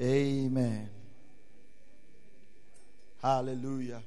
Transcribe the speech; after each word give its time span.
Amen. 0.00 0.88
Hallelujah. 3.20 4.02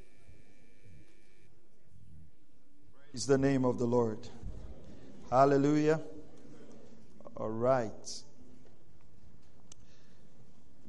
Praise 3.16 3.28
the 3.28 3.38
name 3.38 3.64
of 3.64 3.80
the 3.80 3.86
Lord. 3.86 4.28
Hallelujah. 5.32 6.02
All 7.38 7.50
right. 7.50 8.22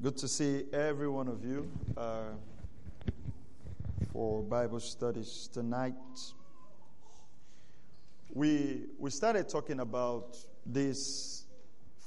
Good 0.02 0.16
to 0.16 0.26
see 0.26 0.64
every 0.72 1.08
one 1.08 1.28
of 1.28 1.44
you 1.44 1.70
uh, 1.96 2.30
for 4.12 4.42
Bible 4.42 4.80
studies 4.80 5.48
tonight. 5.52 5.94
We, 8.34 8.86
we 8.98 9.10
started 9.10 9.48
talking 9.48 9.78
about 9.78 10.36
this 10.66 11.44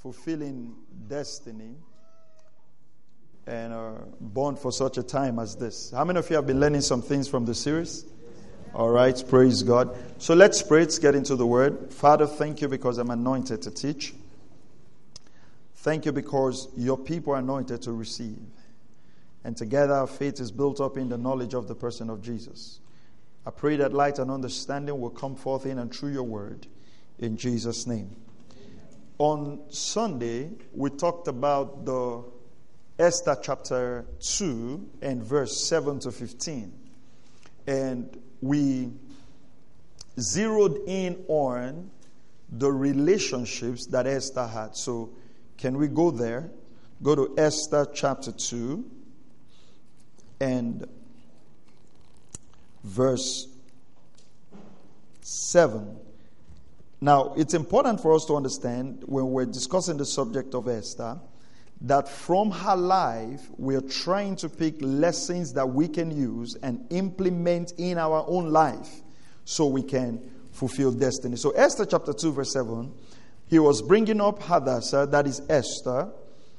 fulfilling 0.04 0.76
destiny 1.08 1.76
and 3.48 3.72
are 3.72 4.04
born 4.20 4.58
for 4.58 4.74
such 4.74 4.98
a 4.98 5.04
time 5.04 5.40
as 5.40 5.56
this. 5.56 5.92
How 5.92 6.04
many 6.04 6.20
of 6.20 6.30
you 6.30 6.36
have 6.36 6.46
been 6.46 6.60
learning 6.60 6.82
some 6.82 7.02
things 7.02 7.30
from 7.30 7.46
the 7.46 7.56
series? 7.56 8.04
All 8.74 8.90
right, 8.92 9.22
praise 9.28 9.64
God. 9.64 9.98
So 10.20 10.36
let's 10.36 10.62
pray. 10.62 10.82
Let's 10.82 11.00
get 11.00 11.16
into 11.16 11.36
the 11.36 11.46
word. 11.46 11.92
Father, 11.92 12.28
thank 12.28 12.62
you 12.62 12.68
because 12.68 13.00
I'm 13.00 13.10
anointed 13.10 13.64
to 13.64 13.72
teach. 13.72 14.14
Thank 15.78 16.06
you 16.06 16.12
because 16.12 16.68
your 16.78 16.98
people 16.98 17.34
are 17.34 17.40
anointed 17.40 17.82
to 17.84 17.92
receive. 17.92 18.38
And 19.44 19.58
together 19.58 19.94
our 19.94 20.08
faith 20.08 20.40
is 20.40 20.52
built 20.52 20.80
up 20.80 20.98
in 20.98 21.10
the 21.10 21.18
knowledge 21.18 21.56
of 21.56 21.68
the 21.68 21.74
person 21.74 22.10
of 22.10 22.22
Jesus. 22.22 22.80
I 23.46 23.52
pray 23.52 23.78
that 23.78 23.94
light 23.94 24.20
and 24.20 24.30
understanding 24.30 25.00
will 25.02 25.10
come 25.10 25.36
forth 25.36 25.66
in 25.66 25.80
and 25.80 25.94
through 25.94 26.12
your 26.12 26.24
word. 26.24 26.68
In 27.18 27.38
Jesus' 27.38 27.88
name. 27.88 28.16
On 29.18 29.62
Sunday, 29.70 30.52
we 30.74 30.92
talked 30.92 31.28
about 31.28 31.86
the 31.86 32.24
Esther 33.00 33.38
chapter 33.42 34.06
2 34.20 34.90
and 35.02 35.24
verse 35.24 35.66
7 35.66 36.00
to 36.02 36.12
15. 36.12 36.72
And 37.66 38.22
we 38.42 38.92
zeroed 40.20 40.80
in 40.88 41.24
on 41.28 41.90
the 42.52 42.72
relationships 42.72 43.86
that 43.88 44.08
Esther 44.08 44.48
had. 44.48 44.76
So, 44.76 45.12
can 45.58 45.78
we 45.78 45.88
go 45.88 46.12
there? 46.12 46.50
Go 47.02 47.16
to 47.16 47.36
Esther 47.38 47.88
chapter 47.94 48.32
2 48.32 48.84
and 50.40 50.88
verse 52.84 53.48
7. 55.22 55.98
Now, 57.02 57.34
it's 57.38 57.54
important 57.54 58.02
for 58.02 58.14
us 58.14 58.26
to 58.26 58.36
understand 58.36 59.04
when 59.06 59.32
we're 59.32 59.46
discussing 59.46 59.98
the 59.98 60.06
subject 60.06 60.54
of 60.54 60.68
Esther 60.68 61.20
that 61.82 62.10
from 62.10 62.52
her 62.52 62.76
life, 62.76 63.50
we're 63.58 63.82
trying 63.82 64.36
to 64.38 64.50
pick 64.50 64.76
lessons 64.82 65.54
that 65.54 65.68
we 65.68 65.88
can 65.88 66.12
use 66.12 66.56
and 66.62 66.86
implement 66.90 67.74
in 67.78 67.98
our 67.98 68.26
own 68.28 68.50
life 68.50 69.02
so 69.46 69.66
we 69.66 69.84
can 69.84 70.20
fulfill 70.52 70.92
destiny. 70.92 71.38
So, 71.38 71.52
Esther 71.52 71.86
chapter 71.86 72.12
2, 72.12 72.34
verse 72.34 72.52
7, 72.52 72.92
he 73.48 73.60
was 73.60 73.82
bringing 73.82 74.20
up 74.20 74.42
Hadassah, 74.44 75.08
that 75.12 75.26
is 75.26 75.42
Esther, 75.50 76.10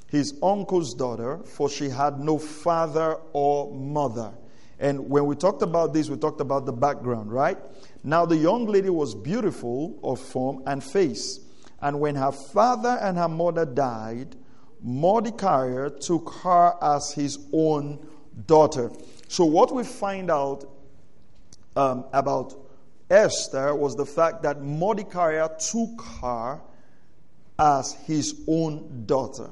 his 0.09 0.35
uncle's 0.43 0.95
daughter, 0.95 1.39
for 1.45 1.69
she 1.69 1.89
had 1.89 2.19
no 2.19 2.39
father 2.39 3.17
or 3.33 3.73
mother. 3.75 4.33
And 4.79 5.11
when 5.11 5.27
we 5.27 5.37
talked 5.37 5.63
about 5.63 5.93
this, 5.93 6.09
we 6.09 6.17
talked 6.17 6.41
about 6.41 6.65
the 6.65 6.73
background, 6.73 7.31
right? 7.31 7.59
Now, 8.03 8.25
the 8.25 8.37
young 8.37 8.67
lady 8.67 8.89
was 8.89 9.15
beautiful 9.15 10.01
of 10.03 10.19
form 10.19 10.63
and 10.67 10.83
face. 10.83 11.39
And 11.83 12.01
when 12.01 12.15
her 12.15 12.33
father 12.33 12.99
and 13.01 13.19
her 13.19 13.29
mother 13.29 13.67
died, 13.67 14.35
Mordecai 14.83 15.89
took 16.01 16.33
her 16.43 16.75
as 16.81 17.13
his 17.13 17.39
own 17.53 18.07
daughter. 18.47 18.91
So, 19.29 19.45
what 19.45 19.75
we 19.75 19.85
find 19.85 20.31
out 20.31 20.65
um, 21.77 22.05
about 22.13 22.55
Esther 23.09 23.75
was 23.75 23.97
the 23.97 24.07
fact 24.07 24.43
that 24.43 24.63
Mordecai 24.63 25.47
took 25.59 26.03
her 26.21 26.61
as 27.59 27.93
his 28.07 28.41
own 28.47 29.05
daughter. 29.07 29.51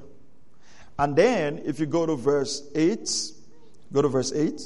And 0.98 1.14
then, 1.14 1.62
if 1.64 1.78
you 1.78 1.86
go 1.86 2.06
to 2.06 2.16
verse 2.16 2.62
8, 2.74 3.08
go 3.92 4.02
to 4.02 4.08
verse 4.08 4.32
8. 4.32 4.60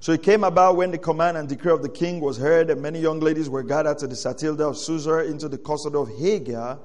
So 0.00 0.12
it 0.12 0.22
came 0.22 0.44
about 0.44 0.76
when 0.76 0.92
the 0.92 0.98
command 0.98 1.36
and 1.36 1.48
decree 1.48 1.72
of 1.72 1.82
the 1.82 1.88
king 1.88 2.20
was 2.20 2.38
heard, 2.38 2.70
and 2.70 2.80
many 2.80 3.00
young 3.00 3.18
ladies 3.18 3.50
were 3.50 3.64
gathered 3.64 3.98
to 3.98 4.06
the 4.06 4.14
citadel 4.14 4.70
of 4.70 4.76
Susa 4.76 5.24
into 5.24 5.48
the 5.48 5.58
custody 5.58 5.96
of 5.96 6.08
Hegai 6.08 6.78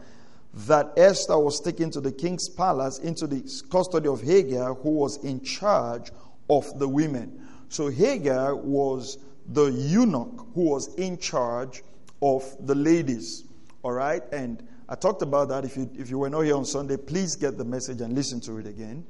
that 0.53 0.93
Esther 0.97 1.37
was 1.37 1.59
taken 1.59 1.89
to 1.91 2.01
the 2.01 2.11
king's 2.11 2.47
palace 2.49 2.99
into 2.99 3.25
the 3.27 3.41
custody 3.71 4.07
of 4.07 4.21
Hegai, 4.21 4.81
who 4.81 4.91
was 4.91 5.23
in 5.23 5.41
charge 5.41 6.11
of 6.49 6.77
the 6.77 6.87
women. 6.87 7.47
So 7.69 7.89
Hegai 7.89 8.61
was 8.63 9.17
the 9.47 9.65
eunuch 9.65 10.47
who 10.53 10.69
was 10.69 10.93
in 10.95 11.17
charge 11.17 11.81
of 12.21 12.55
the 12.65 12.75
ladies. 12.75 13.43
All 13.81 13.93
right? 13.93 14.21
And 14.31 14.65
I 14.87 14.95
talked 14.95 15.23
about 15.23 15.49
that. 15.49 15.65
If 15.65 15.75
you, 15.75 15.89
if 15.97 16.09
you 16.09 16.19
were 16.19 16.29
not 16.29 16.41
here 16.41 16.55
on 16.55 16.65
Sunday, 16.65 16.97
please 16.97 17.35
get 17.35 17.57
the 17.57 17.65
message 17.65 18.01
and 18.01 18.13
listen 18.13 18.39
to 18.41 18.57
it 18.59 18.67
again. 18.67 19.05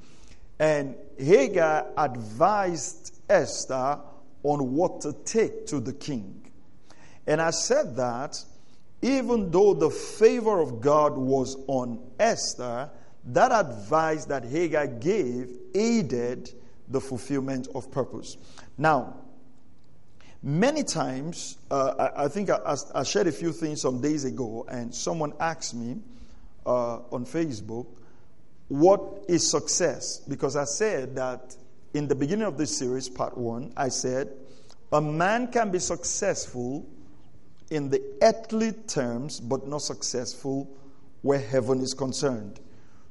And 0.59 0.95
Hegai 1.19 1.87
advised 1.97 3.19
Esther 3.29 3.99
on 4.43 4.73
what 4.73 5.01
to 5.01 5.13
take 5.25 5.67
to 5.67 5.79
the 5.79 5.93
king. 5.93 6.51
And 7.27 7.41
I 7.41 7.49
said 7.51 7.95
that 7.97 8.43
even 9.03 9.51
though 9.51 9.73
the 9.73 9.89
favor 9.89 10.61
of 10.61 10.79
God 10.79 11.17
was 11.17 11.57
on 11.67 11.99
Esther, 12.17 12.89
that 13.25 13.51
advice 13.51 14.23
that 14.25 14.43
Hegai 14.43 15.01
gave 15.01 15.49
aided 15.75 16.49
the 16.87 17.01
fulfillment 17.01 17.67
of 17.75 17.91
purpose. 17.91 18.37
Now, 18.77 19.17
many 20.41 20.83
times, 20.83 21.57
uh, 21.69 22.11
I, 22.15 22.25
I, 22.25 22.27
think 22.29 22.49
I, 22.49 22.77
I, 22.95 23.03
shared 23.03 23.27
a 23.27 23.31
few 23.33 23.51
things 23.51 23.81
some 23.81 23.99
days 23.99 24.23
ago, 24.23 24.65
and 24.69 24.95
someone 24.95 25.33
asked 25.37 25.75
me 25.75 25.97
uh, 26.65 26.99
on 27.11 27.25
Facebook, 27.25 27.87
What 28.69 29.25
is 29.27 29.51
success? 29.51 30.19
Because 30.29 30.55
I 30.55 30.63
said 30.63 31.17
that 31.17 31.57
in 31.93 32.07
the 32.07 32.15
beginning 32.15 32.45
of 32.45 32.57
this 32.57 32.77
series, 32.77 33.09
part 33.09 33.37
one, 33.37 33.73
I 33.75 33.89
said, 33.89 34.31
A 34.93 35.01
man 35.01 35.51
can 35.51 35.71
be 35.71 35.79
successful 35.79 36.87
in 37.73 37.89
the 37.89 38.01
earthly 38.21 38.71
terms, 38.71 39.39
but 39.39 39.67
not 39.67 39.81
successful 39.81 40.69
where 41.23 41.39
heaven 41.39 41.81
is 41.81 41.95
concerned. 41.95 42.59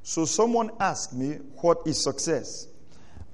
So 0.04 0.24
someone 0.24 0.70
asked 0.78 1.12
me, 1.12 1.38
What 1.60 1.78
is 1.84 2.00
success? 2.02 2.68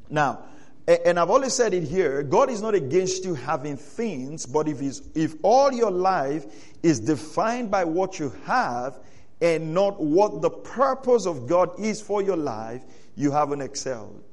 Now, 0.09 0.45
and 0.87 1.19
I've 1.19 1.29
always 1.29 1.53
said 1.53 1.73
it 1.73 1.83
here 1.83 2.23
God 2.23 2.49
is 2.49 2.61
not 2.61 2.75
against 2.75 3.23
you 3.23 3.35
having 3.35 3.77
things, 3.77 4.45
but 4.45 4.67
if, 4.67 4.81
if 5.15 5.35
all 5.41 5.71
your 5.71 5.91
life 5.91 6.45
is 6.83 6.99
defined 6.99 7.71
by 7.71 7.83
what 7.83 8.19
you 8.19 8.33
have 8.45 8.99
and 9.41 9.73
not 9.73 10.01
what 10.01 10.41
the 10.41 10.49
purpose 10.49 11.25
of 11.25 11.47
God 11.47 11.79
is 11.79 12.01
for 12.01 12.21
your 12.21 12.37
life, 12.37 12.83
you 13.15 13.31
haven't 13.31 13.61
excelled. 13.61 14.23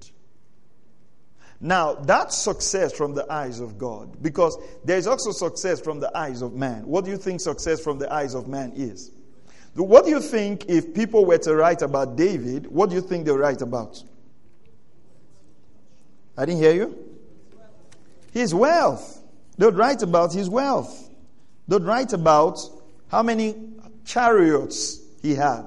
Now, 1.61 1.95
that's 1.95 2.37
success 2.37 2.93
from 2.93 3.15
the 3.15 3.31
eyes 3.33 3.59
of 3.59 3.79
God 3.79 4.23
because 4.23 4.57
there's 4.85 5.09
also 5.09 5.33
success 5.33 5.81
from 5.81 5.99
the 5.99 6.17
eyes 6.17 6.41
of 6.41 6.55
man. 6.55 6.87
What 6.87 7.05
do 7.05 7.11
you 7.11 7.17
think 7.17 7.41
success 7.41 7.81
from 7.81 7.99
the 7.99 8.13
eyes 8.13 8.35
of 8.35 8.47
man 8.47 8.73
is? 8.77 9.11
What 9.79 10.05
do 10.05 10.11
you 10.11 10.21
think 10.21 10.69
if 10.69 10.93
people 10.93 11.25
were 11.25 11.39
to 11.39 11.55
write 11.55 11.83
about 11.83 12.17
David, 12.17 12.67
what 12.67 12.91
do 12.91 12.97
you 12.97 13.01
think 13.01 13.27
they 13.27 13.33
write 13.33 13.63
about? 13.63 14.03
I 16.37 16.45
didn't 16.47 16.61
hear 16.61 16.75
you. 16.75 17.19
His 18.33 18.55
wealth. 18.55 19.23
They'd 19.57 19.75
write 19.75 20.03
about 20.03 20.33
his 20.33 20.49
wealth. 20.49 21.11
They'd 21.69 21.83
write 21.83 22.13
about 22.13 22.61
how 23.09 23.23
many 23.23 23.55
chariots 24.05 25.01
he 25.23 25.35
had. 25.35 25.65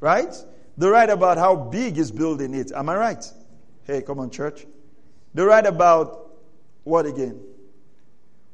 Right? 0.00 0.34
They 0.76 0.88
write 0.88 1.10
about 1.10 1.38
how 1.38 1.54
big 1.56 1.94
his 1.94 2.10
building 2.10 2.54
is. 2.54 2.72
Am 2.72 2.88
I 2.88 2.96
right? 2.96 3.32
Hey, 3.84 4.02
come 4.02 4.18
on, 4.18 4.30
church. 4.30 4.66
They 5.32 5.42
write 5.42 5.66
about 5.66 6.30
what 6.84 7.06
again? 7.06 7.40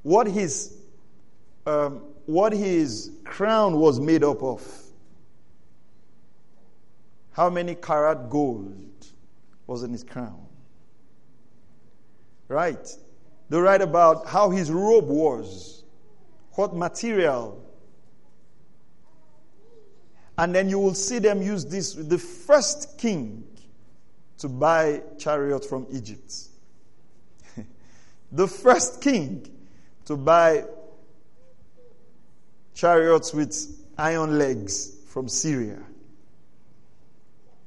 What 0.03 0.27
his 0.27 0.77
um, 1.67 2.03
what 2.33 2.55
his 2.55 3.11
crown 3.25 3.79
was 3.79 4.01
made 4.01 4.25
up 4.25 4.43
of. 4.43 4.67
How 7.33 7.51
many 7.51 7.75
carat 7.75 8.31
gold 8.31 9.07
was 9.67 9.83
in 9.83 9.93
his 9.93 10.03
crown? 10.03 10.47
Right? 12.49 12.89
They 13.51 13.59
write 13.59 13.83
about 13.83 14.27
how 14.27 14.49
his 14.49 14.71
robe 14.71 15.09
was, 15.09 15.85
what 16.53 16.75
material. 16.75 17.63
And 20.39 20.55
then 20.55 20.71
you 20.71 20.79
will 20.79 20.95
see 20.95 21.19
them 21.19 21.43
use 21.43 21.67
this 21.67 21.93
the 21.93 22.17
first 22.17 22.97
king 22.97 23.45
to 24.39 24.49
buy 24.49 25.03
chariot 25.19 25.67
from 25.67 25.87
Egypt 25.93 26.35
the 28.33 28.49
first 28.49 29.03
king 29.03 29.47
to 30.07 30.17
buy 30.17 30.65
chariots 32.75 33.33
with 33.33 33.55
iron 33.99 34.39
legs 34.39 34.97
from 35.07 35.29
Syria. 35.29 35.79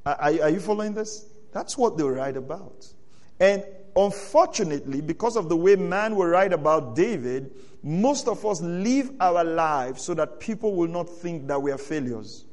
Are, 0.06 0.16
are, 0.20 0.50
you 0.50 0.60
following 0.60 0.94
this? 0.94 1.26
That's 1.52 1.78
what 1.78 1.98
they 1.98 2.04
write 2.04 2.38
about. 2.38 2.88
And 3.40 3.64
unfortunately, 3.96 5.02
because 5.02 5.36
of 5.36 5.50
the 5.50 5.56
way 5.56 5.76
man 5.76 6.16
will 6.16 6.28
write 6.28 6.54
about 6.54 6.96
David, 6.96 7.52
most 7.82 8.28
of 8.28 8.46
us 8.46 8.62
live 8.62 9.12
our 9.20 9.44
lives 9.44 10.04
so 10.04 10.14
that 10.14 10.40
people 10.40 10.76
will 10.76 10.88
not 10.88 11.10
think 11.10 11.48
that 11.48 11.62
we 11.62 11.72
are 11.72 11.78
failures. 11.78 12.46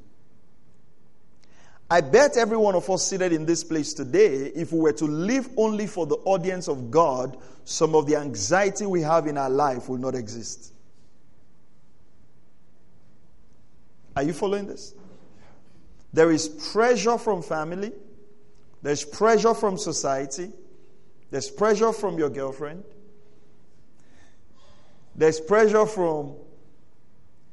I 1.91 2.01
bet 2.01 2.39
every 2.39 2.57
one 2.57 2.75
of 2.75 2.89
us 2.89 3.07
seated 3.07 3.35
in 3.35 3.45
this 3.45 3.63
place 3.63 3.93
today, 3.93 4.51
if 4.55 4.73
we 4.73 4.81
were 4.81 4.95
to 4.95 5.05
live 5.05 5.49
only 5.59 5.87
for 5.87 6.07
the 6.07 6.17
audience 6.25 6.69
of 6.69 6.91
God, 6.91 7.37
some 7.65 7.95
of 7.95 8.07
the 8.07 8.17
anxiety 8.17 8.87
we 8.87 9.03
have 9.03 9.27
in 9.27 9.37
our 9.37 9.51
life 9.51 9.91
will 9.91 9.99
not 9.99 10.15
exist. 10.15 10.72
Are 14.17 14.23
you 14.23 14.33
following 14.33 14.67
this? 14.67 14.95
There 16.13 16.31
is 16.31 16.49
pressure 16.49 17.17
from 17.19 17.43
family, 17.43 17.93
there's 18.83 19.05
pressure 19.05 19.55
from 19.55 19.79
society, 19.79 20.51
there's 21.31 21.51
pressure 21.51 21.93
from 21.93 22.19
your 22.19 22.29
girlfriend, 22.29 22.85
there's 25.15 25.41
pressure 25.41 25.87
from 25.87 26.35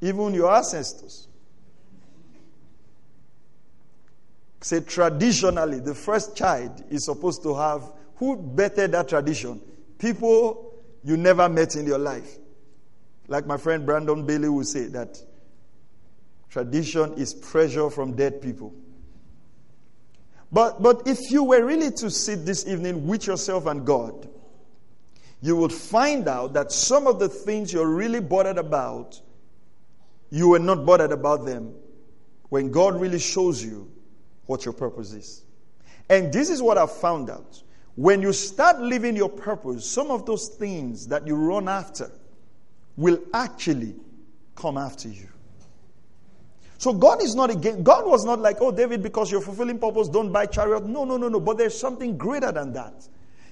even 0.00 0.34
your 0.34 0.54
ancestors. 0.54 1.28
Say 4.62 4.80
traditionally, 4.80 5.80
the 5.80 5.94
first 5.94 6.36
child 6.36 6.84
is 6.90 7.06
supposed 7.06 7.42
to 7.44 7.54
have 7.54 7.82
who 8.16 8.36
bettered 8.36 8.92
that 8.92 9.08
tradition? 9.08 9.62
People 9.98 10.74
you 11.02 11.16
never 11.16 11.48
met 11.48 11.76
in 11.76 11.86
your 11.86 11.98
life. 11.98 12.36
Like 13.28 13.46
my 13.46 13.56
friend 13.56 13.86
Brandon 13.86 14.26
Bailey 14.26 14.50
will 14.50 14.64
say 14.64 14.86
that 14.88 15.18
tradition 16.50 17.14
is 17.14 17.32
pressure 17.32 17.88
from 17.88 18.14
dead 18.14 18.42
people. 18.42 18.74
But, 20.52 20.82
but 20.82 21.06
if 21.06 21.30
you 21.30 21.44
were 21.44 21.64
really 21.64 21.92
to 21.92 22.10
sit 22.10 22.44
this 22.44 22.66
evening 22.66 23.06
with 23.06 23.26
yourself 23.26 23.66
and 23.66 23.86
God, 23.86 24.28
you 25.40 25.56
would 25.56 25.72
find 25.72 26.28
out 26.28 26.52
that 26.54 26.72
some 26.72 27.06
of 27.06 27.18
the 27.18 27.28
things 27.28 27.72
you're 27.72 27.88
really 27.88 28.20
bothered 28.20 28.58
about, 28.58 29.20
you 30.30 30.48
were 30.48 30.58
not 30.58 30.84
bothered 30.84 31.12
about 31.12 31.46
them 31.46 31.74
when 32.48 32.70
God 32.70 33.00
really 33.00 33.18
shows 33.18 33.64
you 33.64 33.90
what 34.46 34.64
your 34.64 34.74
purpose 34.74 35.12
is. 35.12 35.44
And 36.08 36.32
this 36.32 36.50
is 36.50 36.60
what 36.60 36.76
I've 36.76 36.92
found 36.92 37.30
out. 37.30 37.62
When 37.94 38.20
you 38.20 38.32
start 38.32 38.80
living 38.80 39.14
your 39.14 39.28
purpose, 39.28 39.88
some 39.88 40.10
of 40.10 40.26
those 40.26 40.48
things 40.48 41.06
that 41.08 41.26
you 41.26 41.36
run 41.36 41.68
after 41.68 42.10
will 42.96 43.20
actually 43.32 43.94
come 44.56 44.76
after 44.76 45.08
you. 45.08 45.28
So 46.80 46.94
God 46.94 47.22
is 47.22 47.34
not 47.34 47.50
again. 47.50 47.82
God 47.82 48.06
was 48.06 48.24
not 48.24 48.40
like, 48.40 48.56
oh, 48.62 48.72
David, 48.72 49.02
because 49.02 49.30
you're 49.30 49.42
fulfilling 49.42 49.78
purpose, 49.78 50.08
don't 50.08 50.32
buy 50.32 50.46
chariot. 50.46 50.86
No, 50.86 51.04
no, 51.04 51.18
no, 51.18 51.28
no. 51.28 51.38
But 51.38 51.58
there's 51.58 51.78
something 51.78 52.16
greater 52.16 52.50
than 52.50 52.72
that. 52.72 53.06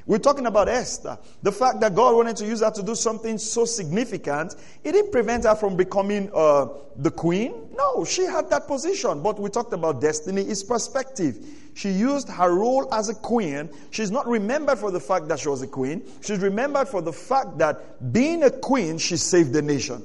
We're 0.06 0.16
talking 0.16 0.46
about 0.46 0.70
Esther. 0.70 1.18
The 1.42 1.52
fact 1.52 1.80
that 1.80 1.94
God 1.94 2.14
wanted 2.16 2.36
to 2.36 2.46
use 2.46 2.62
her 2.62 2.70
to 2.70 2.82
do 2.82 2.94
something 2.94 3.36
so 3.36 3.66
significant, 3.66 4.54
it 4.82 4.92
didn't 4.92 5.12
prevent 5.12 5.44
her 5.44 5.54
from 5.54 5.76
becoming 5.76 6.30
uh, 6.34 6.68
the 6.96 7.10
queen. 7.10 7.52
No, 7.76 8.06
she 8.06 8.22
had 8.22 8.48
that 8.48 8.66
position. 8.66 9.22
But 9.22 9.38
we 9.38 9.50
talked 9.50 9.74
about 9.74 10.00
destiny 10.00 10.40
is 10.40 10.64
perspective. 10.64 11.36
She 11.74 11.90
used 11.90 12.30
her 12.30 12.50
role 12.54 12.88
as 12.94 13.10
a 13.10 13.14
queen. 13.14 13.68
She's 13.90 14.10
not 14.10 14.26
remembered 14.26 14.78
for 14.78 14.90
the 14.90 15.00
fact 15.00 15.28
that 15.28 15.40
she 15.40 15.50
was 15.50 15.60
a 15.60 15.66
queen. 15.66 16.02
She's 16.22 16.38
remembered 16.38 16.88
for 16.88 17.02
the 17.02 17.12
fact 17.12 17.58
that 17.58 18.10
being 18.10 18.42
a 18.42 18.50
queen, 18.50 18.96
she 18.96 19.18
saved 19.18 19.52
the 19.52 19.60
nation. 19.60 20.02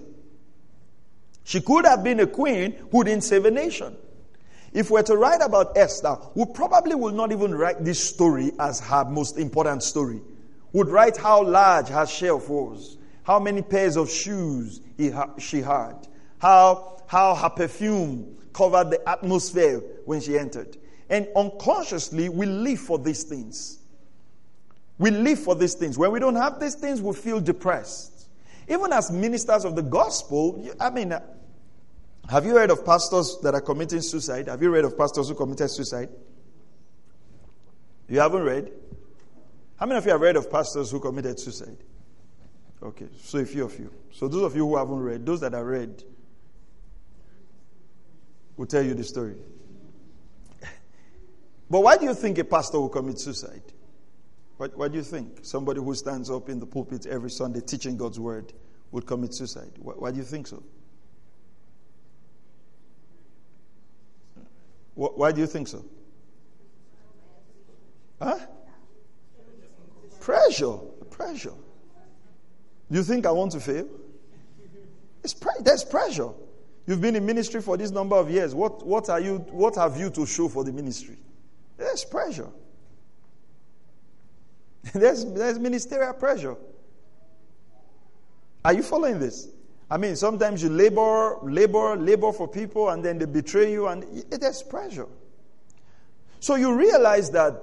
She 1.44 1.62
could 1.62 1.86
have 1.86 2.04
been 2.04 2.20
a 2.20 2.28
queen 2.28 2.76
who 2.92 3.04
didn't 3.04 3.24
save 3.24 3.46
a 3.46 3.52
nation. 3.52 3.96
If 4.72 4.90
we're 4.90 5.04
to 5.04 5.18
write 5.18 5.42
about 5.42 5.78
Esther, 5.78 6.18
we 6.34 6.46
probably 6.46 6.96
will 6.96 7.12
not 7.12 7.32
even 7.32 7.54
write 7.54 7.84
this 7.84 8.04
story 8.04 8.52
as 8.60 8.80
her 8.80 9.06
most 9.06 9.38
important 9.38 9.84
story. 9.84 10.22
Would 10.72 10.88
write 10.88 11.18
how 11.18 11.44
large 11.44 11.90
her 11.90 12.08
shelf 12.08 12.50
was, 12.50 12.98
how 13.24 13.40
many 13.40 13.62
pairs 13.62 13.96
of 13.98 14.10
shoes 14.10 14.82
ha- 15.00 15.30
she 15.38 15.62
had, 15.62 16.08
how, 16.40 17.02
how 17.06 17.36
her 17.36 17.50
perfume 17.50 18.38
covered 18.54 18.90
the 18.90 19.08
atmosphere 19.08 19.82
when 20.06 20.22
she 20.22 20.38
entered. 20.38 20.78
And 21.10 21.28
unconsciously, 21.36 22.30
we 22.30 22.46
live 22.46 22.80
for 22.80 22.98
these 22.98 23.24
things. 23.24 23.80
We 24.98 25.12
live 25.12 25.40
for 25.40 25.56
these 25.56 25.76
things. 25.76 25.98
When 25.98 26.12
we 26.12 26.20
don't 26.20 26.36
have 26.36 26.60
these 26.60 26.76
things, 26.76 27.02
we 27.02 27.14
feel 27.14 27.40
depressed. 27.40 28.13
Even 28.68 28.94
as 28.94 29.12
ministers 29.12 29.66
of 29.66 29.76
the 29.76 29.82
gospel, 29.82 30.64
I 30.80 30.90
mean, 30.90 31.12
uh, 31.12 31.22
have 32.30 32.46
you 32.46 32.56
heard 32.56 32.72
of 32.72 32.86
pastors 32.86 33.38
that 33.44 33.54
are 33.54 33.62
committing 33.62 34.02
suicide? 34.02 34.48
Have 34.48 34.62
you 34.62 34.70
read 34.72 34.86
of 34.86 34.98
pastors 34.98 35.28
who 35.28 35.36
committed 35.36 35.70
suicide? 35.70 36.10
You 38.08 38.20
haven't 38.20 38.44
read? 38.44 38.72
How 39.76 39.86
many 39.86 39.98
of 39.98 40.06
you 40.06 40.12
have 40.12 40.22
read 40.22 40.38
of 40.38 40.50
pastors 40.50 40.92
who 40.92 41.00
committed 41.00 41.40
suicide? 41.40 41.78
Okay, 42.82 43.08
so 43.22 43.40
a 43.40 43.46
few 43.46 43.66
of 43.66 43.78
you. 43.78 43.92
So 44.12 44.28
those 44.28 44.44
of 44.44 44.56
you 44.56 44.66
who 44.68 44.78
haven't 44.78 45.00
read, 45.00 45.26
those 45.26 45.42
that 45.42 45.54
are 45.54 45.66
read, 45.66 46.04
will 48.56 48.66
tell 48.66 48.84
you 48.84 48.94
the 48.94 49.04
story. 49.04 49.36
But 51.70 51.82
why 51.82 51.98
do 51.98 52.06
you 52.06 52.14
think 52.14 52.38
a 52.38 52.44
pastor 52.44 52.80
will 52.80 52.90
commit 52.90 53.20
suicide? 53.20 53.64
What, 54.58 54.78
what 54.78 54.92
do 54.92 54.98
you 54.98 55.04
think? 55.04 55.40
Somebody 55.42 55.80
who 55.80 55.94
stands 55.96 56.30
up 56.30 56.50
in 56.50 56.60
the 56.60 56.66
pulpit 56.66 57.06
every 57.06 57.32
Sunday 57.32 57.62
teaching 57.62 57.98
God's 57.98 58.20
word 58.20 58.54
would 58.92 59.06
commit 59.06 59.34
suicide. 59.34 59.72
Why, 59.80 59.94
why 59.94 60.12
do 60.12 60.18
you 60.18 60.24
think 60.24 60.48
so? 60.48 60.64
Why 64.96 65.32
do 65.32 65.42
you 65.42 65.48
think 65.48 65.68
so? 65.68 65.84
Huh? 68.22 68.40
Pressure. 70.20 70.78
Pressure. 71.10 71.54
Do 72.92 72.98
you 72.98 73.04
think 73.04 73.26
I 73.26 73.32
want 73.32 73.54
to 73.54 73.60
fail? 73.60 73.88
It's 75.24 75.34
pre- 75.34 75.52
there's 75.62 75.84
pressure. 75.84 76.30
You've 76.86 77.02
been 77.02 77.16
in 77.16 77.26
ministry 77.26 77.62
for 77.62 77.76
this 77.76 77.92
number 77.92 78.16
of 78.16 78.30
years. 78.30 78.54
What, 78.54 78.86
what, 78.86 79.10
are 79.10 79.20
you, 79.20 79.38
what 79.52 79.76
have 79.76 79.98
you 79.98 80.10
to 80.12 80.26
show 80.26 80.48
for 80.48 80.64
the 80.64 80.72
ministry? 80.72 81.18
There's 81.78 82.06
pressure. 82.06 82.50
there's, 84.94 85.26
there's 85.26 85.60
ministerial 85.60 86.14
pressure. 86.14 86.56
Are 88.66 88.74
you 88.74 88.84
following 88.84 89.20
this? 89.20 89.50
I 89.90 89.98
mean, 89.98 90.16
sometimes 90.16 90.64
you 90.64 90.70
labor, 90.70 91.38
labor, 91.44 91.96
labor 91.96 92.32
for 92.32 92.48
people 92.48 92.90
and 92.90 93.04
then 93.04 93.20
they 93.20 93.26
betray 93.26 93.72
you, 93.72 93.88
and 93.88 94.04
there's 94.30 94.64
pressure. 94.64 95.08
So 96.40 96.56
you 96.56 96.76
realize 96.76 97.32
that 97.32 97.62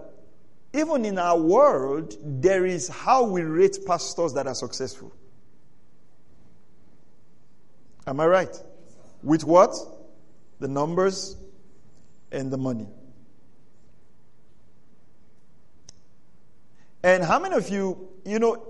even 0.73 1.05
in 1.05 1.19
our 1.19 1.39
world, 1.39 2.17
there 2.23 2.65
is 2.65 2.89
how 2.89 3.25
we 3.25 3.43
rate 3.43 3.79
pastors 3.87 4.33
that 4.35 4.47
are 4.47 4.55
successful. 4.55 5.13
Am 8.07 8.21
I 8.21 8.27
right? 8.27 8.63
With 9.23 9.45
what? 9.45 9.75
The 10.61 10.69
numbers 10.69 11.37
and 12.31 12.51
the 12.51 12.59
money. 12.59 12.87
And 17.03 17.25
how 17.25 17.39
many 17.39 17.55
of 17.55 17.69
you, 17.69 18.09
you 18.25 18.39
know, 18.39 18.67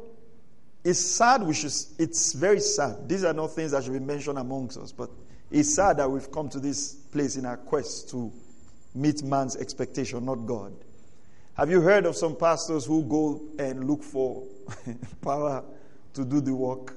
it's 0.85 1.01
sad, 1.01 1.43
we 1.43 1.55
should, 1.55 1.73
it's 1.99 2.33
very 2.33 2.61
sad. 2.61 3.09
These 3.09 3.25
are 3.25 3.33
not 3.33 3.49
things 3.49 3.73
that 3.73 3.85
should 3.85 3.93
be 3.93 3.99
mentioned 4.01 4.39
amongst 4.39 4.79
us, 4.79 4.93
but 4.93 5.11
it's 5.51 5.75
sad 5.75 5.99
that 5.99 6.11
we've 6.11 6.31
come 6.31 6.49
to 6.51 6.61
this 6.61 6.95
place 6.95 7.37
in 7.37 7.45
our 7.45 7.57
quest 7.57 8.11
to 8.11 8.33
meet 8.95 9.23
man's 9.23 9.57
expectation, 9.57 10.25
not 10.25 10.47
God. 10.47 10.73
Have 11.55 11.71
you 11.71 11.81
heard 11.81 12.07
of 12.07 12.17
some 12.17 12.37
pastors 12.37 12.87
who 12.87 13.03
go 13.03 13.41
and 13.59 13.89
look 13.89 14.03
for 14.03 14.45
power 15.23 15.63
to 16.15 16.25
do 16.25 16.41
the 16.41 16.55
work? 16.55 16.97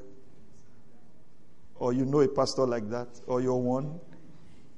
Or 1.75 1.91
you 1.91 2.05
know 2.05 2.21
a 2.21 2.27
pastor 2.27 2.65
like 2.65 2.89
that? 2.91 3.07
Or 3.27 3.41
you're 3.41 3.55
one? 3.55 3.99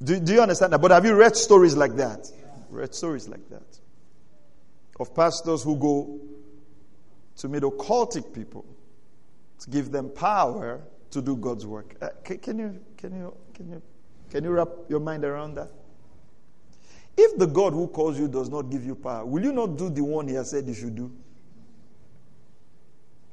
Do, 0.04 0.20
do 0.20 0.34
you 0.34 0.42
understand 0.42 0.74
that? 0.74 0.80
But 0.80 0.92
have 0.92 1.06
you 1.06 1.14
read 1.14 1.36
stories 1.36 1.76
like 1.76 1.96
that? 1.98 2.32
Read 2.70 2.96
stories 2.96 3.28
like 3.28 3.48
that. 3.50 3.80
Of 5.00 5.14
pastors 5.14 5.64
who 5.64 5.76
go 5.76 6.20
to 7.38 7.48
meet 7.48 7.64
occultic 7.64 8.34
people 8.34 8.66
to 9.60 9.70
give 9.70 9.92
them 9.92 10.10
power 10.10 10.82
to 11.12 11.22
do 11.22 11.36
God's 11.36 11.66
work. 11.66 11.96
Uh, 12.02 12.10
can, 12.24 12.38
can, 12.40 12.60
you, 12.60 12.80
can, 12.98 13.16
you, 13.16 13.34
can, 13.54 13.70
you, 13.70 13.82
can 14.30 14.44
you 14.44 14.50
wrap 14.52 14.70
your 14.90 15.00
mind 15.00 15.24
around 15.24 15.56
that? 15.56 15.72
If 17.18 17.38
the 17.38 17.46
God 17.46 17.74
who 17.74 17.88
calls 17.88 18.20
you 18.20 18.28
does 18.28 18.50
not 18.50 18.70
give 18.70 18.86
you 18.86 18.96
power, 18.96 19.26
will 19.26 19.44
you 19.44 19.54
not 19.54 19.78
do 19.78 19.90
the 19.90 20.04
one 20.04 20.28
He 20.28 20.34
has 20.36 20.50
said 20.50 20.68
you 20.68 20.74
should 20.74 20.96
do? 20.96 21.12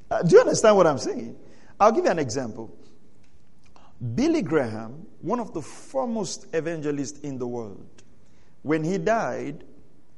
Uh, 0.09 0.21
do 0.21 0.35
you 0.35 0.41
understand 0.41 0.77
what 0.77 0.87
I'm 0.87 0.97
saying? 0.97 1.35
I'll 1.79 1.91
give 1.91 2.05
you 2.05 2.11
an 2.11 2.19
example. 2.19 2.73
Billy 4.15 4.41
Graham, 4.41 5.05
one 5.21 5.39
of 5.39 5.53
the 5.53 5.61
foremost 5.61 6.47
evangelists 6.53 7.19
in 7.19 7.37
the 7.37 7.47
world, 7.47 8.03
when 8.61 8.83
he 8.83 8.97
died, 8.97 9.63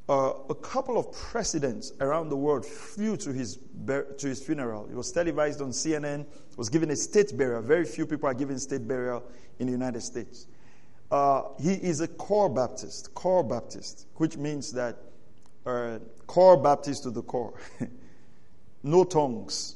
uh, 0.07 0.33
a 0.49 0.55
couple 0.55 0.97
of 0.97 1.11
presidents 1.11 1.93
around 1.99 2.29
the 2.29 2.35
world 2.35 2.65
flew 2.65 3.17
to 3.17 3.33
his, 3.33 3.57
to 3.87 4.27
his 4.27 4.41
funeral. 4.43 4.87
It 4.89 4.95
was 4.95 5.11
televised 5.11 5.61
on 5.61 5.69
CNN. 5.69 6.21
It 6.21 6.57
was 6.57 6.69
given 6.69 6.91
a 6.91 6.95
state 6.95 7.35
burial. 7.35 7.61
Very 7.61 7.85
few 7.85 8.05
people 8.05 8.29
are 8.29 8.33
given 8.33 8.59
state 8.59 8.87
burial 8.87 9.23
in 9.59 9.65
the 9.65 9.71
United 9.71 10.01
States. 10.01 10.47
Uh, 11.09 11.43
he 11.59 11.73
is 11.73 12.01
a 12.01 12.07
core 12.07 12.49
Baptist, 12.49 13.13
core 13.13 13.43
Baptist, 13.43 14.07
which 14.15 14.37
means 14.37 14.71
that 14.73 14.97
uh, 15.65 15.99
core 16.27 16.57
Baptist 16.57 17.03
to 17.03 17.11
the 17.11 17.21
core. 17.23 17.53
no 18.83 19.03
tongues, 19.03 19.75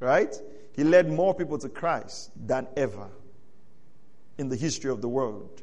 right? 0.00 0.34
He 0.74 0.84
led 0.84 1.10
more 1.10 1.34
people 1.34 1.58
to 1.58 1.68
Christ 1.68 2.30
than 2.46 2.66
ever 2.76 3.08
in 4.38 4.48
the 4.48 4.56
history 4.56 4.90
of 4.90 5.02
the 5.02 5.08
world. 5.08 5.62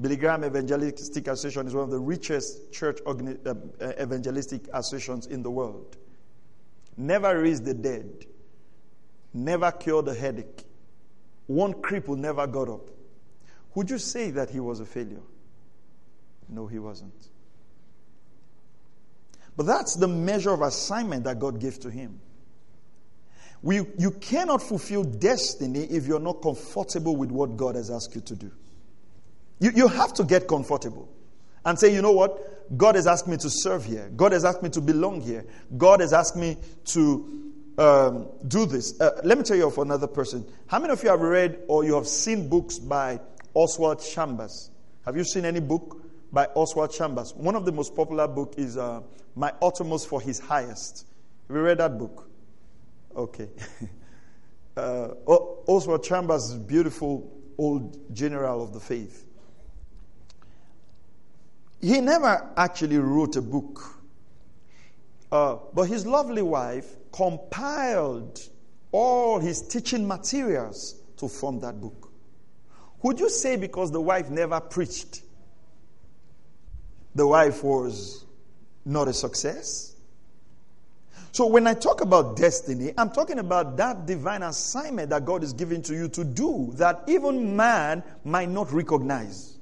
Billy 0.00 0.16
Graham 0.16 0.44
Evangelistic 0.44 1.26
Association 1.26 1.66
is 1.66 1.74
one 1.74 1.84
of 1.84 1.90
the 1.90 1.98
richest 1.98 2.72
church 2.72 3.00
uh, 3.04 3.10
uh, 3.10 3.92
evangelistic 4.00 4.68
associations 4.72 5.26
in 5.26 5.42
the 5.42 5.50
world. 5.50 5.96
Never 6.96 7.40
raised 7.40 7.64
the 7.64 7.74
dead, 7.74 8.26
never 9.34 9.72
cured 9.72 10.06
a 10.08 10.14
headache. 10.14 10.64
One 11.46 11.74
cripple 11.74 12.16
never 12.16 12.46
got 12.46 12.68
up. 12.68 12.90
Would 13.74 13.90
you 13.90 13.98
say 13.98 14.30
that 14.32 14.50
he 14.50 14.60
was 14.60 14.80
a 14.80 14.84
failure? 14.84 15.22
No, 16.48 16.66
he 16.66 16.78
wasn't. 16.78 17.28
But 19.56 19.66
that's 19.66 19.94
the 19.96 20.08
measure 20.08 20.50
of 20.50 20.62
assignment 20.62 21.24
that 21.24 21.40
God 21.40 21.58
gave 21.58 21.80
to 21.80 21.90
him. 21.90 22.20
We, 23.60 23.80
you 23.98 24.12
cannot 24.12 24.62
fulfill 24.62 25.02
destiny 25.02 25.80
if 25.84 26.06
you're 26.06 26.20
not 26.20 26.42
comfortable 26.42 27.16
with 27.16 27.32
what 27.32 27.56
God 27.56 27.74
has 27.74 27.90
asked 27.90 28.14
you 28.14 28.20
to 28.20 28.36
do. 28.36 28.52
You, 29.60 29.72
you 29.74 29.88
have 29.88 30.14
to 30.14 30.24
get 30.24 30.46
comfortable 30.46 31.08
and 31.64 31.78
say, 31.78 31.92
you 31.92 32.02
know 32.02 32.12
what? 32.12 32.76
God 32.76 32.94
has 32.94 33.06
asked 33.06 33.26
me 33.26 33.36
to 33.38 33.50
serve 33.50 33.84
here. 33.84 34.10
God 34.14 34.32
has 34.32 34.44
asked 34.44 34.62
me 34.62 34.68
to 34.70 34.80
belong 34.80 35.20
here. 35.20 35.44
God 35.76 36.00
has 36.00 36.12
asked 36.12 36.36
me 36.36 36.56
to 36.86 37.52
um, 37.78 38.28
do 38.46 38.66
this. 38.66 39.00
Uh, 39.00 39.20
let 39.24 39.38
me 39.38 39.44
tell 39.44 39.56
you 39.56 39.66
of 39.66 39.78
another 39.78 40.06
person. 40.06 40.44
How 40.66 40.78
many 40.78 40.92
of 40.92 41.02
you 41.02 41.08
have 41.10 41.20
read 41.20 41.60
or 41.68 41.84
you 41.84 41.94
have 41.94 42.06
seen 42.06 42.48
books 42.48 42.78
by 42.78 43.20
Oswald 43.54 44.02
Chambers? 44.02 44.70
Have 45.04 45.16
you 45.16 45.24
seen 45.24 45.44
any 45.44 45.60
book 45.60 46.02
by 46.32 46.46
Oswald 46.54 46.92
Chambers? 46.92 47.34
One 47.34 47.56
of 47.56 47.64
the 47.64 47.72
most 47.72 47.96
popular 47.96 48.28
book 48.28 48.54
is 48.58 48.76
uh, 48.76 49.00
My 49.34 49.52
Uttermost 49.62 50.08
for 50.08 50.20
His 50.20 50.38
Highest. 50.38 51.06
Have 51.48 51.56
you 51.56 51.62
read 51.62 51.78
that 51.78 51.98
book? 51.98 52.28
Okay. 53.16 53.48
uh, 54.76 55.08
Oswald 55.26 56.04
Chambers 56.04 56.50
is 56.50 56.58
beautiful 56.58 57.32
old 57.56 58.14
general 58.14 58.62
of 58.62 58.72
the 58.72 58.80
faith. 58.80 59.24
He 61.80 62.00
never 62.00 62.50
actually 62.56 62.98
wrote 62.98 63.36
a 63.36 63.42
book, 63.42 64.00
uh, 65.30 65.56
but 65.74 65.84
his 65.84 66.06
lovely 66.06 66.42
wife 66.42 66.86
compiled 67.12 68.40
all 68.90 69.38
his 69.38 69.62
teaching 69.62 70.06
materials 70.06 70.96
to 71.18 71.28
form 71.28 71.60
that 71.60 71.80
book. 71.80 72.10
Would 73.02 73.20
you 73.20 73.30
say 73.30 73.56
because 73.56 73.92
the 73.92 74.00
wife 74.00 74.28
never 74.28 74.60
preached, 74.60 75.22
the 77.14 77.26
wife 77.26 77.62
was 77.62 78.24
not 78.84 79.06
a 79.06 79.12
success? 79.12 79.94
So 81.30 81.46
when 81.46 81.68
I 81.68 81.74
talk 81.74 82.00
about 82.00 82.36
destiny, 82.36 82.92
I'm 82.98 83.10
talking 83.10 83.38
about 83.38 83.76
that 83.76 84.06
divine 84.06 84.42
assignment 84.42 85.10
that 85.10 85.24
God 85.24 85.44
is 85.44 85.52
giving 85.52 85.82
to 85.82 85.94
you 85.94 86.08
to 86.08 86.24
do 86.24 86.72
that 86.74 87.04
even 87.06 87.54
man 87.54 88.02
might 88.24 88.48
not 88.48 88.72
recognize. 88.72 89.57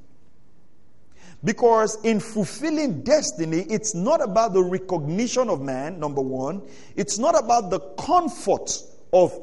Because 1.44 1.98
in 2.02 2.18
fulfilling 2.18 3.02
destiny, 3.02 3.66
it's 3.68 3.94
not 3.94 4.22
about 4.22 4.52
the 4.52 4.62
recognition 4.62 5.48
of 5.48 5.60
man, 5.60 6.00
number 6.00 6.20
one. 6.20 6.62
It's 6.96 7.18
not 7.18 7.38
about 7.38 7.70
the 7.70 7.80
comfort 7.80 8.70
of 9.12 9.38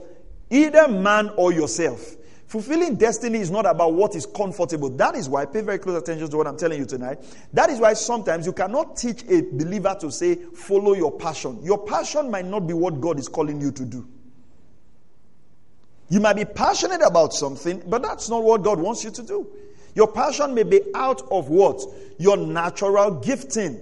either 0.49 0.87
man 0.87 1.29
or 1.37 1.53
yourself. 1.53 2.15
Fulfilling 2.47 2.95
destiny 2.97 3.39
is 3.39 3.49
not 3.49 3.65
about 3.65 3.93
what 3.93 4.15
is 4.15 4.27
comfortable. 4.27 4.89
That 4.89 5.15
is 5.15 5.27
why, 5.27 5.45
pay 5.45 5.61
very 5.61 5.79
close 5.79 5.99
attention 5.99 6.29
to 6.29 6.37
what 6.37 6.45
I'm 6.45 6.57
telling 6.57 6.77
you 6.77 6.85
tonight. 6.85 7.17
That 7.51 7.71
is 7.71 7.79
why 7.79 7.93
sometimes 7.93 8.45
you 8.45 8.53
cannot 8.53 8.95
teach 8.95 9.23
a 9.23 9.41
believer 9.41 9.95
to 10.01 10.11
say, 10.11 10.35
follow 10.35 10.93
your 10.93 11.11
passion. 11.11 11.59
Your 11.63 11.83
passion 11.83 12.29
might 12.29 12.45
not 12.45 12.67
be 12.67 12.73
what 12.75 13.01
God 13.01 13.17
is 13.17 13.27
calling 13.27 13.59
you 13.59 13.71
to 13.71 13.85
do. 13.85 14.07
You 16.09 16.19
might 16.19 16.35
be 16.35 16.45
passionate 16.45 17.01
about 17.01 17.33
something, 17.33 17.81
but 17.87 18.03
that's 18.03 18.29
not 18.29 18.43
what 18.43 18.61
God 18.61 18.79
wants 18.79 19.03
you 19.03 19.09
to 19.09 19.23
do. 19.23 19.47
Your 19.95 20.07
passion 20.07 20.53
may 20.53 20.63
be 20.63 20.81
out 20.95 21.21
of 21.31 21.49
what? 21.49 21.81
Your 22.17 22.37
natural 22.37 23.11
gifting. 23.11 23.79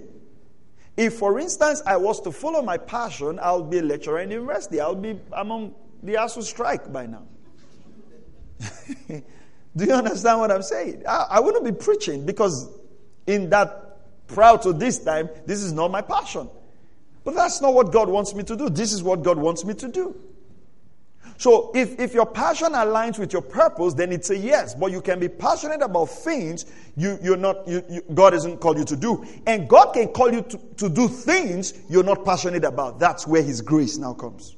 If, 0.96 1.14
for 1.14 1.38
instance, 1.40 1.82
I 1.86 1.96
was 1.96 2.20
to 2.22 2.32
follow 2.32 2.60
my 2.62 2.76
passion, 2.76 3.38
I'll 3.42 3.64
be 3.64 3.78
a 3.78 3.82
lecturer 3.82 4.20
in 4.20 4.30
university. 4.30 4.80
I'll 4.80 4.94
be 4.94 5.18
among 5.32 5.74
the 6.02 6.14
ASUU 6.14 6.42
strike 6.42 6.92
by 6.92 7.06
now. 7.06 7.22
Do 9.76 9.84
you 9.84 9.92
understand 9.92 10.40
what 10.40 10.50
I'm 10.50 10.62
saying? 10.62 11.04
I, 11.08 11.26
I 11.30 11.40
wouldn't 11.40 11.64
be 11.64 11.72
preaching 11.72 12.26
because 12.26 12.68
in 13.26 13.48
that 13.50 14.26
proud 14.26 14.62
to 14.62 14.72
this 14.72 14.98
time, 14.98 15.30
this 15.46 15.62
is 15.62 15.72
not 15.72 15.90
my 15.90 16.02
passion. 16.02 16.48
But 17.24 17.34
that's 17.34 17.60
not 17.62 17.72
what 17.72 17.92
God 17.92 18.08
wants 18.08 18.34
me 18.34 18.42
to 18.44 18.56
do. 18.56 18.68
This 18.68 18.92
is 18.92 19.02
what 19.02 19.22
God 19.22 19.38
wants 19.38 19.64
me 19.64 19.74
to 19.74 19.88
do. 19.88 20.16
So 21.42 21.72
if, 21.74 21.98
if 21.98 22.14
your 22.14 22.26
passion 22.26 22.68
aligns 22.68 23.18
with 23.18 23.32
your 23.32 23.42
purpose, 23.42 23.94
then 23.94 24.12
it's 24.12 24.30
a 24.30 24.36
yes. 24.36 24.76
But 24.76 24.92
you 24.92 25.00
can 25.00 25.18
be 25.18 25.28
passionate 25.28 25.82
about 25.82 26.04
things 26.04 26.66
you, 26.96 27.18
you're 27.20 27.36
not, 27.36 27.66
you, 27.66 27.82
you, 27.90 28.00
God 28.14 28.32
hasn't 28.32 28.60
called 28.60 28.78
you 28.78 28.84
to 28.84 28.94
do. 28.94 29.26
And 29.44 29.68
God 29.68 29.92
can 29.92 30.06
call 30.10 30.32
you 30.32 30.42
to, 30.42 30.58
to 30.76 30.88
do 30.88 31.08
things 31.08 31.74
you're 31.88 32.04
not 32.04 32.24
passionate 32.24 32.62
about. 32.62 33.00
That's 33.00 33.26
where 33.26 33.42
His 33.42 33.60
grace 33.60 33.98
now 33.98 34.12
comes. 34.12 34.54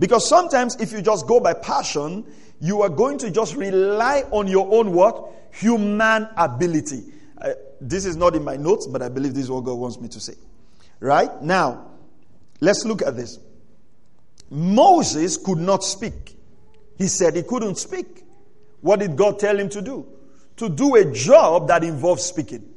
Because 0.00 0.28
sometimes 0.28 0.74
if 0.80 0.90
you 0.90 1.00
just 1.00 1.28
go 1.28 1.38
by 1.38 1.54
passion, 1.54 2.24
you 2.60 2.82
are 2.82 2.88
going 2.88 3.18
to 3.18 3.30
just 3.30 3.54
rely 3.54 4.24
on 4.32 4.48
your 4.48 4.66
own 4.74 4.92
what? 4.92 5.32
Human 5.52 6.28
ability. 6.36 7.04
Uh, 7.40 7.52
this 7.80 8.04
is 8.04 8.16
not 8.16 8.34
in 8.34 8.42
my 8.42 8.56
notes, 8.56 8.88
but 8.88 9.00
I 9.00 9.10
believe 9.10 9.34
this 9.34 9.44
is 9.44 9.50
what 9.52 9.62
God 9.62 9.74
wants 9.74 10.00
me 10.00 10.08
to 10.08 10.18
say. 10.18 10.34
Right? 10.98 11.40
Now, 11.40 11.92
let's 12.60 12.84
look 12.84 13.00
at 13.00 13.14
this. 13.14 13.38
Moses 14.50 15.36
could 15.36 15.58
not 15.58 15.82
speak. 15.82 16.36
He 16.96 17.08
said 17.08 17.36
he 17.36 17.42
couldn't 17.42 17.76
speak. 17.76 18.24
What 18.80 19.00
did 19.00 19.16
God 19.16 19.38
tell 19.38 19.58
him 19.58 19.68
to 19.70 19.82
do? 19.82 20.06
To 20.56 20.68
do 20.68 20.94
a 20.94 21.04
job 21.10 21.68
that 21.68 21.82
involves 21.82 22.22
speaking. 22.22 22.68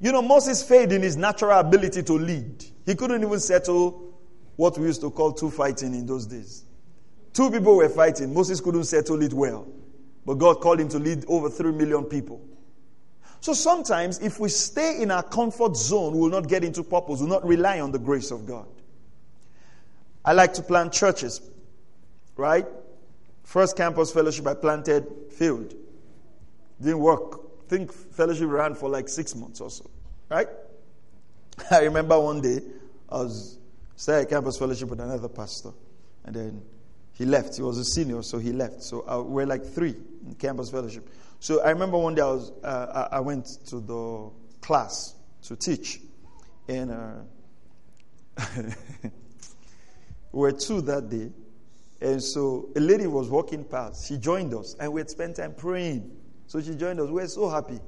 You 0.00 0.12
know, 0.12 0.22
Moses 0.22 0.62
failed 0.62 0.92
in 0.92 1.02
his 1.02 1.16
natural 1.16 1.58
ability 1.58 2.02
to 2.04 2.12
lead. 2.12 2.64
He 2.86 2.94
couldn't 2.94 3.22
even 3.22 3.40
settle 3.40 4.14
what 4.56 4.78
we 4.78 4.86
used 4.86 5.00
to 5.00 5.10
call 5.10 5.32
two 5.32 5.50
fighting 5.50 5.94
in 5.94 6.06
those 6.06 6.26
days. 6.26 6.64
Two 7.32 7.50
people 7.50 7.76
were 7.76 7.88
fighting. 7.88 8.32
Moses 8.34 8.60
couldn't 8.60 8.84
settle 8.84 9.22
it 9.22 9.32
well. 9.32 9.66
But 10.24 10.34
God 10.34 10.60
called 10.60 10.80
him 10.80 10.88
to 10.90 10.98
lead 10.98 11.24
over 11.28 11.48
three 11.48 11.72
million 11.72 12.04
people. 12.04 12.47
So 13.40 13.52
sometimes, 13.52 14.18
if 14.18 14.40
we 14.40 14.48
stay 14.48 15.00
in 15.00 15.10
our 15.10 15.22
comfort 15.22 15.76
zone, 15.76 16.14
we 16.14 16.20
will 16.20 16.30
not 16.30 16.48
get 16.48 16.64
into 16.64 16.82
purpose, 16.82 17.20
we 17.20 17.26
will 17.26 17.34
not 17.34 17.46
rely 17.46 17.80
on 17.80 17.92
the 17.92 17.98
grace 17.98 18.30
of 18.30 18.46
God. 18.46 18.66
I 20.24 20.32
like 20.32 20.54
to 20.54 20.62
plant 20.62 20.92
churches, 20.92 21.40
right? 22.36 22.66
First 23.44 23.76
campus 23.76 24.12
fellowship 24.12 24.46
I 24.46 24.54
planted 24.54 25.06
failed. 25.30 25.74
Didn't 26.80 26.98
work. 26.98 27.40
I 27.66 27.68
think 27.68 27.92
fellowship 27.92 28.48
ran 28.48 28.74
for 28.74 28.88
like 28.88 29.08
six 29.08 29.34
months 29.34 29.60
or 29.60 29.70
so, 29.70 29.88
right? 30.28 30.48
I 31.70 31.80
remember 31.80 32.18
one 32.20 32.40
day 32.40 32.60
I 33.08 33.18
was 33.18 33.58
staying 33.96 34.22
at 34.22 34.30
campus 34.30 34.58
fellowship 34.58 34.88
with 34.90 35.00
another 35.00 35.28
pastor, 35.28 35.70
and 36.24 36.34
then 36.34 36.62
he 37.14 37.24
left. 37.24 37.56
He 37.56 37.62
was 37.62 37.78
a 37.78 37.84
senior, 37.84 38.22
so 38.22 38.38
he 38.38 38.52
left. 38.52 38.82
So 38.82 39.08
uh, 39.08 39.22
we're 39.22 39.46
like 39.46 39.64
three 39.64 39.94
in 40.26 40.34
campus 40.34 40.70
fellowship. 40.70 41.08
So 41.40 41.62
I 41.62 41.70
remember 41.70 41.98
one 41.98 42.14
day 42.14 42.22
I 42.22 42.26
was 42.26 42.52
uh, 42.64 43.08
I 43.12 43.20
went 43.20 43.46
to 43.66 43.80
the 43.80 44.30
class 44.60 45.14
to 45.42 45.54
teach, 45.54 46.00
and 46.66 46.90
uh, 46.90 47.14
we 50.32 50.40
were 50.40 50.52
two 50.52 50.80
that 50.82 51.08
day, 51.08 51.30
and 52.00 52.22
so 52.22 52.70
a 52.74 52.80
lady 52.80 53.06
was 53.06 53.28
walking 53.28 53.62
past. 53.64 54.08
She 54.08 54.16
joined 54.16 54.52
us, 54.52 54.74
and 54.80 54.92
we 54.92 55.00
had 55.00 55.10
spent 55.10 55.36
time 55.36 55.54
praying. 55.54 56.10
So 56.48 56.60
she 56.60 56.74
joined 56.74 56.98
us. 56.98 57.06
We 57.06 57.14
were 57.14 57.28
so 57.28 57.48
happy 57.48 57.78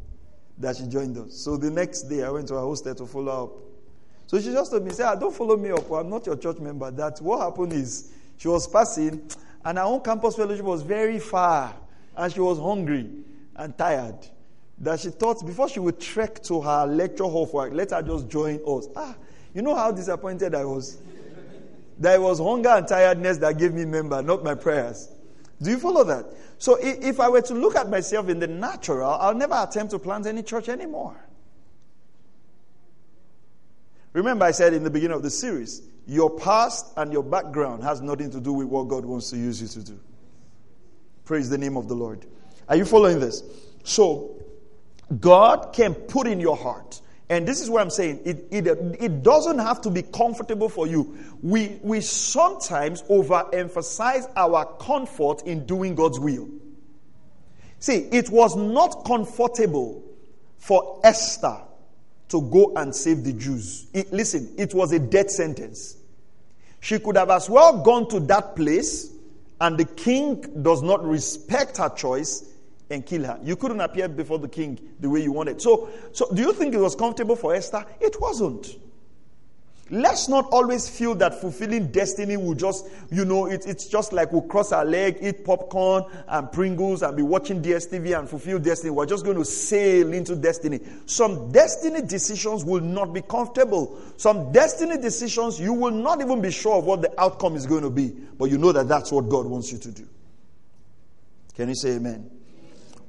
that 0.58 0.76
she 0.76 0.86
joined 0.86 1.18
us. 1.18 1.34
So 1.34 1.56
the 1.56 1.70
next 1.70 2.02
day, 2.02 2.22
I 2.22 2.30
went 2.30 2.46
to 2.48 2.54
her 2.54 2.60
hostel 2.60 2.94
to 2.94 3.06
follow 3.06 3.44
up. 3.44 3.50
So 4.28 4.38
she 4.38 4.52
just 4.52 4.70
told 4.70 4.84
me, 4.84 4.92
"Say, 4.92 5.02
ah, 5.02 5.16
don't 5.16 5.34
follow 5.34 5.56
me 5.56 5.72
up. 5.72 5.90
I'm 5.90 6.08
not 6.08 6.24
your 6.24 6.36
church 6.36 6.58
member." 6.58 6.88
That 6.92 7.20
what 7.20 7.40
happened 7.40 7.72
is 7.72 8.12
she 8.36 8.46
was 8.46 8.68
passing, 8.68 9.28
and 9.64 9.76
our 9.76 9.86
own 9.86 10.02
campus 10.02 10.36
fellowship 10.36 10.64
was 10.64 10.82
very 10.82 11.18
far, 11.18 11.74
and 12.16 12.32
she 12.32 12.38
was 12.38 12.56
hungry 12.56 13.10
and 13.60 13.76
tired 13.76 14.16
that 14.78 14.98
she 14.98 15.10
thought 15.10 15.44
before 15.46 15.68
she 15.68 15.78
would 15.78 16.00
trek 16.00 16.42
to 16.42 16.60
her 16.62 16.86
lecture 16.86 17.24
hall 17.24 17.46
for 17.46 17.68
let 17.70 17.90
her 17.90 18.02
just 18.02 18.28
join 18.28 18.58
us. 18.66 18.88
Ah, 18.96 19.14
you 19.54 19.60
know 19.60 19.74
how 19.74 19.92
disappointed 19.92 20.54
I 20.54 20.64
was? 20.64 20.98
that 21.98 22.14
it 22.14 22.20
was 22.22 22.38
hunger 22.38 22.70
and 22.70 22.88
tiredness 22.88 23.36
that 23.36 23.58
gave 23.58 23.74
me 23.74 23.84
member, 23.84 24.22
not 24.22 24.42
my 24.42 24.54
prayers. 24.54 25.10
Do 25.60 25.68
you 25.68 25.78
follow 25.78 26.02
that? 26.04 26.24
So 26.56 26.78
if 26.80 27.20
I 27.20 27.28
were 27.28 27.42
to 27.42 27.52
look 27.52 27.76
at 27.76 27.90
myself 27.90 28.30
in 28.30 28.38
the 28.38 28.46
natural, 28.46 29.10
I'll 29.10 29.34
never 29.34 29.54
attempt 29.68 29.90
to 29.90 29.98
plant 29.98 30.26
any 30.26 30.42
church 30.42 30.70
anymore. 30.70 31.14
Remember, 34.14 34.46
I 34.46 34.52
said 34.52 34.72
in 34.72 34.82
the 34.82 34.90
beginning 34.90 35.16
of 35.16 35.22
the 35.22 35.30
series, 35.30 35.82
your 36.06 36.30
past 36.30 36.86
and 36.96 37.12
your 37.12 37.22
background 37.22 37.84
has 37.84 38.00
nothing 38.00 38.30
to 38.30 38.40
do 38.40 38.54
with 38.54 38.68
what 38.68 38.88
God 38.88 39.04
wants 39.04 39.28
to 39.30 39.36
use 39.36 39.60
you 39.60 39.68
to 39.68 39.84
do. 39.84 40.00
Praise 41.26 41.50
the 41.50 41.58
name 41.58 41.76
of 41.76 41.86
the 41.86 41.94
Lord. 41.94 42.24
Are 42.70 42.76
you 42.76 42.84
following 42.84 43.18
this? 43.18 43.42
So, 43.82 44.36
God 45.18 45.72
can 45.72 45.92
put 45.92 46.28
in 46.28 46.38
your 46.38 46.56
heart, 46.56 47.00
and 47.28 47.46
this 47.46 47.60
is 47.60 47.68
what 47.68 47.82
I'm 47.82 47.90
saying, 47.90 48.20
it, 48.24 48.46
it, 48.52 48.66
it 48.68 49.22
doesn't 49.24 49.58
have 49.58 49.80
to 49.82 49.90
be 49.90 50.02
comfortable 50.02 50.68
for 50.68 50.86
you. 50.86 51.18
We, 51.42 51.80
we 51.82 52.00
sometimes 52.00 53.02
overemphasize 53.02 54.30
our 54.36 54.64
comfort 54.76 55.42
in 55.42 55.66
doing 55.66 55.96
God's 55.96 56.20
will. 56.20 56.48
See, 57.80 58.08
it 58.12 58.30
was 58.30 58.54
not 58.54 59.04
comfortable 59.04 60.04
for 60.58 61.00
Esther 61.02 61.58
to 62.28 62.40
go 62.40 62.74
and 62.76 62.94
save 62.94 63.24
the 63.24 63.32
Jews. 63.32 63.88
It, 63.92 64.12
listen, 64.12 64.54
it 64.56 64.74
was 64.74 64.92
a 64.92 65.00
death 65.00 65.30
sentence. 65.30 65.96
She 66.78 67.00
could 67.00 67.16
have 67.16 67.30
as 67.30 67.50
well 67.50 67.82
gone 67.82 68.08
to 68.10 68.20
that 68.20 68.54
place, 68.54 69.12
and 69.60 69.76
the 69.76 69.86
king 69.86 70.62
does 70.62 70.82
not 70.82 71.04
respect 71.04 71.78
her 71.78 71.88
choice 71.88 72.46
and 72.90 73.06
kill 73.06 73.24
her. 73.24 73.38
You 73.42 73.56
couldn't 73.56 73.80
appear 73.80 74.08
before 74.08 74.38
the 74.38 74.48
king 74.48 74.78
the 74.98 75.08
way 75.08 75.22
you 75.22 75.32
wanted. 75.32 75.62
So, 75.62 75.88
so 76.12 76.30
do 76.32 76.42
you 76.42 76.52
think 76.52 76.74
it 76.74 76.78
was 76.78 76.94
comfortable 76.94 77.36
for 77.36 77.54
Esther? 77.54 77.84
It 78.00 78.20
wasn't. 78.20 78.76
Let's 79.92 80.28
not 80.28 80.46
always 80.52 80.88
feel 80.88 81.16
that 81.16 81.40
fulfilling 81.40 81.90
destiny 81.90 82.36
will 82.36 82.54
just, 82.54 82.86
you 83.10 83.24
know, 83.24 83.46
it, 83.46 83.66
it's 83.66 83.88
just 83.88 84.12
like 84.12 84.30
we'll 84.30 84.42
cross 84.42 84.70
our 84.70 84.84
leg, 84.84 85.18
eat 85.20 85.44
popcorn 85.44 86.04
and 86.28 86.50
Pringles 86.52 87.02
and 87.02 87.16
be 87.16 87.24
watching 87.24 87.60
DSTV 87.60 88.16
and 88.16 88.28
fulfill 88.28 88.60
destiny. 88.60 88.90
We're 88.90 89.06
just 89.06 89.24
going 89.24 89.36
to 89.36 89.44
sail 89.44 90.12
into 90.12 90.36
destiny. 90.36 90.78
Some 91.06 91.50
destiny 91.50 92.02
decisions 92.02 92.64
will 92.64 92.82
not 92.82 93.12
be 93.12 93.20
comfortable. 93.20 93.98
Some 94.16 94.52
destiny 94.52 94.96
decisions, 94.96 95.58
you 95.58 95.72
will 95.72 95.90
not 95.90 96.20
even 96.20 96.40
be 96.40 96.52
sure 96.52 96.76
of 96.76 96.84
what 96.84 97.02
the 97.02 97.20
outcome 97.20 97.56
is 97.56 97.66
going 97.66 97.82
to 97.82 97.90
be. 97.90 98.10
But 98.10 98.48
you 98.48 98.58
know 98.58 98.70
that 98.70 98.86
that's 98.86 99.10
what 99.10 99.28
God 99.28 99.46
wants 99.46 99.72
you 99.72 99.78
to 99.78 99.90
do. 99.90 100.06
Can 101.56 101.68
you 101.68 101.74
say 101.74 101.96
amen? 101.96 102.30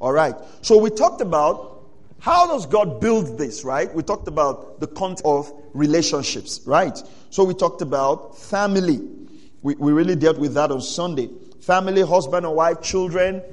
All 0.01 0.11
right. 0.11 0.33
So 0.63 0.79
we 0.79 0.89
talked 0.89 1.21
about 1.21 1.83
how 2.19 2.47
does 2.47 2.65
God 2.65 2.99
build 2.99 3.37
this, 3.37 3.63
right? 3.63 3.93
We 3.93 4.01
talked 4.01 4.27
about 4.27 4.79
the 4.79 4.87
concept 4.87 5.27
of 5.27 5.53
relationships, 5.73 6.59
right? 6.65 6.97
So 7.29 7.43
we 7.43 7.53
talked 7.53 7.83
about 7.83 8.35
family. 8.39 8.99
We, 9.61 9.75
we 9.75 9.91
really 9.91 10.15
dealt 10.15 10.39
with 10.39 10.55
that 10.55 10.71
on 10.71 10.81
Sunday. 10.81 11.29
Family, 11.61 12.01
husband 12.01 12.47
and 12.47 12.55
wife, 12.55 12.81
children 12.81 13.43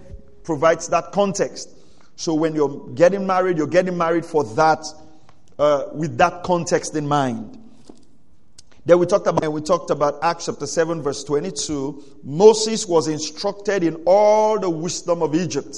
provides 0.42 0.88
that 0.88 1.12
context. 1.12 1.68
So 2.16 2.32
when 2.32 2.54
you're 2.54 2.88
getting 2.94 3.26
married, 3.26 3.58
you're 3.58 3.66
getting 3.66 3.98
married 3.98 4.24
for 4.24 4.42
that, 4.54 4.86
uh, 5.58 5.84
with 5.92 6.16
that 6.16 6.44
context 6.44 6.96
in 6.96 7.06
mind. 7.06 7.62
Then 8.86 8.98
we 8.98 9.04
talked 9.04 9.26
about 9.26 9.52
we 9.52 9.60
talked 9.60 9.90
about 9.90 10.18
Acts 10.22 10.46
chapter 10.46 10.66
7 10.66 11.02
verse 11.02 11.24
22. 11.24 12.02
Moses 12.22 12.86
was 12.86 13.06
instructed 13.06 13.84
in 13.84 13.96
all 14.06 14.58
the 14.58 14.70
wisdom 14.70 15.22
of 15.22 15.34
Egypt 15.34 15.76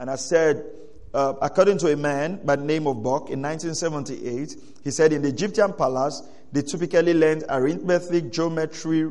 and 0.00 0.10
I 0.10 0.16
said, 0.16 0.64
uh, 1.12 1.34
according 1.42 1.76
to 1.78 1.92
a 1.92 1.96
man 1.96 2.40
by 2.42 2.56
the 2.56 2.64
name 2.64 2.86
of 2.86 3.02
Buck 3.02 3.28
in 3.28 3.42
1978, 3.42 4.56
he 4.82 4.90
said 4.90 5.12
in 5.12 5.20
the 5.20 5.28
Egyptian 5.28 5.74
palace, 5.74 6.22
they 6.52 6.62
typically 6.62 7.12
learned 7.12 7.44
arithmetic, 7.50 8.32
geometry, 8.32 9.10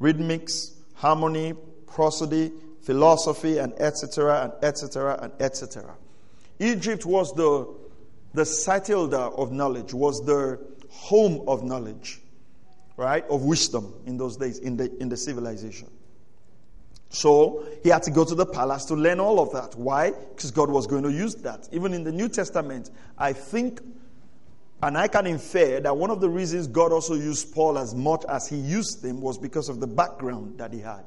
rhythmics, 0.00 0.72
harmony, 0.94 1.54
prosody, 1.86 2.50
philosophy, 2.82 3.58
and 3.58 3.74
etc., 3.80 4.42
and 4.42 4.64
etc., 4.64 5.18
and 5.22 5.32
etc. 5.38 5.94
Egypt 6.58 7.06
was 7.06 7.32
the, 7.34 7.72
the 8.34 8.44
citadel 8.44 9.32
of 9.36 9.52
knowledge, 9.52 9.94
was 9.94 10.24
the 10.26 10.58
home 10.90 11.44
of 11.46 11.62
knowledge, 11.62 12.20
right, 12.96 13.24
of 13.30 13.44
wisdom 13.44 13.94
in 14.04 14.16
those 14.16 14.36
days, 14.36 14.58
in 14.58 14.76
the, 14.76 14.92
in 15.00 15.08
the 15.08 15.16
civilization. 15.16 15.88
So 17.14 17.64
he 17.84 17.90
had 17.90 18.02
to 18.04 18.10
go 18.10 18.24
to 18.24 18.34
the 18.34 18.44
palace 18.44 18.86
to 18.86 18.94
learn 18.94 19.20
all 19.20 19.38
of 19.38 19.52
that. 19.52 19.78
Why? 19.78 20.10
Because 20.10 20.50
God 20.50 20.68
was 20.68 20.88
going 20.88 21.04
to 21.04 21.12
use 21.12 21.36
that. 21.36 21.68
Even 21.70 21.94
in 21.94 22.02
the 22.02 22.10
New 22.10 22.28
Testament, 22.28 22.90
I 23.16 23.32
think, 23.32 23.80
and 24.82 24.98
I 24.98 25.06
can 25.06 25.24
infer 25.24 25.78
that 25.78 25.96
one 25.96 26.10
of 26.10 26.20
the 26.20 26.28
reasons 26.28 26.66
God 26.66 26.90
also 26.92 27.14
used 27.14 27.54
Paul 27.54 27.78
as 27.78 27.94
much 27.94 28.24
as 28.28 28.48
he 28.48 28.56
used 28.56 29.04
him 29.04 29.20
was 29.20 29.38
because 29.38 29.68
of 29.68 29.78
the 29.78 29.86
background 29.86 30.58
that 30.58 30.72
he 30.72 30.80
had. 30.80 31.04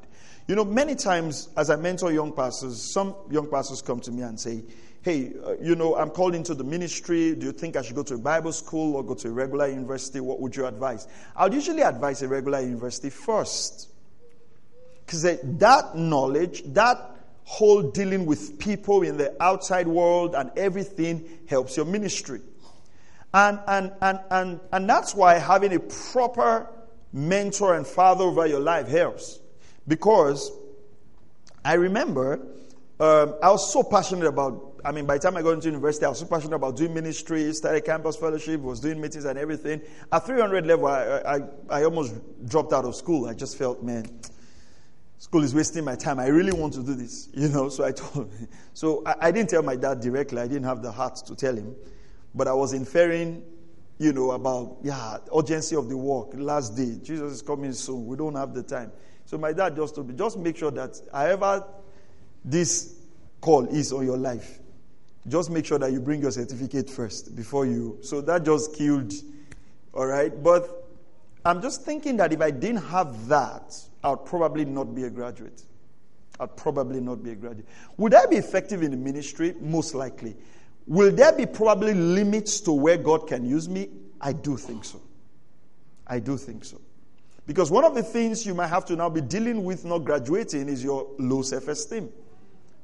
You 0.47 0.55
know, 0.55 0.63
many 0.63 0.95
times 0.95 1.49
as 1.57 1.69
I 1.69 1.75
mentor 1.75 2.13
young 2.13 2.31
pastors, 2.31 2.93
some 2.93 3.13
young 3.29 3.51
pastors 3.51 3.81
come 3.81 3.99
to 3.99 4.11
me 4.11 4.23
and 4.23 4.39
say, 4.39 4.63
Hey, 5.01 5.33
uh, 5.45 5.55
you 5.61 5.75
know, 5.75 5.95
I'm 5.95 6.09
called 6.09 6.35
into 6.35 6.53
the 6.53 6.63
ministry. 6.63 7.35
Do 7.35 7.47
you 7.47 7.51
think 7.51 7.75
I 7.75 7.81
should 7.81 7.95
go 7.95 8.03
to 8.03 8.15
a 8.15 8.17
Bible 8.17 8.53
school 8.53 8.95
or 8.95 9.03
go 9.03 9.13
to 9.13 9.27
a 9.27 9.31
regular 9.31 9.67
university? 9.67 10.21
What 10.21 10.39
would 10.39 10.55
you 10.55 10.65
advise? 10.65 11.07
I 11.35 11.43
would 11.43 11.53
usually 11.53 11.81
advise 11.81 12.21
a 12.21 12.27
regular 12.29 12.61
university 12.61 13.09
first 13.09 13.89
because 15.07 15.23
that 15.23 15.95
knowledge, 15.95 16.63
that 16.73 16.97
whole 17.45 17.81
dealing 17.81 18.25
with 18.25 18.59
people 18.59 19.03
in 19.03 19.15
the 19.15 19.33
outside 19.41 19.87
world 19.87 20.35
and 20.35 20.51
everything 20.57 21.25
helps 21.47 21.77
your 21.77 21.85
ministry. 21.85 22.41
And, 23.33 23.57
and, 23.67 23.93
and, 24.01 24.19
and, 24.29 24.59
and 24.73 24.89
that's 24.89 25.15
why 25.15 25.35
having 25.35 25.73
a 25.73 25.79
proper 25.79 26.67
mentor 27.13 27.75
and 27.75 27.87
father 27.87 28.25
over 28.25 28.45
your 28.45 28.59
life 28.59 28.89
helps. 28.89 29.39
Because 29.87 30.51
I 31.63 31.75
remember 31.75 32.45
um, 32.99 33.35
I 33.41 33.49
was 33.49 33.71
so 33.71 33.83
passionate 33.83 34.27
about, 34.27 34.81
I 34.83 34.91
mean, 34.91 35.05
by 35.05 35.17
the 35.17 35.23
time 35.23 35.37
I 35.37 35.41
got 35.41 35.51
into 35.51 35.67
university, 35.67 36.05
I 36.05 36.09
was 36.09 36.19
so 36.19 36.25
passionate 36.25 36.55
about 36.57 36.75
doing 36.75 36.93
ministry, 36.93 37.53
started 37.53 37.85
campus 37.85 38.17
fellowship, 38.17 38.59
was 38.59 38.81
doing 38.81 38.99
meetings 38.99 39.23
and 39.23 39.39
everything. 39.39 39.81
At 40.11 40.25
300 40.25 40.67
level, 40.67 40.87
I, 40.87 41.21
I, 41.25 41.39
I 41.69 41.83
almost 41.85 42.13
dropped 42.45 42.73
out 42.73 42.83
of 42.83 42.93
school. 42.93 43.27
I 43.27 43.35
just 43.35 43.57
felt, 43.57 43.81
man, 43.81 44.05
school 45.17 45.43
is 45.43 45.53
wasting 45.53 45.83
my 45.83 45.95
time. 45.95 46.19
I 46.19 46.27
really 46.27 46.53
want 46.53 46.73
to 46.73 46.83
do 46.83 46.93
this, 46.93 47.29
you 47.33 47.49
know. 47.49 47.69
So 47.69 47.83
I 47.83 47.91
told, 47.91 48.31
so 48.73 49.03
I, 49.05 49.15
I 49.21 49.31
didn't 49.31 49.49
tell 49.49 49.63
my 49.63 49.75
dad 49.75 50.01
directly. 50.01 50.39
I 50.39 50.47
didn't 50.47 50.65
have 50.65 50.81
the 50.81 50.91
heart 50.91 51.15
to 51.27 51.35
tell 51.35 51.55
him, 51.55 51.75
but 52.33 52.47
I 52.47 52.53
was 52.53 52.73
inferring 52.73 53.43
you 53.99 54.13
know, 54.13 54.31
about, 54.31 54.77
yeah, 54.83 55.17
urgency 55.35 55.75
of 55.75 55.89
the 55.89 55.97
work, 55.97 56.29
last 56.33 56.75
day. 56.75 56.97
Jesus 57.01 57.33
is 57.33 57.41
coming 57.41 57.73
soon. 57.73 58.05
We 58.05 58.15
don't 58.15 58.35
have 58.35 58.53
the 58.53 58.63
time. 58.63 58.91
So 59.25 59.37
my 59.37 59.53
dad 59.53 59.75
just 59.75 59.95
told 59.95 60.07
me, 60.07 60.15
just 60.15 60.37
make 60.37 60.57
sure 60.57 60.71
that 60.71 60.99
however 61.11 61.65
this 62.45 62.95
call 63.41 63.65
is 63.65 63.91
on 63.91 64.05
your 64.05 64.17
life, 64.17 64.59
just 65.27 65.49
make 65.49 65.65
sure 65.65 65.79
that 65.79 65.91
you 65.91 65.99
bring 65.99 66.21
your 66.21 66.31
certificate 66.31 66.89
first 66.89 67.35
before 67.35 67.65
you. 67.65 67.97
So 68.01 68.21
that 68.21 68.45
just 68.45 68.75
killed, 68.75 69.13
all 69.93 70.05
right? 70.05 70.31
But 70.43 70.87
I'm 71.43 71.61
just 71.61 71.83
thinking 71.83 72.17
that 72.17 72.31
if 72.31 72.41
I 72.41 72.51
didn't 72.51 72.83
have 72.85 73.27
that, 73.27 73.75
I'd 74.11 74.25
probably 74.25 74.65
not 74.65 74.95
be 74.95 75.03
a 75.03 75.09
graduate. 75.09 75.63
I'd 76.39 76.55
probably 76.55 76.99
not 77.01 77.23
be 77.23 77.31
a 77.31 77.35
graduate. 77.35 77.67
Would 77.97 78.13
I 78.13 78.25
be 78.25 78.35
effective 78.35 78.83
in 78.83 78.91
the 78.91 78.97
ministry? 78.97 79.55
Most 79.59 79.95
likely. 79.95 80.35
Will 80.85 81.11
there 81.11 81.33
be 81.33 81.45
probably 81.45 81.93
limits 81.93 82.61
to 82.61 82.71
where 82.71 82.97
God 82.97 83.27
can 83.27 83.45
use 83.45 83.67
me? 83.67 83.89
I 84.21 84.33
do 84.33 84.55
think 84.55 84.85
so. 84.85 85.01
I 86.05 86.19
do 86.19 86.37
think 86.37 86.63
so. 86.63 86.79
Because 87.45 87.71
one 87.71 87.83
of 87.83 87.95
the 87.95 88.03
things 88.03 88.45
you 88.45 88.53
might 88.53 88.67
have 88.67 88.85
to 88.85 88.95
now 88.95 89.09
be 89.09 89.21
dealing 89.21 89.63
with 89.63 89.85
not 89.85 89.99
graduating 89.99 90.69
is 90.69 90.83
your 90.83 91.07
low 91.17 91.41
self 91.41 91.67
esteem. 91.67 92.09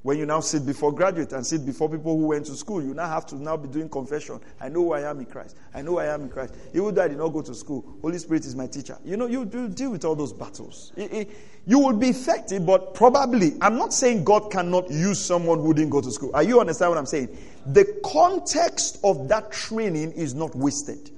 When 0.03 0.17
you 0.17 0.25
now 0.25 0.41
sit 0.41 0.65
before 0.65 0.91
graduate 0.91 1.31
and 1.31 1.45
sit 1.45 1.65
before 1.65 1.89
people 1.89 2.17
who 2.17 2.27
went 2.27 2.45
to 2.47 2.55
school, 2.55 2.83
you 2.83 2.93
now 2.93 3.07
have 3.07 3.25
to 3.27 3.35
now 3.35 3.55
be 3.55 3.69
doing 3.69 3.87
confession. 3.87 4.41
I 4.59 4.67
know 4.67 4.81
who 4.81 4.93
I 4.93 5.09
am 5.09 5.19
in 5.19 5.25
Christ. 5.25 5.55
I 5.73 5.81
know 5.81 5.97
I 5.97 6.07
am 6.13 6.23
in 6.23 6.29
Christ. 6.29 6.55
Even 6.73 6.93
though 6.93 7.03
I 7.03 7.07
did 7.07 7.17
not 7.17 7.29
go 7.29 7.41
to 7.41 7.55
school, 7.55 7.85
Holy 8.01 8.17
Spirit 8.17 8.45
is 8.45 8.53
my 8.53 8.67
teacher. 8.67 8.97
You 9.05 9.15
know, 9.15 9.27
you, 9.27 9.49
you 9.53 9.69
deal 9.69 9.91
with 9.91 10.03
all 10.03 10.15
those 10.15 10.33
battles. 10.33 10.91
It, 10.97 11.13
it, 11.13 11.29
you 11.65 11.79
will 11.79 11.95
be 11.95 12.09
effective, 12.09 12.65
but 12.65 12.93
probably, 12.93 13.53
I'm 13.61 13.77
not 13.77 13.93
saying 13.93 14.25
God 14.25 14.51
cannot 14.51 14.91
use 14.91 15.23
someone 15.23 15.59
who 15.59 15.73
didn't 15.73 15.91
go 15.91 16.01
to 16.01 16.11
school. 16.11 16.31
Are 16.33 16.43
you 16.43 16.59
understand 16.59 16.91
what 16.91 16.97
I'm 16.97 17.05
saying? 17.05 17.29
The 17.65 18.01
context 18.03 18.99
of 19.05 19.29
that 19.29 19.53
training 19.53 20.11
is 20.11 20.33
not 20.33 20.53
wasted. 20.53 21.11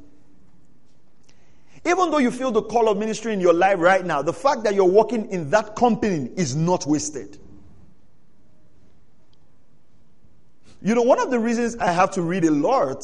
Even 1.88 2.12
though 2.12 2.20
you 2.20 2.30
feel 2.30 2.52
the 2.52 2.62
call 2.62 2.88
of 2.88 3.00
ministry 3.00 3.34
in 3.34 3.40
your 3.40 3.54
life 3.54 3.80
right 3.80 4.06
now, 4.06 4.22
the 4.22 4.34
fact 4.34 4.64
that 4.64 4.76
you're 4.76 4.86
working 4.86 5.28
in 5.32 5.50
that 5.50 5.76
company 5.76 6.30
is 6.36 6.56
not 6.56 6.86
wasted. 6.86 7.40
You 10.82 10.96
know, 10.96 11.02
one 11.02 11.20
of 11.20 11.32
the 11.32 11.40
reasons 11.40 11.76
I 11.78 11.92
have 11.92 12.12
to 12.12 12.22
read 12.22 12.44
a 12.46 12.52
lot 12.52 13.04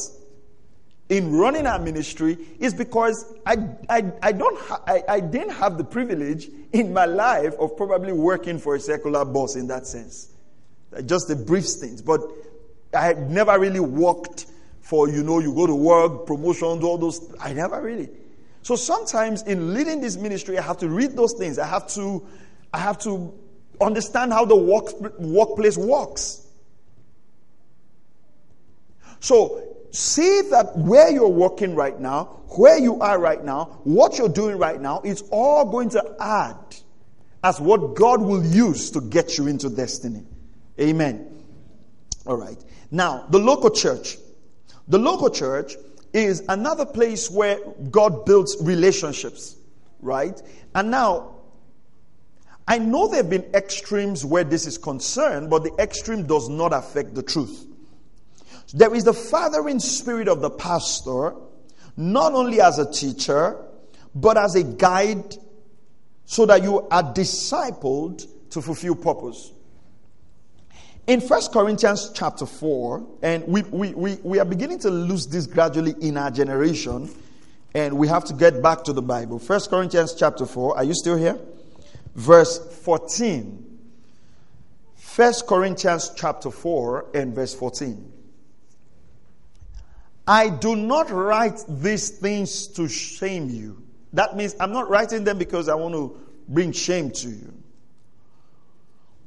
in 1.10 1.36
running 1.36 1.68
our 1.68 1.80
ministry 1.80 2.38
is 2.60 2.74
because 2.74 3.34
I, 3.46 3.58
I, 3.90 4.12
I, 4.22 4.32
don't 4.32 4.60
ha- 4.62 4.82
I, 4.88 5.04
I 5.10 5.20
didn't 5.20 5.52
have 5.52 5.78
the 5.78 5.84
privilege 5.84 6.48
in 6.72 6.94
my 6.94 7.06
life 7.06 7.54
of 7.60 7.76
probably 7.76 8.14
working 8.14 8.60
for 8.60 8.76
a 8.76 8.80
secular 8.80 9.26
boss 9.26 9.56
in 9.56 9.68
that 9.68 9.86
sense. 9.88 10.30
Uh, 10.96 11.02
just 11.02 11.30
a 11.30 11.36
brief 11.36 11.68
stint. 11.68 12.06
But 12.06 12.22
I 12.94 13.02
had 13.06 13.30
never 13.30 13.60
really 13.60 13.80
worked 13.80 14.46
for, 14.82 15.10
you 15.10 15.24
know, 15.24 15.40
you 15.40 15.54
go 15.54 15.68
to 15.68 15.76
work, 15.76 16.26
promotions, 16.26 16.84
all 16.84 16.98
those. 16.98 17.34
I 17.40 17.54
never 17.54 17.82
really. 17.82 18.10
So 18.62 18.76
sometimes 18.76 19.42
in 19.44 19.74
leading 19.74 20.02
this 20.02 20.16
ministry, 20.18 20.58
I 20.58 20.62
have 20.62 20.78
to 20.78 20.88
read 20.88 21.18
those 21.18 21.34
things. 21.34 21.60
I 21.60 21.68
have 21.68 21.88
to, 21.90 22.26
I 22.74 22.80
have 22.80 23.00
to 23.00 23.34
understand 23.82 24.32
how 24.32 24.46
the 24.46 24.56
work, 24.56 24.94
workplace 25.20 25.78
works. 25.78 26.41
So 29.22 29.76
see 29.92 30.42
that 30.50 30.76
where 30.78 31.10
you're 31.10 31.30
working 31.30 31.76
right 31.76 31.98
now, 31.98 32.42
where 32.58 32.78
you 32.78 33.00
are 33.00 33.18
right 33.18 33.42
now, 33.42 33.80
what 33.84 34.18
you're 34.18 34.28
doing 34.28 34.58
right 34.58 34.82
now, 34.82 35.02
it's 35.06 35.22
all 35.32 35.72
going 35.72 35.92
to 35.92 36.16
add 36.20 36.58
as 37.44 37.62
what 37.62 37.96
God 37.96 38.22
will 38.22 38.44
use 38.44 38.92
to 38.92 39.02
get 39.02 39.38
you 39.38 39.48
into 39.48 39.70
destiny. 39.70 40.24
Amen. 40.80 41.44
All 42.26 42.36
right. 42.36 42.62
Now, 42.90 43.26
the 43.30 43.40
local 43.40 43.70
church. 43.70 44.18
The 44.88 45.00
local 45.00 45.30
church 45.30 45.76
is 46.14 46.44
another 46.50 46.86
place 46.86 47.30
where 47.30 47.60
God 47.90 48.26
builds 48.26 48.58
relationships, 48.62 49.56
right? 50.02 50.40
And 50.76 50.92
now, 50.92 51.36
I 52.68 52.80
know 52.80 53.08
there 53.08 53.18
have 53.18 53.30
been 53.30 53.50
extremes 53.54 54.26
where 54.26 54.44
this 54.44 54.66
is 54.66 54.78
concerned, 54.78 55.50
but 55.50 55.64
the 55.64 55.74
extreme 55.80 56.26
does 56.26 56.50
not 56.50 56.74
affect 56.74 57.16
the 57.16 57.24
truth. 57.24 57.68
There 58.74 58.94
is 58.96 59.04
the 59.04 59.14
fathering 59.14 59.80
spirit 59.80 60.28
of 60.28 60.42
the 60.42 60.50
pastor, 60.50 61.36
not 61.98 62.34
only 62.34 62.62
as 62.62 62.80
a 62.80 62.92
teacher, 62.92 63.58
but 64.16 64.38
as 64.38 64.56
a 64.56 64.64
guide 64.64 65.36
so 66.26 66.46
that 66.46 66.64
you 66.64 66.88
are 66.90 67.04
discipled 67.14 68.26
to 68.52 68.62
fulfill 68.62 68.96
purpose. 68.96 69.52
In 71.08 71.20
1 71.20 71.42
Corinthians 71.52 72.12
chapter 72.14 72.46
4, 72.46 73.08
and 73.24 73.46
we, 73.48 73.64
we, 73.64 73.94
we, 73.94 74.16
we 74.24 74.40
are 74.40 74.46
beginning 74.46 74.80
to 74.80 74.90
lose 74.90 75.28
this 75.28 75.48
gradually 75.48 75.96
in 76.00 76.16
our 76.16 76.32
generation, 76.32 77.10
and 77.74 77.98
we 77.98 78.08
have 78.08 78.24
to 78.26 78.34
get 78.34 78.62
back 78.62 78.84
to 78.84 78.94
the 78.94 79.02
Bible. 79.02 79.40
1 79.40 79.60
Corinthians 79.70 80.14
chapter 80.14 80.46
4, 80.46 80.78
are 80.78 80.84
you 80.84 80.94
still 80.94 81.18
here? 81.18 81.40
Verse 82.16 82.60
14. 82.84 83.80
1 85.16 85.34
Corinthians 85.48 86.12
chapter 86.16 86.52
4 86.52 87.08
and 87.16 87.36
verse 87.36 87.54
14. 87.54 88.11
I 90.32 90.48
do 90.48 90.78
not 90.78 91.12
write 91.12 91.62
these 91.67 92.08
things 92.08 92.67
to 92.67 92.88
shame 92.88 93.50
you. 93.50 93.84
That 94.13 94.38
means 94.38 94.56
I'm 94.62 94.72
not 94.72 94.89
writing 94.89 95.26
them 95.26 95.38
because 95.38 95.67
I 95.67 95.76
want 95.76 95.94
to 95.94 96.17
bring 96.48 96.72
shame 96.72 97.12
to 97.12 97.28
you, 97.28 97.54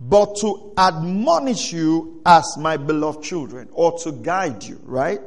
but 0.01 0.37
to 0.37 0.73
admonish 0.79 1.75
you 1.75 2.23
as 2.25 2.57
my 2.59 2.79
beloved 2.79 3.23
children 3.23 3.69
or 3.73 3.99
to 3.99 4.13
guide 4.13 4.65
you, 4.65 4.81
right? 4.83 5.21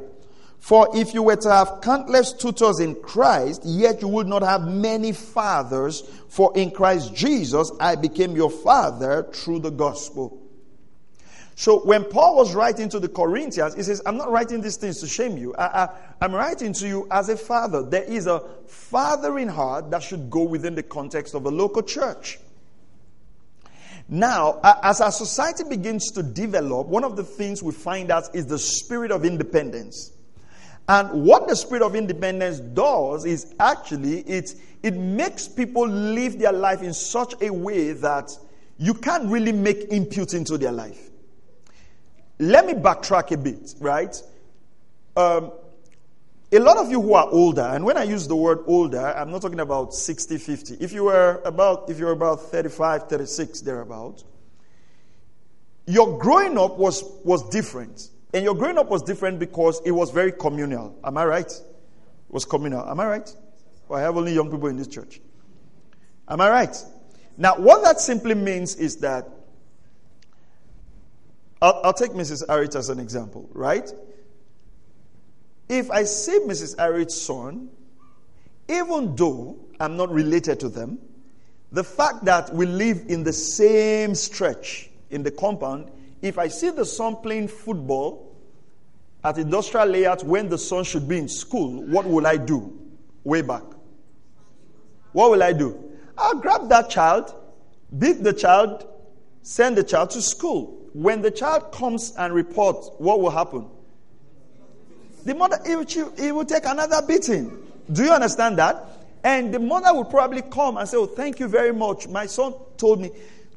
For 0.58 0.88
if 0.96 1.14
you 1.14 1.22
were 1.22 1.36
to 1.36 1.48
have 1.48 1.78
countless 1.80 2.32
tutors 2.32 2.80
in 2.80 2.96
Christ, 2.96 3.62
yet 3.64 4.02
you 4.02 4.08
would 4.08 4.26
not 4.26 4.42
have 4.42 4.62
many 4.62 5.12
fathers, 5.12 6.02
for 6.28 6.50
in 6.58 6.72
Christ 6.72 7.14
Jesus 7.14 7.70
I 7.78 7.94
became 7.94 8.34
your 8.34 8.50
father 8.50 9.28
through 9.32 9.60
the 9.60 9.70
gospel. 9.70 10.42
So 11.58 11.80
when 11.80 12.04
Paul 12.04 12.36
was 12.36 12.54
writing 12.54 12.88
to 12.90 13.00
the 13.00 13.08
Corinthians, 13.08 13.74
he 13.74 13.82
says, 13.82 14.00
I'm 14.06 14.16
not 14.16 14.30
writing 14.30 14.60
these 14.60 14.76
things 14.76 15.00
to 15.00 15.08
shame 15.08 15.36
you. 15.36 15.56
I, 15.58 15.88
am 16.20 16.32
writing 16.32 16.72
to 16.74 16.86
you 16.86 17.08
as 17.10 17.30
a 17.30 17.36
father. 17.36 17.82
There 17.82 18.04
is 18.04 18.28
a 18.28 18.44
fathering 18.68 19.48
heart 19.48 19.90
that 19.90 20.04
should 20.04 20.30
go 20.30 20.44
within 20.44 20.76
the 20.76 20.84
context 20.84 21.34
of 21.34 21.46
a 21.46 21.48
local 21.48 21.82
church. 21.82 22.38
Now, 24.08 24.60
as 24.62 25.00
our 25.00 25.10
society 25.10 25.64
begins 25.68 26.12
to 26.12 26.22
develop, 26.22 26.86
one 26.86 27.02
of 27.02 27.16
the 27.16 27.24
things 27.24 27.60
we 27.60 27.72
find 27.72 28.12
out 28.12 28.36
is 28.36 28.46
the 28.46 28.60
spirit 28.60 29.10
of 29.10 29.24
independence. 29.24 30.12
And 30.88 31.24
what 31.24 31.48
the 31.48 31.56
spirit 31.56 31.82
of 31.82 31.96
independence 31.96 32.60
does 32.60 33.24
is 33.24 33.52
actually 33.58 34.20
it, 34.20 34.54
it 34.84 34.94
makes 34.94 35.48
people 35.48 35.88
live 35.88 36.38
their 36.38 36.52
life 36.52 36.82
in 36.82 36.94
such 36.94 37.34
a 37.40 37.50
way 37.50 37.94
that 37.94 38.30
you 38.78 38.94
can't 38.94 39.28
really 39.28 39.50
make 39.50 39.88
input 39.90 40.34
into 40.34 40.56
their 40.56 40.70
life. 40.70 41.07
Let 42.38 42.66
me 42.66 42.74
backtrack 42.74 43.32
a 43.32 43.36
bit, 43.36 43.74
right? 43.80 44.14
Um, 45.16 45.52
a 46.50 46.58
lot 46.58 46.78
of 46.78 46.90
you 46.90 47.02
who 47.02 47.14
are 47.14 47.28
older, 47.28 47.62
and 47.62 47.84
when 47.84 47.98
I 47.98 48.04
use 48.04 48.26
the 48.26 48.36
word 48.36 48.60
older, 48.66 49.14
I'm 49.16 49.30
not 49.30 49.42
talking 49.42 49.60
about 49.60 49.92
60, 49.92 50.38
50. 50.38 50.74
If 50.74 50.92
you 50.92 51.04
were 51.04 51.42
about, 51.44 51.90
if 51.90 51.98
you're 51.98 52.12
about 52.12 52.40
35, 52.40 53.08
36, 53.08 53.60
thereabout, 53.60 54.24
your 55.86 56.18
growing 56.18 56.56
up 56.56 56.78
was, 56.78 57.02
was 57.24 57.48
different. 57.50 58.08
And 58.32 58.44
your 58.44 58.54
growing 58.54 58.78
up 58.78 58.88
was 58.88 59.02
different 59.02 59.38
because 59.38 59.80
it 59.84 59.90
was 59.90 60.10
very 60.10 60.32
communal. 60.32 60.96
Am 61.02 61.16
I 61.18 61.24
right? 61.24 61.50
It 61.50 61.62
was 62.28 62.44
communal. 62.44 62.88
Am 62.88 63.00
I 63.00 63.06
right? 63.06 63.34
Well, 63.88 63.98
I 63.98 64.02
have 64.02 64.16
only 64.16 64.34
young 64.34 64.50
people 64.50 64.68
in 64.68 64.76
this 64.76 64.88
church. 64.88 65.20
Am 66.28 66.40
I 66.40 66.50
right? 66.50 66.84
Now, 67.36 67.56
what 67.56 67.82
that 67.84 68.00
simply 68.00 68.34
means 68.34 68.76
is 68.76 68.96
that 68.96 69.28
I'll, 71.60 71.80
I'll 71.84 71.92
take 71.92 72.12
Mrs. 72.12 72.46
Arich 72.46 72.76
as 72.76 72.88
an 72.88 72.98
example, 72.98 73.48
right? 73.52 73.90
If 75.68 75.90
I 75.90 76.04
see 76.04 76.40
Mrs. 76.40 76.76
Arich's 76.76 77.20
son, 77.20 77.68
even 78.68 79.14
though 79.16 79.58
I'm 79.80 79.96
not 79.96 80.10
related 80.10 80.60
to 80.60 80.68
them, 80.68 80.98
the 81.72 81.84
fact 81.84 82.24
that 82.24 82.54
we 82.54 82.66
live 82.66 83.04
in 83.08 83.24
the 83.24 83.32
same 83.32 84.14
stretch 84.14 84.90
in 85.10 85.22
the 85.22 85.30
compound, 85.30 85.90
if 86.22 86.38
I 86.38 86.48
see 86.48 86.70
the 86.70 86.84
son 86.84 87.16
playing 87.16 87.48
football 87.48 88.34
at 89.22 89.36
industrial 89.38 89.86
layout 89.86 90.24
when 90.24 90.48
the 90.48 90.58
son 90.58 90.84
should 90.84 91.08
be 91.08 91.18
in 91.18 91.28
school, 91.28 91.82
what 91.84 92.06
will 92.06 92.26
I 92.26 92.36
do? 92.36 92.78
Way 93.24 93.42
back. 93.42 93.62
What 95.12 95.30
will 95.30 95.42
I 95.42 95.52
do? 95.52 95.92
I'll 96.16 96.36
grab 96.36 96.68
that 96.70 96.90
child, 96.90 97.34
beat 97.96 98.22
the 98.22 98.32
child, 98.32 98.86
send 99.42 99.76
the 99.76 99.84
child 99.84 100.10
to 100.10 100.22
school. 100.22 100.87
When 100.98 101.22
the 101.22 101.30
child 101.30 101.70
comes 101.70 102.12
and 102.18 102.34
reports, 102.34 102.90
what 102.98 103.20
will 103.20 103.30
happen? 103.30 103.68
The 105.24 105.32
mother, 105.32 105.56
he 105.64 105.76
will, 106.32 106.44
take 106.44 106.64
another 106.66 107.06
beating. 107.06 107.56
Do 107.92 108.02
you 108.02 108.10
understand 108.10 108.58
that? 108.58 108.84
And 109.22 109.54
the 109.54 109.60
mother 109.60 109.94
will 109.94 110.06
probably 110.06 110.42
come 110.42 110.76
and 110.76 110.88
say, 110.88 110.96
Oh, 110.96 111.06
thank 111.06 111.38
you 111.38 111.46
very 111.46 111.72
much. 111.72 112.08
My 112.08 112.26
son 112.26 112.52
told 112.76 113.00
me. 113.00 113.12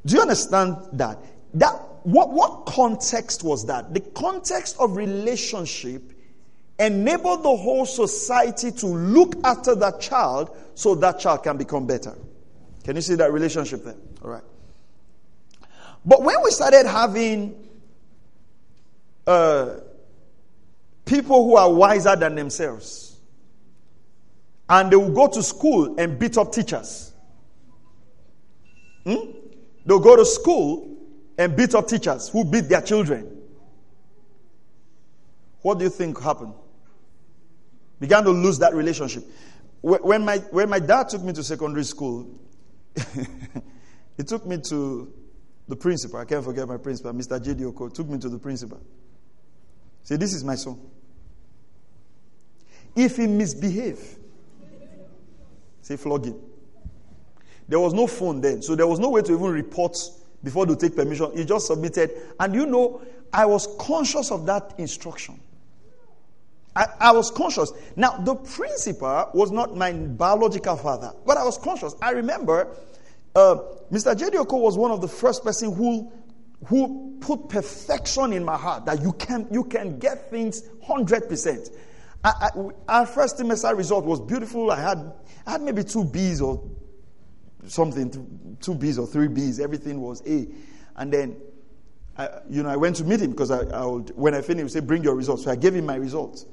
Do 0.06 0.14
you 0.14 0.20
understand 0.20 0.76
that? 0.92 1.18
That 1.54 1.72
what, 2.04 2.30
what 2.30 2.66
context 2.66 3.42
was 3.42 3.66
that? 3.66 3.92
The 3.92 4.00
context 4.00 4.76
of 4.78 4.94
relationship 4.94 6.12
enabled 6.78 7.42
the 7.42 7.56
whole 7.56 7.86
society 7.86 8.70
to 8.70 8.86
look 8.86 9.34
after 9.42 9.74
that 9.74 10.00
child 10.00 10.56
so 10.76 10.94
that 10.94 11.18
child 11.18 11.42
can 11.42 11.56
become 11.56 11.88
better. 11.88 12.16
Can 12.84 12.94
you 12.94 13.02
see 13.02 13.16
that 13.16 13.32
relationship 13.32 13.82
there? 13.82 13.96
All 14.22 14.30
right. 14.30 14.44
But 16.04 16.22
when 16.22 16.36
we 16.42 16.50
started 16.50 16.86
having 16.86 17.54
uh, 19.26 19.76
people 21.04 21.44
who 21.44 21.56
are 21.56 21.72
wiser 21.72 22.16
than 22.16 22.34
themselves, 22.34 23.16
and 24.68 24.90
they 24.90 24.96
will 24.96 25.12
go 25.12 25.28
to 25.28 25.42
school 25.42 25.96
and 25.98 26.18
beat 26.18 26.36
up 26.38 26.52
teachers, 26.52 27.12
hmm? 29.04 29.16
they'll 29.86 30.00
go 30.00 30.16
to 30.16 30.24
school 30.24 30.96
and 31.38 31.56
beat 31.56 31.74
up 31.74 31.86
teachers 31.88 32.28
who 32.28 32.44
beat 32.44 32.68
their 32.68 32.82
children. 32.82 33.42
What 35.60 35.78
do 35.78 35.84
you 35.84 35.90
think 35.90 36.20
happened? 36.20 36.54
Began 38.00 38.24
to 38.24 38.30
lose 38.30 38.58
that 38.58 38.74
relationship. 38.74 39.24
When 39.80 40.24
my, 40.24 40.38
when 40.50 40.68
my 40.68 40.78
dad 40.78 41.08
took 41.08 41.22
me 41.22 41.32
to 41.32 41.42
secondary 41.42 41.84
school, 41.84 42.28
he 44.16 44.22
took 44.24 44.44
me 44.44 44.58
to 44.68 45.12
the 45.68 45.76
principal. 45.76 46.18
I 46.18 46.24
can't 46.24 46.44
forget 46.44 46.66
my 46.66 46.76
principal, 46.76 47.12
Mr. 47.12 47.42
J.D. 47.42 47.64
Oko, 47.64 47.88
took 47.88 48.08
me 48.08 48.18
to 48.18 48.28
the 48.28 48.38
principal. 48.38 48.80
Say, 50.02 50.16
this 50.16 50.34
is 50.34 50.44
my 50.44 50.56
son. 50.56 50.78
If 52.94 53.16
he 53.16 53.26
misbehave, 53.26 54.18
say 55.80 55.96
flogging. 55.96 56.40
There 57.68 57.80
was 57.80 57.94
no 57.94 58.06
phone 58.06 58.40
then, 58.40 58.60
so 58.60 58.74
there 58.74 58.86
was 58.86 58.98
no 58.98 59.10
way 59.10 59.22
to 59.22 59.32
even 59.32 59.50
report 59.50 59.96
before 60.42 60.66
they 60.66 60.74
take 60.74 60.96
permission. 60.96 61.30
He 61.36 61.44
just 61.44 61.68
submitted. 61.68 62.10
And 62.38 62.54
you 62.54 62.66
know, 62.66 63.00
I 63.32 63.46
was 63.46 63.68
conscious 63.78 64.30
of 64.30 64.44
that 64.46 64.74
instruction. 64.78 65.40
I, 66.74 66.86
I, 67.00 67.12
was 67.12 67.30
conscious. 67.30 67.72
Now, 67.96 68.16
the 68.16 68.34
principal 68.34 69.30
was 69.34 69.50
not 69.50 69.76
my 69.76 69.92
biological 69.92 70.76
father, 70.76 71.12
but 71.26 71.36
I 71.36 71.44
was 71.44 71.58
conscious. 71.58 71.94
I 72.00 72.12
remember 72.12 72.66
uh, 73.34 73.56
Mr. 73.90 74.18
J.D. 74.18 74.38
Oko 74.38 74.56
was 74.58 74.76
one 74.76 74.90
of 74.90 75.00
the 75.00 75.08
first 75.08 75.44
person 75.44 75.74
who, 75.74 76.12
who 76.66 77.18
put 77.20 77.48
perfection 77.48 78.32
in 78.32 78.44
my 78.44 78.56
heart 78.56 78.86
that 78.86 79.02
you 79.02 79.12
can, 79.12 79.46
you 79.50 79.64
can 79.64 79.98
get 79.98 80.30
things 80.30 80.62
100%. 80.86 81.70
I, 82.24 82.30
I, 82.40 82.48
our 82.88 83.06
first 83.06 83.38
semester 83.38 83.74
result 83.74 84.04
was 84.04 84.20
beautiful. 84.20 84.70
I 84.70 84.80
had, 84.80 85.12
I 85.46 85.52
had 85.52 85.62
maybe 85.62 85.82
two 85.82 86.04
B's 86.04 86.40
or 86.40 86.62
something, 87.66 88.56
two 88.60 88.74
B's 88.74 88.98
or 88.98 89.06
three 89.06 89.28
B's. 89.28 89.60
Everything 89.60 90.00
was 90.00 90.22
A. 90.26 90.46
And 90.96 91.12
then, 91.12 91.36
I, 92.16 92.28
you 92.48 92.62
know, 92.62 92.68
I 92.68 92.76
went 92.76 92.96
to 92.96 93.04
meet 93.04 93.20
him 93.20 93.30
because 93.30 93.50
I, 93.50 93.64
I 93.64 93.84
would, 93.86 94.10
when 94.16 94.34
I 94.34 94.42
finished, 94.42 94.64
he 94.64 94.68
said, 94.68 94.86
bring 94.86 95.02
your 95.02 95.14
results. 95.14 95.44
So 95.44 95.50
I 95.50 95.56
gave 95.56 95.74
him 95.74 95.86
my 95.86 95.96
results. 95.96 96.46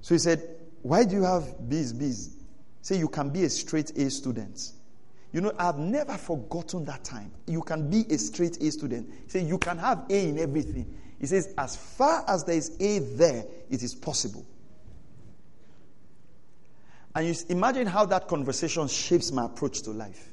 So 0.00 0.14
he 0.14 0.18
said, 0.18 0.56
why 0.82 1.04
do 1.04 1.16
you 1.16 1.24
have 1.24 1.68
B's, 1.68 1.92
B's? 1.92 2.36
Say, 2.82 2.96
you 2.96 3.08
can 3.08 3.30
be 3.30 3.44
a 3.44 3.50
straight 3.50 3.90
A 3.90 4.10
student. 4.10 4.72
You 5.32 5.40
know, 5.40 5.52
I've 5.58 5.78
never 5.78 6.14
forgotten 6.14 6.84
that 6.86 7.04
time. 7.04 7.30
You 7.46 7.62
can 7.62 7.88
be 7.88 8.04
a 8.10 8.18
straight 8.18 8.60
A 8.60 8.70
student. 8.70 9.08
He 9.24 9.30
said, 9.30 9.46
you 9.46 9.58
can 9.58 9.78
have 9.78 10.06
A 10.10 10.28
in 10.28 10.38
everything. 10.38 10.92
He 11.20 11.26
says, 11.26 11.54
as 11.56 11.76
far 11.76 12.24
as 12.26 12.44
there 12.44 12.56
is 12.56 12.76
A 12.80 12.98
there, 12.98 13.44
it 13.68 13.82
is 13.82 13.94
possible. 13.94 14.44
And 17.14 17.26
you 17.26 17.34
imagine 17.48 17.86
how 17.86 18.06
that 18.06 18.28
conversation 18.28 18.88
shapes 18.88 19.30
my 19.30 19.44
approach 19.44 19.82
to 19.82 19.90
life. 19.90 20.28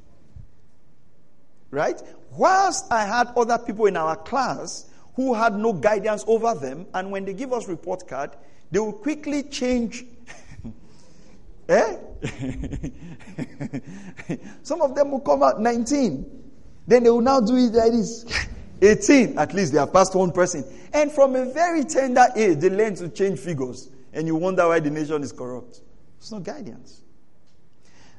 Right? 1.69 2.01
Whilst 2.31 2.91
I 2.91 3.05
had 3.05 3.33
other 3.35 3.57
people 3.57 3.87
in 3.87 3.97
our 3.97 4.15
class 4.15 4.85
who 5.15 5.33
had 5.33 5.55
no 5.55 5.73
guidance 5.73 6.23
over 6.27 6.53
them, 6.53 6.87
and 6.93 7.11
when 7.11 7.25
they 7.25 7.33
give 7.33 7.51
us 7.51 7.67
report 7.67 8.07
card, 8.07 8.31
they 8.71 8.79
will 8.79 8.93
quickly 8.93 9.43
change. 9.43 10.05
eh? 11.69 11.97
Some 14.63 14.81
of 14.81 14.95
them 14.95 15.11
will 15.11 15.19
come 15.19 15.43
out 15.43 15.61
19. 15.61 16.25
Then 16.87 17.03
they 17.03 17.09
will 17.09 17.21
now 17.21 17.41
do 17.41 17.57
it 17.57 17.73
like 17.73 17.91
this. 17.91 18.25
18, 18.81 19.37
at 19.37 19.53
least 19.53 19.73
they 19.73 19.79
have 19.79 19.91
passed 19.91 20.15
one 20.15 20.31
person. 20.31 20.63
And 20.93 21.11
from 21.11 21.35
a 21.35 21.45
very 21.45 21.83
tender 21.83 22.25
age, 22.35 22.59
they 22.59 22.69
learn 22.69 22.95
to 22.95 23.09
change 23.09 23.39
figures. 23.39 23.89
And 24.13 24.27
you 24.27 24.35
wonder 24.35 24.67
why 24.67 24.79
the 24.79 24.89
nation 24.89 25.23
is 25.23 25.31
corrupt. 25.31 25.81
It's 26.17 26.31
no 26.31 26.39
guidance. 26.39 27.01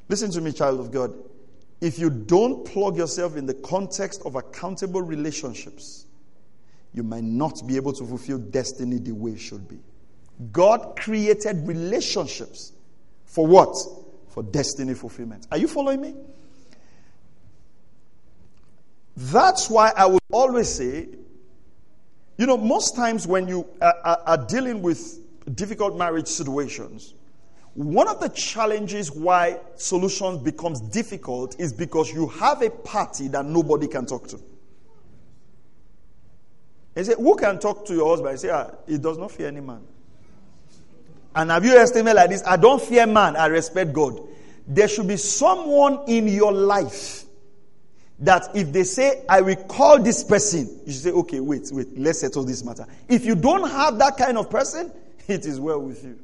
Listen 0.08 0.30
to 0.32 0.40
me, 0.40 0.52
child 0.52 0.80
of 0.80 0.90
God. 0.90 1.14
If 1.80 1.98
you 1.98 2.10
don't 2.10 2.64
plug 2.64 2.96
yourself 2.96 3.36
in 3.36 3.46
the 3.46 3.54
context 3.54 4.22
of 4.24 4.34
accountable 4.34 5.02
relationships, 5.02 6.06
you 6.92 7.02
might 7.02 7.24
not 7.24 7.62
be 7.66 7.76
able 7.76 7.92
to 7.92 8.04
fulfill 8.04 8.38
destiny 8.38 8.98
the 8.98 9.12
way 9.12 9.32
it 9.32 9.40
should 9.40 9.68
be. 9.68 9.78
God 10.52 10.98
created 10.98 11.66
relationships 11.66 12.72
for 13.28 13.46
what? 13.46 13.76
For 14.30 14.42
destiny 14.42 14.94
fulfillment. 14.94 15.46
Are 15.52 15.58
you 15.58 15.68
following 15.68 16.00
me? 16.00 16.14
That's 19.16 19.68
why 19.68 19.92
I 19.96 20.06
would 20.06 20.22
always 20.32 20.68
say, 20.68 21.08
you 22.36 22.46
know, 22.46 22.56
most 22.56 22.96
times 22.96 23.26
when 23.26 23.48
you 23.48 23.66
are, 23.80 24.20
are 24.26 24.46
dealing 24.46 24.80
with 24.80 25.20
difficult 25.54 25.96
marriage 25.96 26.28
situations, 26.28 27.14
one 27.74 28.08
of 28.08 28.20
the 28.20 28.28
challenges 28.30 29.10
why 29.10 29.60
solutions 29.76 30.38
becomes 30.38 30.80
difficult 30.80 31.60
is 31.60 31.72
because 31.72 32.12
you 32.12 32.28
have 32.28 32.62
a 32.62 32.70
party 32.70 33.28
that 33.28 33.44
nobody 33.44 33.88
can 33.88 34.06
talk 34.06 34.28
to. 34.28 34.40
And 36.96 37.06
say, 37.06 37.14
who 37.14 37.36
can 37.36 37.58
talk 37.58 37.84
to 37.86 37.94
your 37.94 38.08
husband? 38.08 38.32
I 38.32 38.36
say, 38.36 38.50
ah, 38.50 38.70
he 38.86 38.98
does 38.98 39.18
not 39.18 39.32
fear 39.32 39.48
any 39.48 39.60
man. 39.60 39.82
And 41.34 41.50
have 41.50 41.64
you 41.64 41.76
estimate 41.76 42.16
like 42.16 42.30
this? 42.30 42.42
I 42.46 42.56
don't 42.56 42.80
fear 42.82 43.06
man, 43.06 43.36
I 43.36 43.46
respect 43.46 43.92
God. 43.92 44.20
There 44.66 44.88
should 44.88 45.08
be 45.08 45.16
someone 45.16 46.00
in 46.08 46.28
your 46.28 46.52
life 46.52 47.24
that 48.20 48.50
if 48.54 48.72
they 48.72 48.84
say, 48.84 49.24
I 49.28 49.40
will 49.40 49.56
call 49.56 50.02
this 50.02 50.24
person, 50.24 50.80
you 50.84 50.92
should 50.92 51.02
say, 51.02 51.10
okay, 51.10 51.40
wait, 51.40 51.68
wait, 51.70 51.96
let's 51.96 52.20
settle 52.20 52.44
this 52.44 52.64
matter. 52.64 52.86
If 53.08 53.24
you 53.24 53.34
don't 53.34 53.70
have 53.70 53.98
that 53.98 54.16
kind 54.16 54.36
of 54.36 54.50
person, 54.50 54.92
it 55.28 55.46
is 55.46 55.60
well 55.60 55.80
with 55.80 56.04
you. 56.04 56.18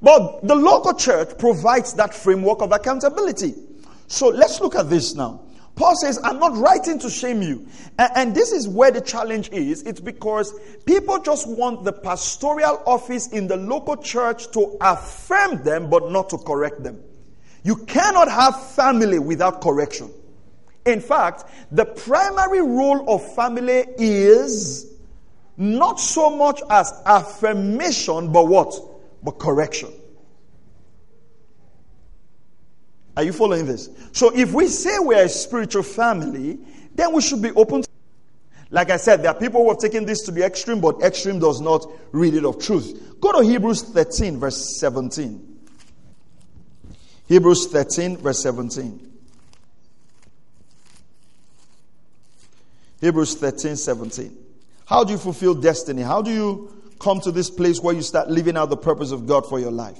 But 0.00 0.46
the 0.46 0.54
local 0.54 0.94
church 0.94 1.38
provides 1.38 1.94
that 1.94 2.14
framework 2.14 2.60
of 2.60 2.70
accountability. 2.72 3.54
So 4.06 4.28
let's 4.28 4.60
look 4.60 4.76
at 4.76 4.88
this 4.88 5.14
now. 5.14 5.40
Paul 5.76 5.94
says, 5.96 6.18
I'm 6.24 6.38
not 6.38 6.56
writing 6.56 6.98
to 7.00 7.10
shame 7.10 7.42
you. 7.42 7.66
And, 7.98 8.10
and, 8.16 8.34
this 8.34 8.50
is 8.50 8.66
where 8.66 8.90
the 8.90 9.00
challenge 9.00 9.50
is. 9.50 9.82
It's 9.82 10.00
because 10.00 10.52
people 10.86 11.20
just 11.20 11.48
want 11.48 11.84
the 11.84 11.92
pastoral 11.92 12.82
office 12.86 13.28
in 13.28 13.46
the 13.46 13.56
local 13.56 13.96
church 13.96 14.50
to 14.52 14.76
affirm 14.80 15.62
them, 15.62 15.88
but 15.88 16.10
not 16.10 16.30
to 16.30 16.38
correct 16.38 16.82
them. 16.82 17.00
You 17.62 17.76
cannot 17.76 18.30
have 18.30 18.70
family 18.72 19.18
without 19.18 19.60
correction. 19.60 20.10
In 20.86 21.00
fact, 21.00 21.44
the 21.70 21.84
primary 21.84 22.62
role 22.62 23.08
of 23.14 23.34
family 23.34 23.84
is 23.98 24.90
not 25.56 26.00
so 26.00 26.30
much 26.30 26.60
as 26.70 26.92
affirmation, 27.04 28.32
but 28.32 28.48
what? 28.48 28.74
but 29.26 29.38
correction. 29.40 29.90
Are 33.16 33.22
you 33.22 33.32
following 33.32 33.66
this? 33.66 33.88
So 34.12 34.36
if 34.36 34.52
we 34.52 34.68
say 34.68 34.98
we're 34.98 35.24
a 35.24 35.28
spiritual 35.28 35.82
family, 35.82 36.58
then 36.94 37.12
we 37.12 37.22
should 37.22 37.42
be 37.42 37.50
open 37.52 37.82
to 37.82 37.88
like 38.68 38.90
I 38.90 38.96
said, 38.96 39.22
there 39.22 39.30
are 39.30 39.38
people 39.38 39.62
who 39.62 39.68
have 39.70 39.78
taken 39.78 40.04
this 40.04 40.22
to 40.22 40.32
the 40.32 40.44
extreme, 40.44 40.80
but 40.80 41.00
extreme 41.00 41.38
does 41.38 41.60
not 41.60 41.86
read 42.10 42.34
it 42.34 42.44
of 42.44 42.60
truth. 42.60 43.14
Go 43.20 43.40
to 43.40 43.48
Hebrews 43.48 43.82
13, 43.82 44.40
verse 44.40 44.80
17. 44.80 45.58
Hebrews 47.28 47.68
13, 47.68 48.16
verse 48.16 48.42
17. 48.42 49.12
Hebrews 53.00 53.36
13, 53.36 53.76
17. 53.76 54.36
How 54.84 55.04
do 55.04 55.12
you 55.12 55.18
fulfill 55.18 55.54
destiny? 55.54 56.02
How 56.02 56.20
do 56.20 56.32
you 56.32 56.76
come 56.98 57.20
to 57.20 57.32
this 57.32 57.50
place 57.50 57.80
where 57.80 57.94
you 57.94 58.02
start 58.02 58.28
living 58.28 58.56
out 58.56 58.70
the 58.70 58.76
purpose 58.76 59.10
of 59.10 59.26
God 59.26 59.46
for 59.48 59.60
your 59.60 59.70
life. 59.70 59.98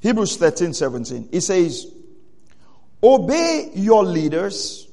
Hebrews 0.00 0.36
13 0.36 0.72
17. 0.72 1.28
It 1.32 1.40
says, 1.42 1.86
Obey 3.02 3.70
your 3.74 4.04
leaders 4.04 4.88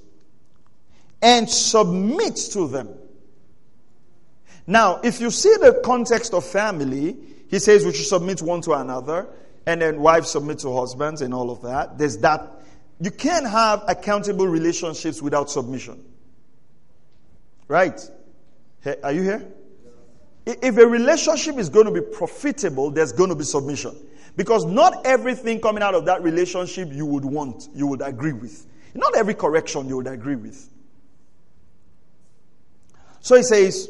and 1.21 1.49
submit 1.49 2.35
to 2.51 2.67
them. 2.67 2.89
Now, 4.65 4.99
if 5.03 5.21
you 5.21 5.31
see 5.31 5.55
the 5.59 5.81
context 5.83 6.33
of 6.33 6.45
family, 6.45 7.17
he 7.49 7.59
says 7.59 7.85
we 7.85 7.93
should 7.93 8.05
submit 8.05 8.41
one 8.41 8.61
to 8.61 8.73
another, 8.73 9.27
and 9.65 9.81
then 9.81 10.01
wives 10.01 10.31
submit 10.31 10.59
to 10.59 10.75
husbands 10.75 11.21
and 11.21 11.33
all 11.33 11.49
of 11.49 11.61
that. 11.61 11.97
There's 11.97 12.17
that. 12.19 12.51
You 12.99 13.11
can't 13.11 13.47
have 13.47 13.83
accountable 13.87 14.47
relationships 14.47 15.21
without 15.21 15.49
submission. 15.49 16.03
Right? 17.67 17.99
Are 19.03 19.11
you 19.11 19.23
here? 19.23 19.45
If 20.45 20.77
a 20.77 20.87
relationship 20.87 21.57
is 21.57 21.69
going 21.69 21.85
to 21.85 21.91
be 21.91 22.01
profitable, 22.01 22.89
there's 22.89 23.11
going 23.11 23.29
to 23.29 23.35
be 23.35 23.43
submission. 23.43 23.95
Because 24.37 24.65
not 24.65 25.05
everything 25.05 25.59
coming 25.59 25.83
out 25.83 25.95
of 25.95 26.05
that 26.05 26.21
relationship 26.21 26.93
you 26.93 27.05
would 27.07 27.25
want, 27.25 27.67
you 27.73 27.87
would 27.87 28.01
agree 28.01 28.33
with. 28.33 28.65
Not 28.93 29.17
every 29.17 29.33
correction 29.33 29.89
you 29.89 29.97
would 29.97 30.07
agree 30.07 30.35
with. 30.35 30.69
So 33.19 33.35
he 33.35 33.43
says, 33.43 33.89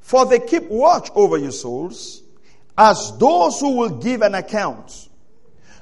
For 0.00 0.26
they 0.26 0.40
keep 0.40 0.64
watch 0.64 1.10
over 1.14 1.36
your 1.36 1.52
souls 1.52 2.22
as 2.76 3.16
those 3.18 3.60
who 3.60 3.76
will 3.76 3.98
give 3.98 4.22
an 4.22 4.34
account. 4.34 5.08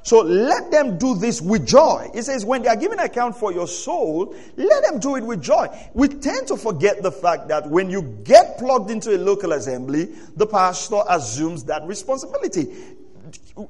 So 0.03 0.21
let 0.21 0.71
them 0.71 0.99
do 0.99 1.15
this 1.15 1.41
with 1.41 1.67
joy. 1.67 2.11
It 2.15 2.25
says, 2.25 2.45
when 2.45 2.61
they 2.61 2.69
are 2.69 2.77
giving 2.77 2.99
account 2.99 3.39
for 3.39 3.55
your 3.55 3.67
soul, 3.67 4.37
let 4.55 4.83
them 4.83 5.01
do 5.01 5.17
it 5.17 5.25
with 5.25 5.41
joy. 5.41 5.67
We 5.95 6.09
tend 6.09 6.47
to 6.49 6.59
forget 6.59 7.03
the 7.03 7.11
fact 7.11 7.49
that 7.49 7.71
when 7.71 7.89
you 7.89 8.03
get 8.23 8.59
plugged 8.59 8.91
into 8.91 9.17
a 9.17 9.19
local 9.19 9.53
assembly, 9.53 10.11
the 10.37 10.47
pastor 10.47 11.01
assumes 11.09 11.65
that 11.65 11.87
responsibility. 11.87 12.71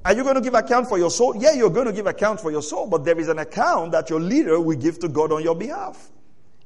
Are 0.04 0.14
you 0.14 0.22
going 0.22 0.36
to 0.36 0.40
give 0.40 0.54
account 0.54 0.88
for 0.88 0.98
your 0.98 1.10
soul? 1.10 1.36
Yeah, 1.36 1.52
you're 1.52 1.70
going 1.70 1.86
to 1.86 1.92
give 1.92 2.06
account 2.06 2.40
for 2.40 2.50
your 2.50 2.62
soul, 2.62 2.86
but 2.86 3.04
there 3.04 3.18
is 3.18 3.28
an 3.28 3.38
account 3.38 3.92
that 3.92 4.08
your 4.08 4.20
leader 4.20 4.58
will 4.58 4.78
give 4.78 4.98
to 5.00 5.08
God 5.08 5.30
on 5.30 5.42
your 5.42 5.54
behalf. 5.54 6.10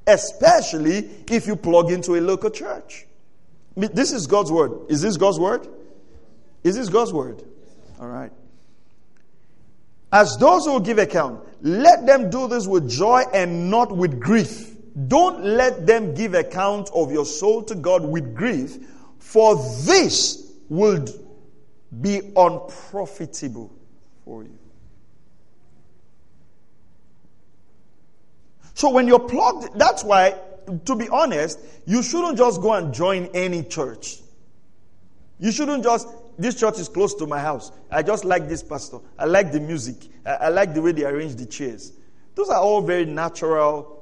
Especially 0.07 1.09
if 1.29 1.45
you 1.45 1.55
plug 1.55 1.91
into 1.91 2.15
a 2.15 2.21
local 2.21 2.49
church. 2.49 3.05
This 3.75 4.13
is 4.13 4.25
God's 4.25 4.51
word. 4.51 4.71
Is 4.89 5.01
this 5.01 5.17
God's 5.17 5.39
word? 5.39 5.67
Is 6.63 6.75
this 6.75 6.89
God's 6.89 7.13
word? 7.13 7.43
All 7.99 8.07
right. 8.07 8.31
As 10.11 10.37
those 10.37 10.65
who 10.65 10.81
give 10.81 10.97
account, 10.97 11.43
let 11.61 12.05
them 12.05 12.29
do 12.29 12.47
this 12.47 12.65
with 12.67 12.89
joy 12.89 13.23
and 13.33 13.69
not 13.69 13.95
with 13.95 14.19
grief. 14.19 14.75
Don't 15.07 15.43
let 15.43 15.85
them 15.85 16.15
give 16.15 16.33
account 16.33 16.89
of 16.95 17.11
your 17.11 17.25
soul 17.25 17.63
to 17.63 17.75
God 17.75 18.03
with 18.03 18.33
grief, 18.33 18.77
for 19.19 19.55
this 19.83 20.51
would 20.69 21.11
be 22.01 22.21
unprofitable 22.35 23.71
for 24.25 24.43
you. 24.43 24.57
So 28.73 28.91
when 28.91 29.07
you're 29.07 29.19
plugged, 29.19 29.77
that's 29.77 30.03
why, 30.03 30.35
to 30.85 30.95
be 30.95 31.09
honest, 31.09 31.59
you 31.85 32.01
shouldn't 32.01 32.37
just 32.37 32.61
go 32.61 32.73
and 32.73 32.93
join 32.93 33.25
any 33.33 33.63
church. 33.63 34.19
You 35.39 35.51
shouldn't 35.51 35.83
just, 35.83 36.07
this 36.37 36.57
church 36.59 36.79
is 36.79 36.87
close 36.87 37.13
to 37.15 37.27
my 37.27 37.39
house. 37.39 37.71
I 37.91 38.03
just 38.03 38.23
like 38.23 38.47
this 38.47 38.63
pastor. 38.63 38.99
I 39.17 39.25
like 39.25 39.51
the 39.51 39.59
music. 39.59 39.95
I, 40.25 40.31
I 40.31 40.49
like 40.49 40.73
the 40.73 40.81
way 40.81 40.91
they 40.91 41.03
arrange 41.03 41.35
the 41.35 41.45
chairs. 41.45 41.91
Those 42.35 42.49
are 42.49 42.61
all 42.61 42.81
very 42.81 43.05
natural 43.05 43.98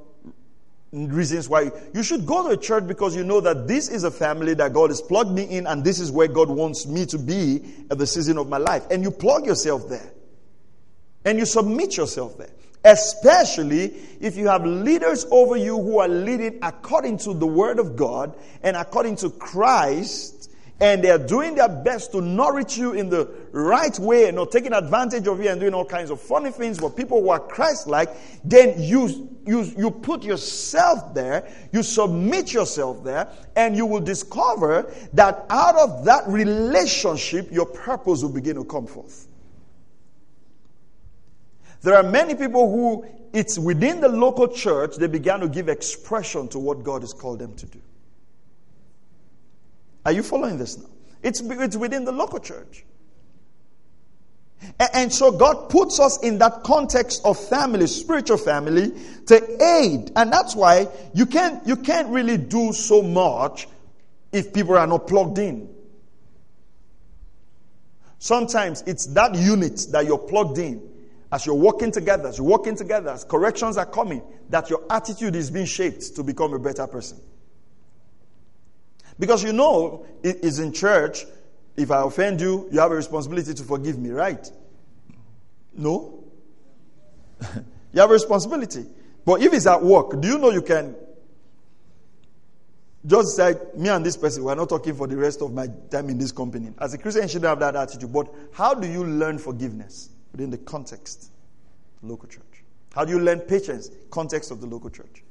reasons 0.92 1.50
why 1.50 1.72
you 1.94 2.04
should 2.04 2.26
go 2.26 2.44
to 2.44 2.50
a 2.50 2.58
church 2.58 2.88
because 2.88 3.16
you 3.16 3.24
know 3.24 3.42
that 3.42 3.68
this 3.68 3.90
is 3.90 4.04
a 4.04 4.12
family 4.12 4.54
that 4.54 4.74
God 4.74 4.90
has 4.90 5.02
plugged 5.02 5.32
me 5.32 5.44
in 5.44 5.68
and 5.68 5.84
this 5.84 6.00
is 6.00 6.12
where 6.12 6.28
God 6.28 6.50
wants 6.50 6.86
me 6.86 7.06
to 7.08 7.18
be 7.18 7.62
at 7.92 7.98
the 7.98 8.08
season 8.08 8.38
of 8.38 8.48
my 8.48 8.58
life. 8.58 8.86
And 8.90 9.04
you 9.04 9.12
plug 9.12 9.46
yourself 9.46 9.90
there. 9.90 10.14
And 11.26 11.38
you 11.38 11.46
submit 11.46 11.98
yourself 11.98 12.38
there. 12.38 12.50
Especially 12.86 13.96
if 14.22 14.38
you 14.38 14.48
have 14.48 14.66
leaders 14.66 15.26
over 15.30 15.58
you 15.58 15.82
who 15.82 16.00
are 16.00 16.08
leading 16.08 16.60
according 16.62 17.18
to 17.20 17.34
the 17.34 17.48
word 17.48 17.80
of 17.80 17.98
God 17.98 18.34
and 18.64 18.78
according 18.78 19.18
to 19.18 19.30
Christ 19.32 20.37
and 20.80 21.04
they 21.04 21.10
are 21.10 21.18
doing 21.18 21.56
their 21.56 21.70
best 21.70 22.12
to 22.12 22.22
nourish 22.22 22.78
you 22.78 22.94
in 22.94 23.10
the 23.10 23.28
right 23.52 23.98
way 23.98 24.28
and 24.28 24.36
not 24.36 24.52
taking 24.52 24.74
advantage 24.74 25.28
of 25.28 25.42
you 25.42 25.50
and 25.50 25.60
doing 25.60 25.74
all 25.74 25.86
kinds 25.86 26.12
of 26.12 26.22
funny 26.22 26.52
things, 26.52 26.78
but 26.80 26.96
people 26.96 27.22
who 27.22 27.30
are 27.30 27.40
Christ 27.40 27.88
like, 27.88 28.10
then 28.44 28.80
you, 28.82 29.30
you, 29.46 29.64
you 29.76 29.90
put 29.90 30.24
yourself 30.24 31.16
there, 31.16 31.52
you 31.72 31.82
submit 31.82 32.54
yourself 32.54 33.04
there, 33.04 33.28
and 33.56 33.76
you 33.76 33.88
will 33.88 34.02
discover 34.02 34.94
that 35.14 35.46
out 35.50 35.76
of 35.76 36.06
that 36.06 36.28
relationship, 36.28 37.52
your 37.52 37.66
purpose 37.66 38.22
will 38.22 38.34
begin 38.34 38.56
to 38.58 38.64
come 38.64 38.86
forth. 38.86 39.28
There 41.82 41.96
are 41.96 42.04
many 42.04 42.36
people 42.36 42.72
who 42.72 43.06
it's 43.34 43.60
within 43.60 44.00
the 44.00 44.10
local 44.10 44.48
church 44.48 44.96
they 44.96 45.08
began 45.08 45.42
to 45.42 45.48
give 45.48 45.70
expression 45.70 46.48
to 46.50 46.60
what 46.60 46.84
God 46.84 47.02
has 47.02 47.14
called 47.14 47.40
them 47.40 47.56
to 47.56 47.66
do. 47.66 47.80
Are 50.08 50.14
you 50.14 50.24
following 50.24 50.58
this 50.58 50.78
now? 50.78 50.86
It's, 51.22 51.42
it's 51.42 51.76
within 51.76 52.06
the 52.06 52.14
local 52.14 52.40
church. 52.40 52.86
And, 54.80 54.90
and 54.94 55.14
so 55.14 55.34
God 55.34 55.70
puts 55.70 56.00
us 56.00 56.18
in 56.24 56.38
that 56.38 56.64
context 56.64 57.24
of 57.26 57.38
family, 57.38 57.88
spiritual 57.88 58.38
family, 58.38 58.94
to 59.26 59.36
aid. 59.62 60.14
And 60.16 60.32
that's 60.32 60.56
why 60.56 60.88
you 61.14 61.26
can't, 61.26 61.68
you 61.68 61.76
can't 61.76 62.08
really 62.08 62.38
do 62.38 62.72
so 62.72 63.02
much 63.02 63.68
if 64.32 64.54
people 64.54 64.78
are 64.78 64.88
not 64.88 65.08
plugged 65.08 65.40
in. 65.40 65.76
Sometimes 68.20 68.86
it's 68.88 69.08
that 69.08 69.36
unit 69.36 69.88
that 69.92 70.06
you're 70.06 70.18
plugged 70.18 70.58
in. 70.58 70.90
As 71.34 71.46
you're 71.46 71.56
working 71.56 71.92
together, 71.92 72.30
as 72.30 72.38
you're 72.38 72.48
working 72.48 72.78
together, 72.78 73.10
as 73.10 73.26
corrections 73.26 73.76
are 73.76 73.86
coming, 73.86 74.22
that 74.52 74.70
your 74.70 74.84
attitude 74.90 75.36
is 75.36 75.52
being 75.52 75.66
shaped 75.66 76.16
to 76.16 76.24
become 76.24 76.54
a 76.54 76.60
better 76.60 76.88
person. 76.88 77.20
Because 79.20 79.44
you 79.44 79.54
know, 79.54 80.06
it 80.24 80.44
is 80.44 80.60
in 80.60 80.74
church, 80.74 81.26
if 81.76 81.92
I 81.92 82.04
offend 82.04 82.42
you, 82.42 82.68
you 82.72 82.80
have 82.80 82.92
a 82.92 82.96
responsibility 82.96 83.54
to 83.54 83.64
forgive 83.64 83.98
me, 83.98 84.10
right? 84.10 84.50
No? 85.74 86.24
you 87.92 88.02
have 88.02 88.10
a 88.10 88.14
responsibility. 88.14 88.86
But 89.26 89.42
if 89.42 89.54
it's 89.54 89.68
at 89.68 89.84
work, 89.84 90.20
do 90.20 90.28
you 90.28 90.38
know 90.38 90.52
you 90.52 90.62
can 90.62 90.96
just 93.06 93.36
say, 93.38 93.56
me 93.76 93.90
and 93.90 94.06
this 94.06 94.18
person, 94.18 94.44
we're 94.44 94.56
not 94.56 94.68
talking 94.68 94.94
for 94.94 95.08
the 95.08 95.16
rest 95.16 95.42
of 95.42 95.54
my 95.54 95.68
time 95.90 96.10
in 96.10 96.18
this 96.18 96.32
company. 96.34 96.74
As 96.78 96.94
a 96.94 96.98
Christian, 96.98 97.24
you 97.24 97.30
shouldn't 97.30 97.48
have 97.48 97.60
that 97.60 97.76
attitude. 97.76 98.12
But 98.12 98.28
how 98.52 98.74
do 98.74 98.88
you 98.88 99.06
learn 99.06 99.38
forgiveness 99.38 100.10
within 100.34 100.50
the 100.50 100.58
context 100.58 101.32
the 102.02 102.08
local 102.08 102.28
church? 102.28 102.44
How 102.94 103.06
do 103.06 103.14
you 103.14 103.20
learn 103.20 103.40
patience? 103.42 103.90
Context 104.10 104.52
of 104.52 104.60
the 104.60 104.68
local 104.68 104.90
church. 104.90 105.24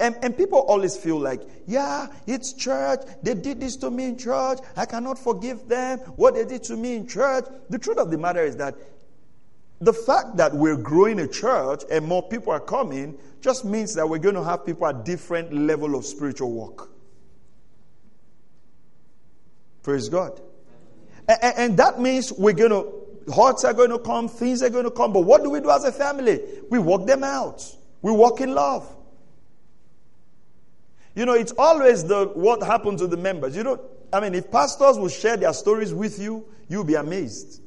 And, 0.00 0.16
and, 0.22 0.36
people 0.36 0.58
always 0.58 0.96
feel 0.96 1.20
like, 1.20 1.40
yeah, 1.66 2.08
it's 2.26 2.52
church. 2.52 3.00
They 3.22 3.34
did 3.34 3.60
this 3.60 3.76
to 3.76 3.90
me 3.90 4.06
in 4.06 4.18
church. 4.18 4.58
I 4.76 4.86
cannot 4.86 5.20
forgive 5.20 5.68
them. 5.68 5.98
What 6.16 6.34
they 6.34 6.44
did 6.44 6.64
to 6.64 6.76
me 6.76 6.96
in 6.96 7.06
church. 7.06 7.44
The 7.70 7.78
truth 7.78 7.98
of 7.98 8.10
the 8.10 8.18
matter 8.18 8.42
is 8.42 8.56
that 8.56 8.74
the 9.80 9.92
fact 9.92 10.36
that 10.38 10.52
we're 10.52 10.76
growing 10.76 11.20
a 11.20 11.28
church 11.28 11.84
and 11.90 12.06
more 12.06 12.22
people 12.22 12.52
are 12.52 12.60
coming 12.60 13.16
just 13.40 13.64
means 13.64 13.94
that 13.94 14.08
we're 14.08 14.18
going 14.18 14.34
to 14.34 14.42
have 14.42 14.66
people 14.66 14.86
at 14.86 15.04
different 15.04 15.52
level 15.52 15.94
of 15.94 16.04
spiritual 16.04 16.50
walk. 16.50 16.90
Praise 19.84 20.08
God. 20.08 20.40
And, 21.28 21.54
and 21.56 21.76
that 21.76 22.00
means 22.00 22.32
we're 22.32 22.52
going 22.52 22.70
to, 22.70 23.32
hearts 23.32 23.64
are 23.64 23.74
going 23.74 23.90
to 23.90 23.98
come, 24.00 24.28
things 24.28 24.62
are 24.62 24.70
going 24.70 24.84
to 24.84 24.90
come. 24.90 25.12
But 25.12 25.20
what 25.20 25.44
do 25.44 25.50
we 25.50 25.60
do 25.60 25.70
as 25.70 25.84
a 25.84 25.92
family? 25.92 26.40
We 26.68 26.80
walk 26.80 27.06
them 27.06 27.22
out. 27.22 27.64
We 28.02 28.10
walk 28.10 28.40
in 28.40 28.54
love. 28.54 28.92
You 31.18 31.26
know, 31.26 31.34
it's 31.34 31.50
always 31.58 32.04
the 32.04 32.26
what 32.34 32.62
happened 32.62 32.98
to 32.98 33.08
the 33.08 33.16
members. 33.16 33.56
You 33.56 33.64
know, 33.64 33.80
I 34.12 34.20
mean, 34.20 34.36
if 34.36 34.52
pastors 34.52 34.96
will 34.96 35.08
share 35.08 35.36
their 35.36 35.52
stories 35.52 35.92
with 35.92 36.16
you, 36.20 36.46
you'll 36.68 36.84
be 36.84 36.94
amazed 36.94 37.60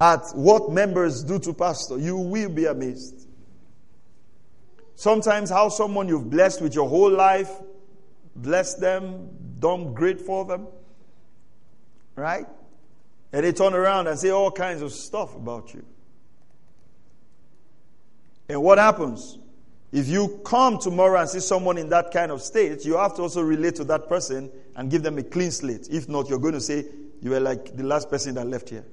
at 0.00 0.30
what 0.34 0.72
members 0.72 1.22
do 1.22 1.38
to 1.40 1.52
pastor. 1.52 1.98
You 1.98 2.16
will 2.16 2.48
be 2.48 2.64
amazed. 2.64 3.28
Sometimes 4.94 5.50
how 5.50 5.68
someone 5.68 6.08
you've 6.08 6.30
blessed 6.30 6.62
with 6.62 6.74
your 6.74 6.88
whole 6.88 7.10
life, 7.10 7.50
bless 8.34 8.72
them, 8.76 9.28
done 9.58 9.92
great 9.92 10.22
for 10.22 10.46
them, 10.46 10.66
right? 12.16 12.46
And 13.30 13.44
they 13.44 13.52
turn 13.52 13.74
around 13.74 14.06
and 14.06 14.18
say 14.18 14.30
all 14.30 14.50
kinds 14.50 14.80
of 14.80 14.90
stuff 14.90 15.36
about 15.36 15.74
you. 15.74 15.84
And 18.48 18.62
what 18.62 18.78
happens? 18.78 19.36
If 19.92 20.08
you 20.08 20.40
come 20.44 20.78
tomorrow 20.78 21.20
and 21.20 21.28
see 21.28 21.40
someone 21.40 21.76
in 21.76 21.90
that 21.90 22.12
kind 22.12 22.32
of 22.32 22.40
state, 22.40 22.84
you 22.86 22.96
have 22.96 23.14
to 23.16 23.22
also 23.22 23.42
relate 23.42 23.76
to 23.76 23.84
that 23.84 24.08
person 24.08 24.50
and 24.74 24.90
give 24.90 25.02
them 25.02 25.18
a 25.18 25.22
clean 25.22 25.50
slate. 25.50 25.88
If 25.90 26.08
not, 26.08 26.30
you're 26.30 26.38
going 26.38 26.54
to 26.54 26.60
say 26.62 26.86
you 27.20 27.30
were 27.30 27.40
like 27.40 27.76
the 27.76 27.84
last 27.84 28.08
person 28.08 28.34
that 28.36 28.46
left 28.46 28.70
here. 28.70 28.86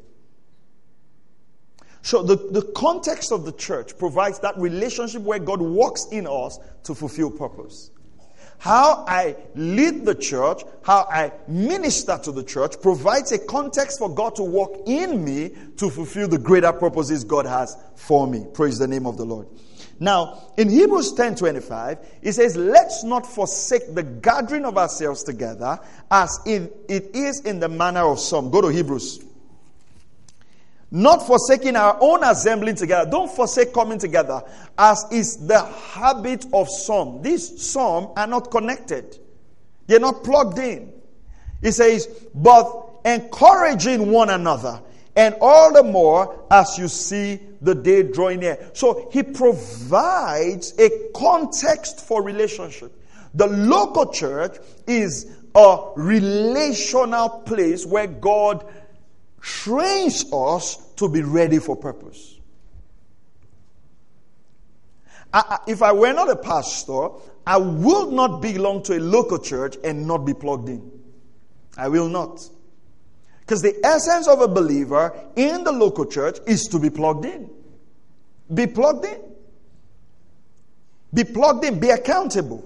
So 2.02 2.22
the, 2.22 2.36
the 2.36 2.62
context 2.74 3.32
of 3.32 3.45
the 3.45 3.52
church 3.54 3.97
provides 3.97 4.39
that 4.39 4.58
relationship 4.58 5.22
where 5.22 5.39
God 5.39 5.62
works 5.62 6.08
in 6.12 6.28
us 6.28 6.60
to 6.84 6.93
fulfill 6.93 7.32
purpose. 7.32 7.91
How 8.58 9.06
I 9.08 9.38
lead 9.56 10.04
the 10.04 10.16
church, 10.16 10.64
how 10.84 11.08
I 11.10 11.32
minister 11.47 12.20
to 12.24 12.32
the 12.34 12.43
church 12.43 12.82
provides 12.82 13.32
a 13.32 13.39
context 13.39 14.00
for 14.00 14.14
God 14.14 14.36
to 14.36 14.43
work 14.43 14.72
in 14.86 15.24
me 15.24 15.56
to 15.78 15.89
fulfill 15.89 16.28
the 16.28 16.38
greater 16.38 16.74
purposes 16.74 17.24
God 17.24 17.45
has 17.45 17.78
for 17.95 18.28
me. 18.28 18.45
Praise 18.54 18.78
the 18.78 18.88
name 18.88 19.06
of 19.06 19.16
the 19.16 19.26
Lord. 19.26 19.47
Now, 20.00 20.54
in 20.56 20.70
Hebrews 20.70 21.14
10 21.14 21.36
25, 21.36 21.97
it 22.22 22.32
says, 22.34 22.56
Let's 22.56 23.04
not 23.04 23.26
forsake 23.26 23.93
the 23.93 24.04
gathering 24.04 24.66
of 24.66 24.78
ourselves 24.78 25.24
together 25.24 25.80
as 26.10 26.39
it, 26.45 26.74
it 26.88 27.16
is 27.16 27.41
in 27.41 27.60
the 27.60 27.68
manner 27.68 28.10
of 28.10 28.20
some. 28.20 28.50
Go 28.50 28.62
to 28.62 28.70
Hebrews. 28.70 29.26
Not 30.91 31.28
forsaking 31.28 31.76
our 31.76 31.97
own 32.02 32.24
assembling 32.24 32.76
together. 32.76 33.10
Don't 33.12 33.30
forsake 33.30 33.74
coming 33.74 34.00
together 34.00 34.41
as 34.78 35.06
is 35.12 35.45
the 35.45 35.64
habit 35.64 36.45
of 36.54 36.70
some. 36.70 37.22
These 37.22 37.62
some 37.62 38.12
are 38.16 38.26
not 38.26 38.50
connected, 38.50 39.20
they're 39.86 40.00
not 40.00 40.24
plugged 40.24 40.60
in. 40.60 40.93
It 41.62 41.74
says, 41.74 42.08
But 42.34 42.89
encouraging 43.04 44.12
one 44.12 44.30
another 44.30 44.82
and 45.20 45.36
all 45.41 45.74
the 45.74 45.84
more 45.84 46.45
as 46.49 46.78
you 46.78 46.88
see 46.88 47.41
the 47.59 47.76
day 47.76 48.03
drawing 48.03 48.39
near. 48.39 48.70
So 48.72 49.09
he 49.11 49.22
provides 49.22 50.74
a 50.80 50.89
context 51.13 51.99
for 52.07 52.24
relationship. 52.24 52.93
The 53.34 53.47
local 53.47 54.13
church 54.13 54.55
is 54.88 55.30
a 55.53 55.91
relational 55.97 57.41
place 57.45 57.86
where 57.86 58.07
God 58.07 58.65
trains 59.41 60.26
us 60.32 60.78
to 60.95 61.09
be 61.09 61.22
ready 61.22 61.59
for 61.59 61.76
purpose. 61.76 62.39
I, 65.34 65.59
if 65.67 65.82
I 65.82 65.91
were 65.91 66.13
not 66.13 66.30
a 66.30 66.38
pastor, 66.38 67.09
I 67.45 67.57
would 67.57 68.13
not 68.13 68.41
belong 68.41 68.84
to 68.84 68.97
a 68.97 69.01
local 69.01 69.39
church 69.39 69.76
and 69.84 70.07
not 70.07 70.20
be 70.20 70.34
plugged 70.34 70.70
in. 70.70 70.89
I 71.78 71.89
will 71.89 72.07
not. 72.07 72.49
Because 73.50 73.64
the 73.64 73.84
essence 73.84 74.28
of 74.28 74.41
a 74.41 74.47
believer 74.47 75.12
in 75.36 75.64
the 75.64 75.72
local 75.72 76.06
church 76.06 76.38
is 76.45 76.68
to 76.68 76.78
be 76.78 76.91
plugged 76.91 77.26
in. 77.26 77.50
Be 78.54 78.68
plugged 78.68 79.06
in. 79.06 79.20
Be 81.12 81.24
plugged 81.24 81.66
in. 81.66 81.80
Be 81.80 81.89
accountable. 81.89 82.64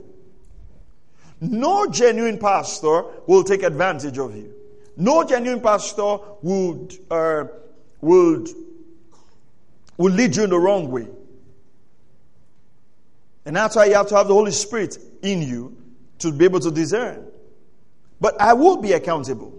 No 1.39 1.87
genuine 1.87 2.37
pastor 2.37 3.05
will 3.27 3.45
take 3.45 3.63
advantage 3.63 4.17
of 4.17 4.35
you. 4.35 4.53
No 4.97 5.23
genuine 5.23 5.61
pastor 5.61 6.17
would 6.41 6.97
uh, 7.09 7.45
would 8.01 8.49
will 9.95 10.11
lead 10.11 10.35
you 10.35 10.43
in 10.43 10.49
the 10.49 10.59
wrong 10.59 10.91
way. 10.91 11.07
And 13.45 13.55
that's 13.55 13.77
why 13.77 13.85
you 13.85 13.93
have 13.93 14.09
to 14.09 14.17
have 14.17 14.27
the 14.27 14.33
Holy 14.33 14.51
Spirit 14.51 14.97
in 15.21 15.43
you 15.43 15.77
to 16.19 16.33
be 16.33 16.43
able 16.43 16.59
to 16.59 16.71
discern. 16.71 17.25
But 18.19 18.35
I 18.41 18.51
will 18.51 18.81
be 18.81 18.91
accountable. 18.91 19.52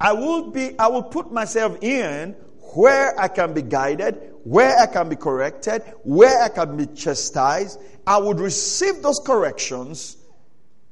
I 0.00 0.12
will 0.12 0.50
be, 0.50 0.78
I 0.78 0.88
will 0.88 1.02
put 1.02 1.32
myself 1.32 1.82
in 1.82 2.32
where 2.74 3.18
I 3.18 3.28
can 3.28 3.54
be 3.54 3.62
guided, 3.62 4.32
where 4.42 4.76
I 4.78 4.86
can 4.86 5.08
be 5.08 5.16
corrected, 5.16 5.82
where 6.02 6.42
I 6.42 6.48
can 6.48 6.76
be 6.76 6.86
chastised. 6.86 7.80
I 8.06 8.18
would 8.18 8.40
receive 8.40 9.02
those 9.02 9.20
corrections 9.24 10.16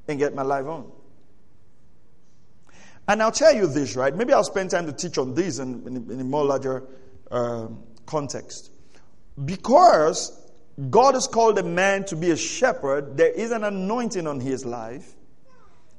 and 0.08 0.18
get 0.18 0.34
my 0.34 0.42
life 0.42 0.66
on. 0.66 0.90
And 3.08 3.22
I'll 3.22 3.32
tell 3.32 3.54
you 3.54 3.66
this, 3.66 3.96
right? 3.96 4.14
Maybe 4.14 4.32
I'll 4.32 4.44
spend 4.44 4.70
time 4.70 4.86
to 4.86 4.92
teach 4.92 5.18
on 5.18 5.34
this 5.34 5.58
in, 5.58 5.86
in, 5.86 6.10
in 6.10 6.20
a 6.20 6.24
more 6.24 6.44
larger 6.44 6.84
um, 7.30 7.82
context. 8.06 8.70
Because 9.44 10.38
God 10.90 11.14
has 11.14 11.26
called 11.26 11.58
a 11.58 11.62
man 11.62 12.04
to 12.06 12.16
be 12.16 12.30
a 12.30 12.36
shepherd, 12.36 13.16
there 13.16 13.30
is 13.30 13.50
an 13.50 13.64
anointing 13.64 14.26
on 14.26 14.40
his 14.40 14.64
life, 14.64 15.14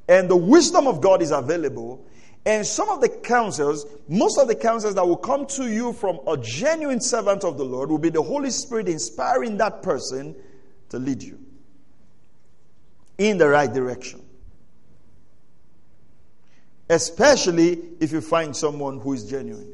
and 0.08 0.30
the 0.30 0.36
wisdom 0.36 0.88
of 0.88 1.02
God 1.02 1.22
is 1.22 1.32
available. 1.32 2.06
And 2.46 2.66
some 2.66 2.90
of 2.90 3.00
the 3.00 3.08
counsels, 3.08 3.86
most 4.10 4.38
of 4.38 4.48
the 4.48 4.56
counsels 4.56 4.96
that 4.96 5.08
will 5.08 5.18
come 5.18 5.46
to 5.48 5.72
you 5.72 5.94
from 5.94 6.20
a 6.28 6.38
genuine 6.38 7.00
servant 7.00 7.44
of 7.44 7.58
the 7.58 7.64
Lord 7.64 7.90
will 7.90 7.98
be 7.98 8.10
the 8.10 8.22
Holy 8.22 8.50
Spirit 8.50 8.90
inspiring 8.90 9.58
that 9.58 9.82
person 9.82 10.36
to 10.90 11.00
lead 11.00 11.24
you 11.24 11.40
in 13.18 13.38
the 13.38 13.48
right 13.48 13.72
direction. 13.72 14.22
Especially 16.90 17.82
if 18.02 18.12
you 18.12 18.20
find 18.20 18.56
someone 18.56 19.00
who 19.00 19.14
is 19.14 19.30
genuine. 19.30 19.72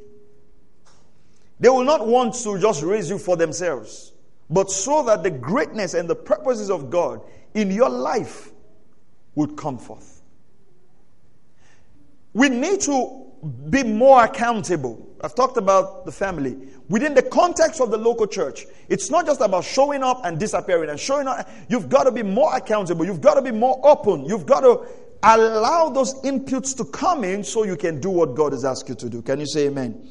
They 1.59 1.69
will 1.69 1.83
not 1.83 2.05
want 2.05 2.35
to 2.35 2.59
just 2.59 2.83
raise 2.83 3.09
you 3.09 3.17
for 3.17 3.35
themselves, 3.35 4.13
but 4.49 4.69
so 4.69 5.03
that 5.03 5.23
the 5.23 5.31
greatness 5.31 5.95
and 5.95 6.07
the 6.07 6.15
purposes 6.15 6.69
of 6.69 6.89
God 6.89 7.21
in 7.53 7.71
your 7.71 7.89
life 7.89 8.51
would 9.35 9.57
come 9.57 9.77
forth. 9.77 10.18
We 12.39 12.47
need 12.47 12.79
to 12.83 13.25
be 13.69 13.83
more 13.83 14.23
accountable. 14.23 15.05
I've 15.19 15.35
talked 15.35 15.57
about 15.57 16.05
the 16.05 16.11
family. 16.13 16.55
Within 16.87 17.13
the 17.13 17.21
context 17.21 17.81
of 17.81 17.91
the 17.91 17.97
local 17.97 18.27
church, 18.27 18.65
it's 18.87 19.09
not 19.09 19.25
just 19.25 19.41
about 19.41 19.65
showing 19.65 20.03
up 20.03 20.21
and 20.23 20.39
disappearing 20.39 20.89
and 20.89 20.97
showing 20.97 21.27
up. 21.27 21.49
You've 21.67 21.89
got 21.89 22.03
to 22.03 22.13
be 22.13 22.23
more 22.23 22.55
accountable. 22.55 23.05
You've 23.05 23.19
got 23.19 23.33
to 23.33 23.41
be 23.41 23.51
more 23.51 23.77
open. 23.83 24.23
You've 24.23 24.45
got 24.45 24.61
to 24.61 24.87
allow 25.21 25.89
those 25.89 26.13
inputs 26.21 26.77
to 26.77 26.85
come 26.85 27.25
in 27.25 27.43
so 27.43 27.65
you 27.65 27.75
can 27.75 27.99
do 27.99 28.09
what 28.09 28.35
God 28.35 28.53
has 28.53 28.63
asked 28.63 28.87
you 28.87 28.95
to 28.95 29.09
do. 29.09 29.21
Can 29.21 29.41
you 29.41 29.45
say 29.45 29.67
amen? 29.67 30.01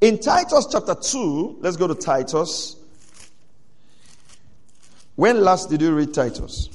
In 0.00 0.18
Titus 0.18 0.66
chapter 0.72 0.94
2, 0.94 1.58
let's 1.60 1.76
go 1.76 1.88
to 1.88 1.94
Titus. 1.94 2.74
When 5.14 5.42
last 5.42 5.68
did 5.68 5.82
you 5.82 5.94
read 5.94 6.14
Titus? 6.14 6.70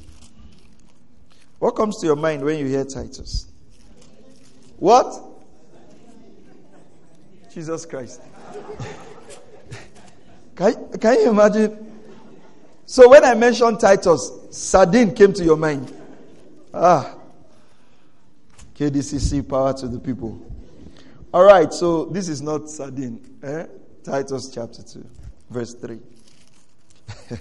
What 1.58 1.72
comes 1.72 2.00
to 2.02 2.06
your 2.06 2.18
mind 2.18 2.44
when 2.44 2.60
you 2.60 2.68
hear 2.68 2.86
Titus? 2.86 3.48
What? 4.78 5.22
Jesus 7.52 7.86
Christ. 7.86 8.22
can, 10.56 10.98
can 11.00 11.14
you 11.22 11.30
imagine? 11.30 11.94
So 12.86 13.10
when 13.10 13.24
I 13.24 13.34
mentioned 13.34 13.80
Titus, 13.80 14.32
sardine 14.52 15.14
came 15.14 15.34
to 15.34 15.44
your 15.44 15.58
mind. 15.58 15.92
Ah. 16.74 17.16
KDCC 18.76 19.48
power 19.48 19.74
to 19.74 19.88
the 19.88 20.00
people. 20.00 20.46
All 21.34 21.44
right, 21.44 21.74
so 21.74 22.06
this 22.06 22.28
is 22.28 22.42
not 22.42 22.70
sardine. 22.70 23.22
Eh? 23.42 23.66
Titus 24.04 24.50
chapter 24.54 24.84
2, 24.84 25.06
verse 25.50 25.74
3. 25.74 26.00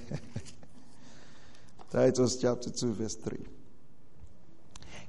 Titus 1.90 2.36
chapter 2.36 2.70
2, 2.70 2.92
verse 2.94 3.16
3. 3.16 3.38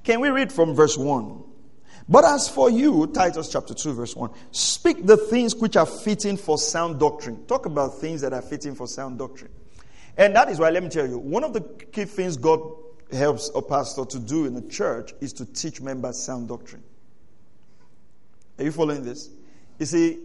Can 0.04 0.20
we 0.20 0.28
read 0.28 0.52
from 0.52 0.74
verse 0.74 0.98
1? 0.98 1.42
But 2.08 2.24
as 2.24 2.48
for 2.48 2.70
you, 2.70 3.08
Titus 3.08 3.48
chapter 3.48 3.74
2, 3.74 3.94
verse 3.94 4.14
1, 4.14 4.30
speak 4.52 5.06
the 5.06 5.16
things 5.16 5.56
which 5.56 5.76
are 5.76 5.86
fitting 5.86 6.36
for 6.36 6.56
sound 6.56 7.00
doctrine. 7.00 7.44
Talk 7.46 7.66
about 7.66 7.98
things 7.98 8.20
that 8.20 8.32
are 8.32 8.42
fitting 8.42 8.76
for 8.76 8.86
sound 8.86 9.18
doctrine. 9.18 9.50
And 10.16 10.34
that 10.36 10.48
is 10.48 10.58
why, 10.60 10.70
let 10.70 10.82
me 10.82 10.88
tell 10.88 11.06
you, 11.06 11.18
one 11.18 11.42
of 11.42 11.52
the 11.52 11.60
key 11.60 12.04
things 12.04 12.36
God 12.36 12.60
helps 13.12 13.50
a 13.54 13.62
pastor 13.62 14.04
to 14.04 14.18
do 14.18 14.46
in 14.46 14.54
the 14.54 14.62
church 14.62 15.12
is 15.20 15.32
to 15.34 15.44
teach 15.46 15.80
members 15.80 16.18
sound 16.18 16.48
doctrine. 16.48 16.82
Are 18.58 18.64
you 18.64 18.72
following 18.72 19.04
this? 19.04 19.28
You 19.78 19.86
see, 19.86 20.18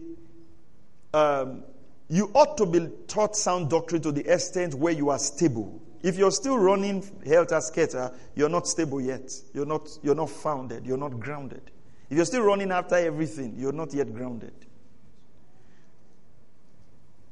um, 1.12 1.64
you 2.08 2.30
ought 2.34 2.56
to 2.58 2.66
be 2.66 2.88
taught 3.08 3.36
sound 3.36 3.70
doctrine 3.70 4.02
to 4.02 4.12
the 4.12 4.32
extent 4.32 4.74
where 4.74 4.92
you 4.92 5.10
are 5.10 5.18
stable. 5.18 5.82
If 6.02 6.16
you're 6.16 6.30
still 6.30 6.58
running 6.58 7.04
helter 7.26 7.60
skelter, 7.60 8.12
you're 8.34 8.48
not 8.48 8.66
stable 8.66 9.00
yet. 9.00 9.32
You're 9.52 9.66
not, 9.66 9.88
you're 10.02 10.14
not 10.14 10.30
founded. 10.30 10.86
You're 10.86 10.96
not 10.96 11.20
grounded. 11.20 11.71
If 12.12 12.16
you're 12.16 12.26
still 12.26 12.42
running 12.42 12.70
after 12.70 12.94
everything, 12.94 13.54
you're 13.56 13.72
not 13.72 13.94
yet 13.94 14.12
grounded. 14.12 14.52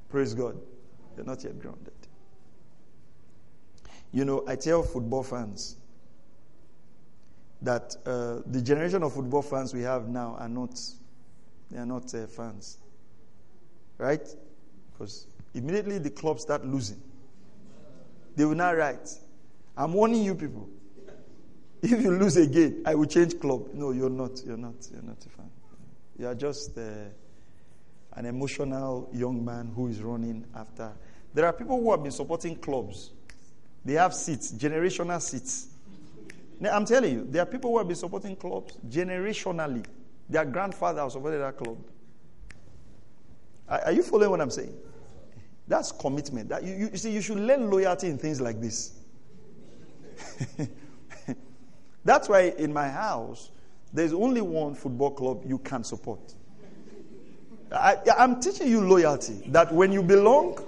Praise 0.08 0.32
God. 0.32 0.58
You're 1.14 1.26
not 1.26 1.44
yet 1.44 1.60
grounded. 1.60 1.92
You 4.10 4.24
know, 4.24 4.42
I 4.48 4.56
tell 4.56 4.82
football 4.82 5.22
fans 5.22 5.76
that 7.60 7.94
uh, 8.06 8.38
the 8.46 8.62
generation 8.62 9.02
of 9.02 9.12
football 9.12 9.42
fans 9.42 9.74
we 9.74 9.82
have 9.82 10.08
now 10.08 10.34
are 10.38 10.48
not, 10.48 10.80
they 11.70 11.76
are 11.76 11.84
not 11.84 12.14
uh, 12.14 12.26
fans. 12.26 12.78
Right? 13.98 14.26
Because 14.92 15.26
immediately 15.52 15.98
the 15.98 16.08
clubs 16.08 16.40
start 16.40 16.64
losing 16.64 17.02
they 18.34 18.46
will 18.46 18.54
not 18.54 18.78
write. 18.78 19.10
I'm 19.76 19.92
warning 19.92 20.22
you 20.22 20.34
people. 20.34 20.70
If 21.82 22.02
you 22.02 22.10
lose 22.10 22.36
again, 22.36 22.82
I 22.84 22.94
will 22.94 23.06
change 23.06 23.40
club. 23.40 23.68
No, 23.72 23.92
you're 23.92 24.10
not. 24.10 24.42
You're 24.44 24.58
not. 24.58 24.74
You're 24.92 25.02
not 25.02 25.24
a 25.24 25.28
fan. 25.30 25.50
You 26.18 26.26
are 26.26 26.34
just 26.34 26.76
uh, 26.76 26.82
an 28.12 28.26
emotional 28.26 29.08
young 29.14 29.42
man 29.42 29.72
who 29.74 29.88
is 29.88 30.02
running 30.02 30.44
after. 30.54 30.92
There 31.32 31.46
are 31.46 31.52
people 31.52 31.80
who 31.80 31.90
have 31.92 32.02
been 32.02 32.12
supporting 32.12 32.56
clubs. 32.56 33.10
They 33.84 33.94
have 33.94 34.12
seats, 34.14 34.52
generational 34.52 35.20
seats. 35.22 35.68
Now, 36.58 36.76
I'm 36.76 36.84
telling 36.84 37.14
you, 37.14 37.26
there 37.30 37.42
are 37.42 37.46
people 37.46 37.70
who 37.70 37.78
have 37.78 37.86
been 37.86 37.96
supporting 37.96 38.36
clubs 38.36 38.76
generationally. 38.86 39.86
Their 40.28 40.44
grandfather 40.44 41.08
supported 41.08 41.38
that 41.38 41.56
club. 41.56 41.78
Are, 43.66 43.80
are 43.86 43.92
you 43.92 44.02
following 44.02 44.30
what 44.30 44.40
I'm 44.42 44.50
saying? 44.50 44.76
That's 45.66 45.92
commitment. 45.92 46.50
That 46.50 46.62
you, 46.62 46.74
you, 46.74 46.96
see, 46.96 47.12
you 47.12 47.22
should 47.22 47.38
learn 47.38 47.70
loyalty 47.70 48.08
in 48.08 48.18
things 48.18 48.40
like 48.40 48.60
this. 48.60 48.98
That's 52.04 52.28
why 52.28 52.54
in 52.56 52.72
my 52.72 52.88
house, 52.88 53.50
there's 53.92 54.12
only 54.12 54.40
one 54.40 54.74
football 54.74 55.10
club 55.10 55.42
you 55.46 55.58
can 55.58 55.84
support. 55.84 56.20
I, 57.72 57.96
am 58.18 58.40
teaching 58.40 58.68
you 58.68 58.80
loyalty. 58.80 59.42
That 59.48 59.72
when 59.72 59.92
you 59.92 60.02
belong, 60.02 60.58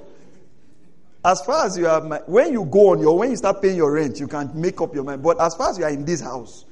as 1.25 1.41
far 1.43 1.67
as 1.67 1.77
you 1.79 1.87
are, 1.87 2.01
when 2.27 2.53
you 2.53 2.65
go 2.65 2.91
on 2.91 3.01
your, 3.01 3.19
when 3.19 3.31
you 3.31 3.37
start 3.37 3.63
paying 3.63 3.77
your 3.77 3.93
rent, 3.93 4.21
you 4.21 4.29
can 4.29 4.51
make 4.55 4.81
up 4.81 4.95
your 4.95 5.05
mind. 5.05 5.23
But 5.23 5.41
as 5.41 5.55
far 5.55 5.71
as 5.71 5.79
you 5.79 5.85
are 5.85 5.91
in 5.91 6.05
this 6.05 6.21
house, 6.21 6.65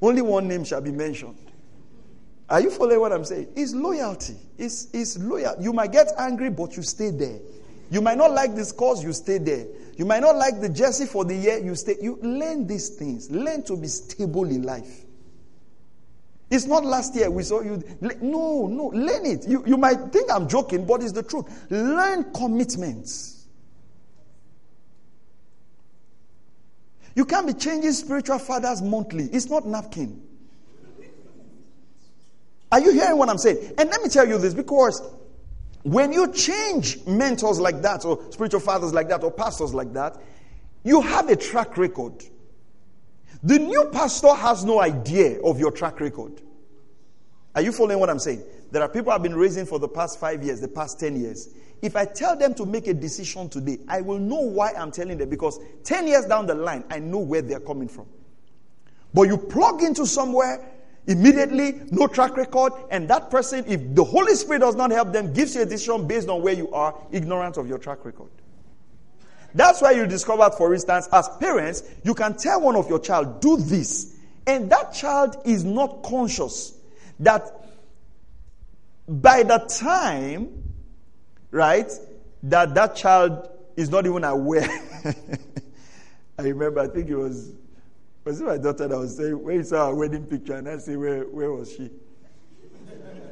only 0.00 0.22
one 0.22 0.46
name 0.46 0.64
shall 0.64 0.80
be 0.80 0.92
mentioned. 0.92 1.36
Are 2.48 2.60
you 2.60 2.70
following 2.70 3.00
what 3.00 3.12
I'm 3.12 3.24
saying? 3.24 3.48
It's 3.56 3.74
loyalty. 3.74 4.36
It's, 4.56 4.88
it's 4.92 5.18
loyal. 5.18 5.54
You 5.60 5.72
might 5.72 5.92
get 5.92 6.12
angry, 6.18 6.50
but 6.50 6.76
you 6.76 6.82
stay 6.82 7.10
there. 7.10 7.38
You 7.90 8.00
might 8.00 8.16
not 8.16 8.32
like 8.32 8.54
this 8.54 8.72
cause, 8.72 9.02
you 9.02 9.12
stay 9.12 9.38
there. 9.38 9.66
You 9.98 10.04
might 10.04 10.20
not 10.20 10.36
like 10.36 10.60
the 10.60 10.68
jersey 10.68 11.06
for 11.06 11.24
the 11.24 11.34
year, 11.34 11.58
you 11.58 11.74
stay. 11.74 11.96
You 12.00 12.20
learn 12.22 12.68
these 12.68 12.90
things. 12.90 13.28
Learn 13.32 13.64
to 13.64 13.76
be 13.76 13.88
stable 13.88 14.44
in 14.44 14.62
life. 14.62 15.04
It's 16.48 16.66
not 16.66 16.84
last 16.84 17.16
year 17.16 17.28
we 17.28 17.42
saw 17.42 17.60
you. 17.60 17.82
No, 18.00 18.68
no, 18.68 18.84
learn 18.94 19.26
it. 19.26 19.48
You, 19.48 19.64
you 19.66 19.76
might 19.76 20.12
think 20.12 20.30
I'm 20.30 20.48
joking, 20.48 20.86
but 20.86 21.02
it's 21.02 21.12
the 21.12 21.24
truth. 21.24 21.46
Learn 21.68 22.32
commitments. 22.32 23.46
You 27.16 27.24
can't 27.24 27.48
be 27.48 27.52
changing 27.52 27.90
spiritual 27.90 28.38
fathers 28.38 28.80
monthly. 28.80 29.24
It's 29.24 29.46
not 29.46 29.66
napkin. 29.66 30.22
Are 32.70 32.78
you 32.78 32.92
hearing 32.92 33.18
what 33.18 33.28
I'm 33.28 33.38
saying? 33.38 33.74
And 33.76 33.90
let 33.90 34.00
me 34.00 34.08
tell 34.08 34.28
you 34.28 34.38
this 34.38 34.54
because 34.54 35.02
when 35.82 36.12
you 36.12 36.32
change 36.32 37.04
mentors 37.06 37.60
like 37.60 37.82
that, 37.82 38.04
or 38.04 38.20
spiritual 38.30 38.60
fathers 38.60 38.92
like 38.92 39.08
that, 39.08 39.22
or 39.22 39.30
pastors 39.30 39.72
like 39.72 39.92
that, 39.92 40.20
you 40.84 41.00
have 41.00 41.28
a 41.28 41.36
track 41.36 41.76
record. 41.76 42.24
The 43.42 43.58
new 43.58 43.88
pastor 43.92 44.34
has 44.34 44.64
no 44.64 44.80
idea 44.80 45.40
of 45.42 45.60
your 45.60 45.70
track 45.70 46.00
record. 46.00 46.40
Are 47.54 47.62
you 47.62 47.72
following 47.72 47.98
what 47.98 48.10
I'm 48.10 48.18
saying? 48.18 48.42
There 48.70 48.82
are 48.82 48.88
people 48.88 49.12
I've 49.12 49.22
been 49.22 49.36
raising 49.36 49.66
for 49.66 49.78
the 49.78 49.88
past 49.88 50.20
five 50.20 50.42
years, 50.42 50.60
the 50.60 50.68
past 50.68 51.00
10 51.00 51.20
years. 51.20 51.48
If 51.80 51.96
I 51.96 52.04
tell 52.04 52.36
them 52.36 52.54
to 52.54 52.66
make 52.66 52.88
a 52.88 52.94
decision 52.94 53.48
today, 53.48 53.78
I 53.88 54.00
will 54.00 54.18
know 54.18 54.40
why 54.40 54.72
I'm 54.72 54.90
telling 54.90 55.18
them 55.18 55.30
because 55.30 55.60
10 55.84 56.08
years 56.08 56.26
down 56.26 56.46
the 56.46 56.54
line, 56.54 56.84
I 56.90 56.98
know 56.98 57.18
where 57.18 57.40
they're 57.40 57.60
coming 57.60 57.88
from. 57.88 58.06
But 59.14 59.22
you 59.22 59.38
plug 59.38 59.82
into 59.82 60.04
somewhere 60.06 60.64
immediately, 61.08 61.80
no 61.90 62.06
track 62.06 62.36
record, 62.36 62.72
and 62.90 63.08
that 63.08 63.30
person, 63.30 63.64
if 63.66 63.94
the 63.94 64.04
Holy 64.04 64.34
Spirit 64.34 64.60
does 64.60 64.76
not 64.76 64.90
help 64.90 65.12
them, 65.12 65.32
gives 65.32 65.54
you 65.56 65.62
a 65.62 65.66
decision 65.66 66.06
based 66.06 66.28
on 66.28 66.42
where 66.42 66.54
you 66.54 66.70
are, 66.70 66.94
ignorant 67.10 67.56
of 67.56 67.66
your 67.66 67.78
track 67.78 68.04
record. 68.04 68.30
That's 69.54 69.80
why 69.80 69.92
you 69.92 70.06
discovered, 70.06 70.52
for 70.52 70.72
instance, 70.74 71.08
as 71.10 71.28
parents, 71.40 71.82
you 72.04 72.14
can 72.14 72.36
tell 72.36 72.60
one 72.60 72.76
of 72.76 72.88
your 72.88 73.00
child, 73.00 73.40
do 73.40 73.56
this. 73.56 74.14
And 74.46 74.70
that 74.70 74.92
child 74.92 75.36
is 75.46 75.64
not 75.64 76.02
conscious 76.02 76.74
that 77.20 77.42
by 79.08 79.42
the 79.42 79.58
time, 79.58 80.62
right, 81.50 81.90
that 82.44 82.74
that 82.74 82.94
child 82.94 83.48
is 83.76 83.88
not 83.88 84.04
even 84.04 84.24
aware. 84.24 84.68
I 86.38 86.42
remember, 86.42 86.80
I 86.80 86.88
think 86.88 87.08
it 87.08 87.16
was, 87.16 87.52
was 88.24 88.40
it 88.40 88.44
my 88.44 88.58
daughter 88.58 88.88
that 88.88 88.98
was 88.98 89.16
saying, 89.16 89.40
you 89.46 89.62
saw 89.62 89.86
our 89.86 89.94
wedding 89.94 90.24
picture, 90.24 90.54
and 90.54 90.68
I 90.68 90.78
say, 90.78 90.96
where, 90.96 91.22
where 91.24 91.52
was 91.52 91.72
she? 91.72 91.90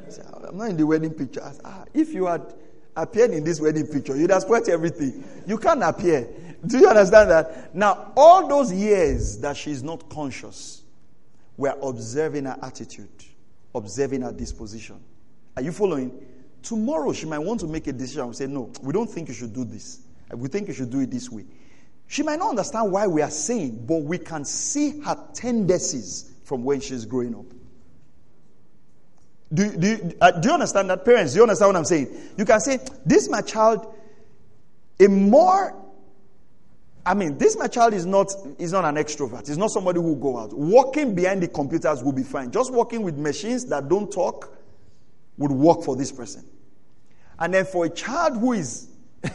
I 0.05 0.09
said, 0.09 0.25
I'm 0.47 0.57
not 0.57 0.69
in 0.69 0.77
the 0.77 0.85
wedding 0.85 1.13
picture. 1.13 1.41
Said, 1.41 1.61
ah, 1.65 1.85
if 1.93 2.13
you 2.13 2.25
had 2.25 2.53
appeared 2.95 3.31
in 3.31 3.43
this 3.43 3.59
wedding 3.59 3.85
picture, 3.87 4.15
you'd 4.17 4.31
have 4.31 4.41
spoiled 4.41 4.67
everything. 4.69 5.23
You 5.45 5.57
can't 5.57 5.83
appear. 5.83 6.27
Do 6.65 6.79
you 6.79 6.87
understand 6.87 7.29
that? 7.29 7.75
Now, 7.75 8.11
all 8.17 8.47
those 8.47 8.73
years 8.73 9.37
that 9.39 9.55
she's 9.55 9.83
not 9.83 10.09
conscious, 10.09 10.83
we're 11.55 11.75
observing 11.81 12.45
her 12.45 12.57
attitude, 12.61 13.09
observing 13.75 14.21
her 14.21 14.31
disposition. 14.31 14.99
Are 15.55 15.61
you 15.61 15.71
following? 15.71 16.25
Tomorrow, 16.63 17.13
she 17.13 17.25
might 17.25 17.39
want 17.39 17.59
to 17.59 17.67
make 17.67 17.87
a 17.87 17.93
decision 17.93 18.23
and 18.23 18.35
say, 18.35 18.47
No, 18.47 18.71
we 18.81 18.91
don't 18.91 19.09
think 19.09 19.27
you 19.27 19.33
should 19.33 19.53
do 19.53 19.63
this. 19.63 20.01
We 20.33 20.49
think 20.49 20.67
you 20.67 20.73
should 20.73 20.89
do 20.89 20.99
it 20.99 21.11
this 21.11 21.31
way. 21.31 21.45
She 22.07 22.23
might 22.23 22.39
not 22.39 22.49
understand 22.49 22.91
why 22.91 23.07
we 23.07 23.21
are 23.21 23.29
saying, 23.29 23.85
but 23.85 24.03
we 24.03 24.17
can 24.17 24.45
see 24.45 24.99
her 25.01 25.17
tendencies 25.33 26.31
from 26.43 26.63
when 26.63 26.79
she's 26.79 27.05
growing 27.05 27.35
up. 27.35 27.45
Do, 29.53 29.77
do, 29.77 30.15
uh, 30.19 30.31
do 30.31 30.49
you 30.49 30.53
understand 30.53 30.89
that, 30.89 31.05
parents? 31.05 31.33
Do 31.33 31.37
you 31.37 31.43
understand 31.43 31.69
what 31.69 31.75
I'm 31.77 31.85
saying? 31.85 32.15
You 32.37 32.45
can 32.45 32.59
say, 32.59 32.79
This, 33.05 33.29
my 33.29 33.41
child, 33.41 33.93
a 34.99 35.07
more 35.07 35.87
I 37.07 37.13
mean, 37.13 37.37
this 37.37 37.57
my 37.57 37.67
child 37.67 37.93
is 37.93 38.05
not 38.05 38.33
is 38.59 38.73
not 38.73 38.83
an 38.83 38.95
extrovert. 38.95 39.47
He's 39.47 39.57
not 39.57 39.71
somebody 39.71 40.01
who 40.01 40.07
will 40.07 40.15
go 40.15 40.37
out. 40.37 40.51
Walking 40.51 41.15
behind 41.15 41.41
the 41.41 41.47
computers 41.47 42.03
will 42.03 42.11
be 42.11 42.23
fine. 42.23 42.51
Just 42.51 42.73
working 42.73 43.01
with 43.01 43.17
machines 43.17 43.65
that 43.67 43.87
don't 43.87 44.11
talk 44.11 44.53
would 45.37 45.51
work 45.51 45.83
for 45.83 45.95
this 45.95 46.11
person. 46.11 46.43
And 47.39 47.53
then 47.53 47.63
for 47.63 47.85
a 47.85 47.89
child 47.89 48.35
who 48.35 48.51
is 48.51 48.89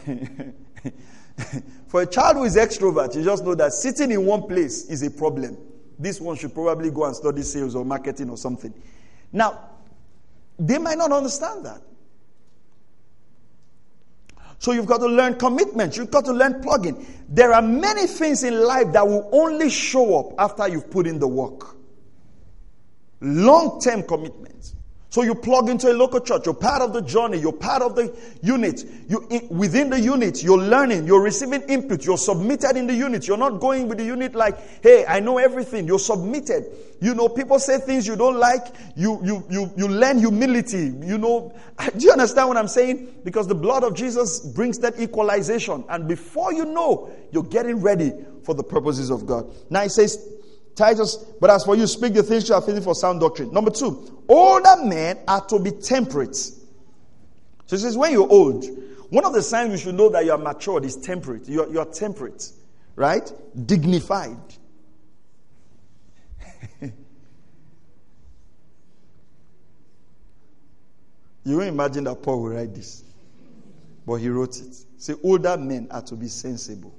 for 1.87 2.01
a 2.01 2.05
child 2.05 2.37
who 2.37 2.43
is 2.43 2.55
extrovert, 2.55 3.15
you 3.15 3.23
just 3.23 3.43
know 3.43 3.55
that 3.55 3.73
sitting 3.73 4.11
in 4.11 4.25
one 4.25 4.43
place 4.43 4.89
is 4.89 5.03
a 5.03 5.11
problem. 5.11 5.57
This 5.97 6.19
one 6.19 6.35
should 6.35 6.53
probably 6.53 6.91
go 6.91 7.05
and 7.05 7.15
study 7.15 7.41
sales 7.43 7.75
or 7.75 7.85
marketing 7.85 8.29
or 8.29 8.37
something. 8.37 8.73
Now, 9.31 9.69
they 10.59 10.77
might 10.77 10.97
not 10.97 11.11
understand 11.11 11.65
that. 11.65 11.81
So 14.59 14.71
you've 14.71 14.85
got 14.85 14.99
to 14.99 15.07
learn 15.07 15.35
commitment. 15.35 15.97
You've 15.97 16.11
got 16.11 16.23
to 16.25 16.31
learn 16.31 16.61
plugging. 16.61 17.05
There 17.27 17.51
are 17.51 17.61
many 17.61 18.07
things 18.07 18.43
in 18.43 18.63
life 18.63 18.93
that 18.93 19.05
will 19.05 19.29
only 19.33 19.69
show 19.69 20.19
up 20.19 20.33
after 20.39 20.69
you've 20.69 20.89
put 20.89 21.05
in 21.05 21.19
the 21.19 21.27
work. 21.27 21.75
Long 23.19 23.81
term 23.81 24.03
commitment. 24.03 24.72
So 25.13 25.21
you 25.21 25.35
plug 25.35 25.69
into 25.69 25.91
a 25.91 25.93
local 25.93 26.21
church. 26.21 26.47
You're 26.47 26.55
part 26.55 26.81
of 26.81 26.91
the 26.91 27.01
journey. 27.03 27.37
You're 27.37 27.53
part 27.53 27.83
of 27.83 27.95
the 27.95 28.11
unit. 28.41 28.83
You 29.07 29.19
within 29.51 29.91
the 29.91 29.99
unit. 29.99 30.41
You're 30.41 30.57
learning. 30.57 31.05
You're 31.05 31.21
receiving 31.21 31.61
input. 31.69 32.03
You're 32.03 32.17
submitted 32.17 32.75
in 32.77 32.87
the 32.87 32.95
unit. 32.95 33.27
You're 33.27 33.37
not 33.37 33.59
going 33.59 33.87
with 33.87 33.99
the 33.99 34.05
unit 34.05 34.33
like, 34.33 34.57
"Hey, 34.81 35.05
I 35.07 35.19
know 35.19 35.37
everything." 35.37 35.85
You're 35.85 35.99
submitted. 35.99 36.65
You 36.99 37.13
know, 37.13 37.29
people 37.29 37.59
say 37.59 37.77
things 37.77 38.07
you 38.07 38.15
don't 38.15 38.39
like. 38.39 38.65
You 38.95 39.19
you 39.23 39.45
you 39.51 39.71
you 39.77 39.87
learn 39.87 40.17
humility. 40.17 40.91
You 41.05 41.19
know, 41.19 41.53
do 41.95 42.03
you 42.03 42.11
understand 42.11 42.47
what 42.47 42.57
I'm 42.57 42.67
saying? 42.67 43.19
Because 43.23 43.45
the 43.45 43.53
blood 43.53 43.83
of 43.83 43.93
Jesus 43.93 44.39
brings 44.39 44.79
that 44.79 44.99
equalization, 44.99 45.83
and 45.89 46.07
before 46.07 46.53
you 46.53 46.65
know, 46.65 47.11
you're 47.31 47.43
getting 47.43 47.81
ready 47.81 48.13
for 48.41 48.55
the 48.55 48.63
purposes 48.63 49.11
of 49.11 49.27
God. 49.27 49.45
Now 49.69 49.83
he 49.83 49.89
says, 49.89 50.27
Titus, 50.75 51.17
but 51.39 51.49
as 51.49 51.63
for 51.63 51.75
you, 51.75 51.85
speak 51.85 52.13
the 52.13 52.23
things 52.23 52.49
you 52.49 52.55
are 52.55 52.61
feeling 52.61 52.81
for 52.81 52.95
sound 52.95 53.19
doctrine. 53.19 53.53
Number 53.53 53.69
two, 53.69 54.23
older 54.27 54.75
men 54.83 55.19
are 55.27 55.45
to 55.45 55.59
be 55.59 55.71
temperate. 55.71 56.35
So 56.35 56.55
he 57.69 57.77
says, 57.77 57.95
when 57.95 58.11
you're 58.11 58.29
old, 58.29 58.65
one 59.09 59.25
of 59.25 59.33
the 59.33 59.41
signs 59.43 59.71
you 59.71 59.77
should 59.77 59.95
know 59.95 60.09
that 60.09 60.25
you 60.25 60.31
are 60.31 60.37
matured 60.37 60.85
is 60.85 60.95
temperate. 60.95 61.47
You're, 61.47 61.71
you're 61.71 61.85
temperate, 61.85 62.51
right? 62.95 63.31
Dignified. 63.65 64.37
you 66.81 66.91
won't 71.45 71.67
imagine 71.67 72.05
that 72.05 72.15
Paul 72.23 72.41
will 72.41 72.49
write 72.49 72.73
this, 72.73 73.03
but 74.07 74.15
he 74.15 74.29
wrote 74.29 74.59
it. 74.59 74.75
Say, 74.97 75.13
older 75.23 75.55
men 75.57 75.87
are 75.91 76.01
to 76.01 76.15
be 76.15 76.27
sensible. 76.27 76.95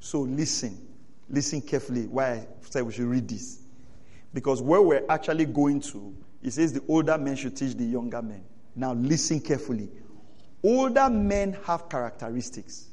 So 0.00 0.20
listen 0.20 0.87
Listen 1.30 1.60
carefully 1.60 2.06
why 2.06 2.32
I 2.32 2.46
said 2.62 2.82
we 2.84 2.92
should 2.92 3.06
read 3.06 3.28
this. 3.28 3.60
Because 4.32 4.62
where 4.62 4.80
we're 4.80 5.04
actually 5.08 5.44
going 5.46 5.80
to, 5.80 6.14
it 6.42 6.52
says 6.52 6.72
the 6.72 6.82
older 6.88 7.18
men 7.18 7.36
should 7.36 7.56
teach 7.56 7.74
the 7.74 7.84
younger 7.84 8.22
men. 8.22 8.44
Now 8.74 8.92
listen 8.92 9.40
carefully. 9.40 9.90
Older 10.62 11.10
men 11.10 11.56
have 11.64 11.88
characteristics. 11.88 12.88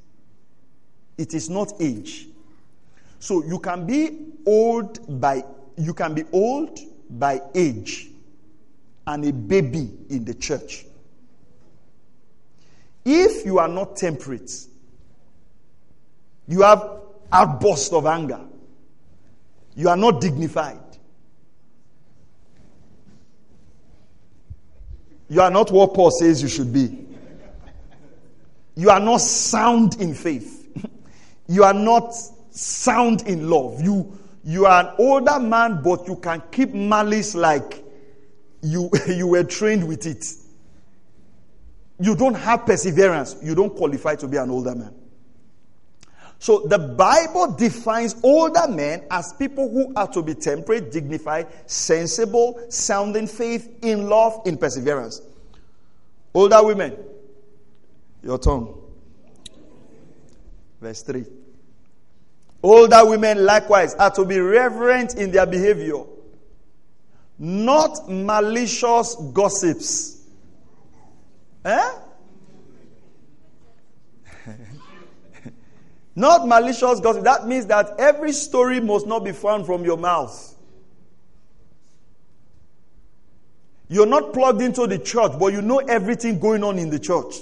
It 1.18 1.34
is 1.34 1.50
not 1.50 1.74
age. 1.80 2.28
So 3.20 3.44
you 3.44 3.60
can 3.60 3.86
be 3.86 4.34
old 4.46 5.20
by 5.20 5.44
you 5.78 5.94
can 5.94 6.14
be 6.14 6.24
old 6.32 6.80
by 7.10 7.42
age 7.54 8.10
and 9.08 9.26
a 9.26 9.34
baby 9.34 9.92
in 10.10 10.26
the 10.26 10.34
church. 10.34 10.86
If 13.04 13.46
you 13.46 13.60
are 13.60 13.68
not 13.68 13.96
temperate, 13.96 14.52
you 16.48 16.62
have 16.62 17.02
outburst 17.36 17.92
of 17.94 18.06
anger. 18.06 18.40
You 19.76 19.90
are 19.90 19.98
not 19.98 20.22
dignified. 20.22 20.80
You 25.28 25.42
are 25.42 25.52
not 25.52 25.72
what 25.72 25.94
Paul 25.94 26.12
says 26.12 26.42
you 26.42 26.48
should 26.48 26.72
be. 26.72 27.06
You 28.76 28.90
are 28.90 29.00
not 29.00 29.18
sound 29.18 30.00
in 30.02 30.14
faith. 30.14 30.62
You 31.48 31.64
are 31.64 31.74
not 31.74 32.14
sound 32.52 33.28
in 33.28 33.50
love. 33.50 33.82
You, 33.82 34.18
you 34.44 34.66
are 34.66 34.84
an 34.84 34.96
older 34.98 35.40
man, 35.40 35.82
but 35.84 36.08
you 36.08 36.16
can 36.18 36.42
keep 36.52 36.74
malice 36.74 37.36
like 37.36 37.84
you, 38.62 38.90
you 39.08 39.28
were 39.28 39.44
trained 39.44 39.88
with 39.88 40.06
it. 40.06 40.26
You 42.00 42.16
don't 42.16 42.34
have 42.36 42.66
perseverance. 42.66 43.36
You 43.44 43.56
don't 43.56 43.76
qualify 43.76 44.16
to 44.16 44.28
be 44.28 44.38
an 44.38 44.50
older 44.50 44.76
man. 44.76 44.94
So 46.40 46.60
the 46.60 46.78
Bible 46.78 47.54
defines 47.54 48.16
older 48.22 48.68
men 48.68 49.04
as 49.10 49.34
people 49.34 49.70
who 49.70 49.94
are 49.96 50.08
to 50.12 50.22
be 50.22 50.36
temperate, 50.36 50.92
dignified, 50.92 51.48
sensible, 51.66 52.60
sound 52.70 53.16
in 53.16 53.28
faith, 53.28 53.80
in 53.82 54.10
love, 54.10 54.42
in 54.46 54.58
perseverance. 54.58 55.22
Older 56.34 56.64
women, 56.64 56.98
your 58.22 58.38
tongue. 58.38 58.82
Verse 60.82 61.02
3. 61.02 61.26
Older 62.62 63.06
women 63.06 63.46
likewise 63.46 63.94
are 63.96 64.12
to 64.12 64.26
be 64.26 64.40
reverent 64.40 65.16
in 65.16 65.32
their 65.32 65.46
behavior, 65.46 66.04
not 67.40 68.10
malicious 68.10 69.16
gossips. 69.34 70.24
Eh? 71.64 71.92
Not 76.16 76.48
malicious 76.48 77.00
gossip. 77.02 77.24
That 77.26 77.46
means 77.46 77.66
that 77.66 78.00
every 78.00 78.32
story 78.32 78.80
must 78.80 79.06
not 79.06 79.26
be 79.26 79.34
found 79.34 79.66
from 79.66 79.84
your 79.84 79.98
mouth. 79.98 80.54
You're 83.88 84.06
not 84.06 84.34
plugged 84.34 84.62
into 84.62 84.88
the 84.88 84.98
church, 84.98 85.34
but 85.38 85.54
you 85.54 85.62
know 85.62 85.78
everything 85.80 86.40
going 86.40 86.64
on 86.64 86.80
in 86.80 86.90
the 86.90 87.00
church. 87.00 87.36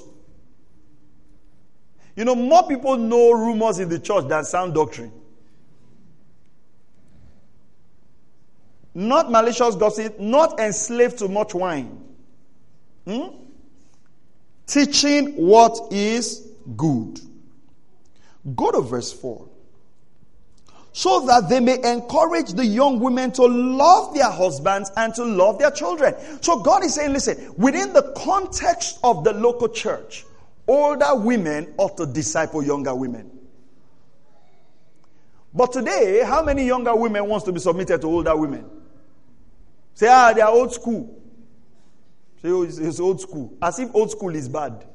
You 2.16 2.26
know, 2.26 2.36
more 2.36 2.68
people 2.68 2.98
know 2.98 3.32
rumors 3.32 3.80
in 3.80 3.90
the 3.90 4.00
church 4.00 4.28
than 4.28 4.44
sound 4.44 4.74
doctrine. 4.74 5.12
Not 8.94 9.32
malicious 9.32 9.76
gossip, 9.76 10.20
not 10.20 10.60
enslaved 10.60 11.20
to 11.20 11.28
much 11.28 11.56
wine. 11.56 12.04
Hmm? 13.08 13.28
Teaching 14.68 15.34
what 15.34 15.92
is 15.92 16.48
good. 16.76 17.20
Go 18.56 18.72
to 18.72 18.82
verse 18.82 19.14
4 19.14 19.50
so 20.94 21.26
that 21.26 21.50
they 21.50 21.60
may 21.60 21.84
encourage 21.84 22.54
the 22.54 22.66
young 22.66 23.00
women 23.00 23.32
to 23.32 23.44
love 23.44 24.14
their 24.14 24.30
husbands 24.30 24.92
and 24.96 25.14
to 25.16 25.26
love 25.26 25.58
their 25.58 25.72
children. 25.72 26.14
So 26.42 26.60
God 26.60 26.86
is 26.86 26.94
saying, 26.94 27.14
listen, 27.14 27.52
within 27.58 27.94
the 27.94 28.14
context 28.16 29.00
of 29.04 29.24
the 29.24 29.34
local 29.34 29.70
church, 29.70 30.24
older 30.68 31.16
women 31.16 31.74
ought 31.78 31.98
to 31.98 32.06
disciple 32.06 32.64
younger 32.64 32.94
women. 32.94 33.32
But 35.52 35.74
today, 35.74 36.24
how 36.24 36.44
many 36.44 36.66
younger 36.66 36.96
women 36.96 37.28
wants 37.28 37.46
to 37.46 37.52
be 37.52 37.60
submitted 37.60 38.02
to 38.02 38.08
older 38.08 38.36
women? 38.36 38.70
Say, 39.96 40.08
ah, 40.08 40.32
they 40.34 40.42
are 40.42 40.52
old 40.52 40.74
school. 40.74 41.20
Say, 42.42 42.50
oh, 42.50 42.64
it's, 42.64 42.78
it's 42.78 43.00
old 43.00 43.20
school. 43.20 43.56
As 43.62 43.80
if 43.80 43.94
old 43.96 44.12
school 44.12 44.36
is 44.36 44.48
bad. 44.48 44.86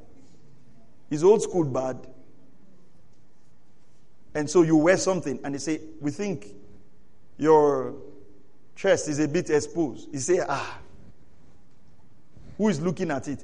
Is 1.10 1.24
old 1.24 1.42
school 1.42 1.64
bad? 1.64 2.06
And 4.38 4.48
so 4.48 4.62
you 4.62 4.76
wear 4.76 4.96
something 4.96 5.40
and 5.42 5.52
they 5.52 5.58
say, 5.58 5.80
We 6.00 6.12
think 6.12 6.46
your 7.38 7.96
chest 8.76 9.08
is 9.08 9.18
a 9.18 9.26
bit 9.26 9.50
exposed. 9.50 10.08
You 10.12 10.20
say, 10.20 10.38
Ah, 10.48 10.78
who 12.56 12.68
is 12.68 12.80
looking 12.80 13.10
at 13.10 13.26
it? 13.26 13.42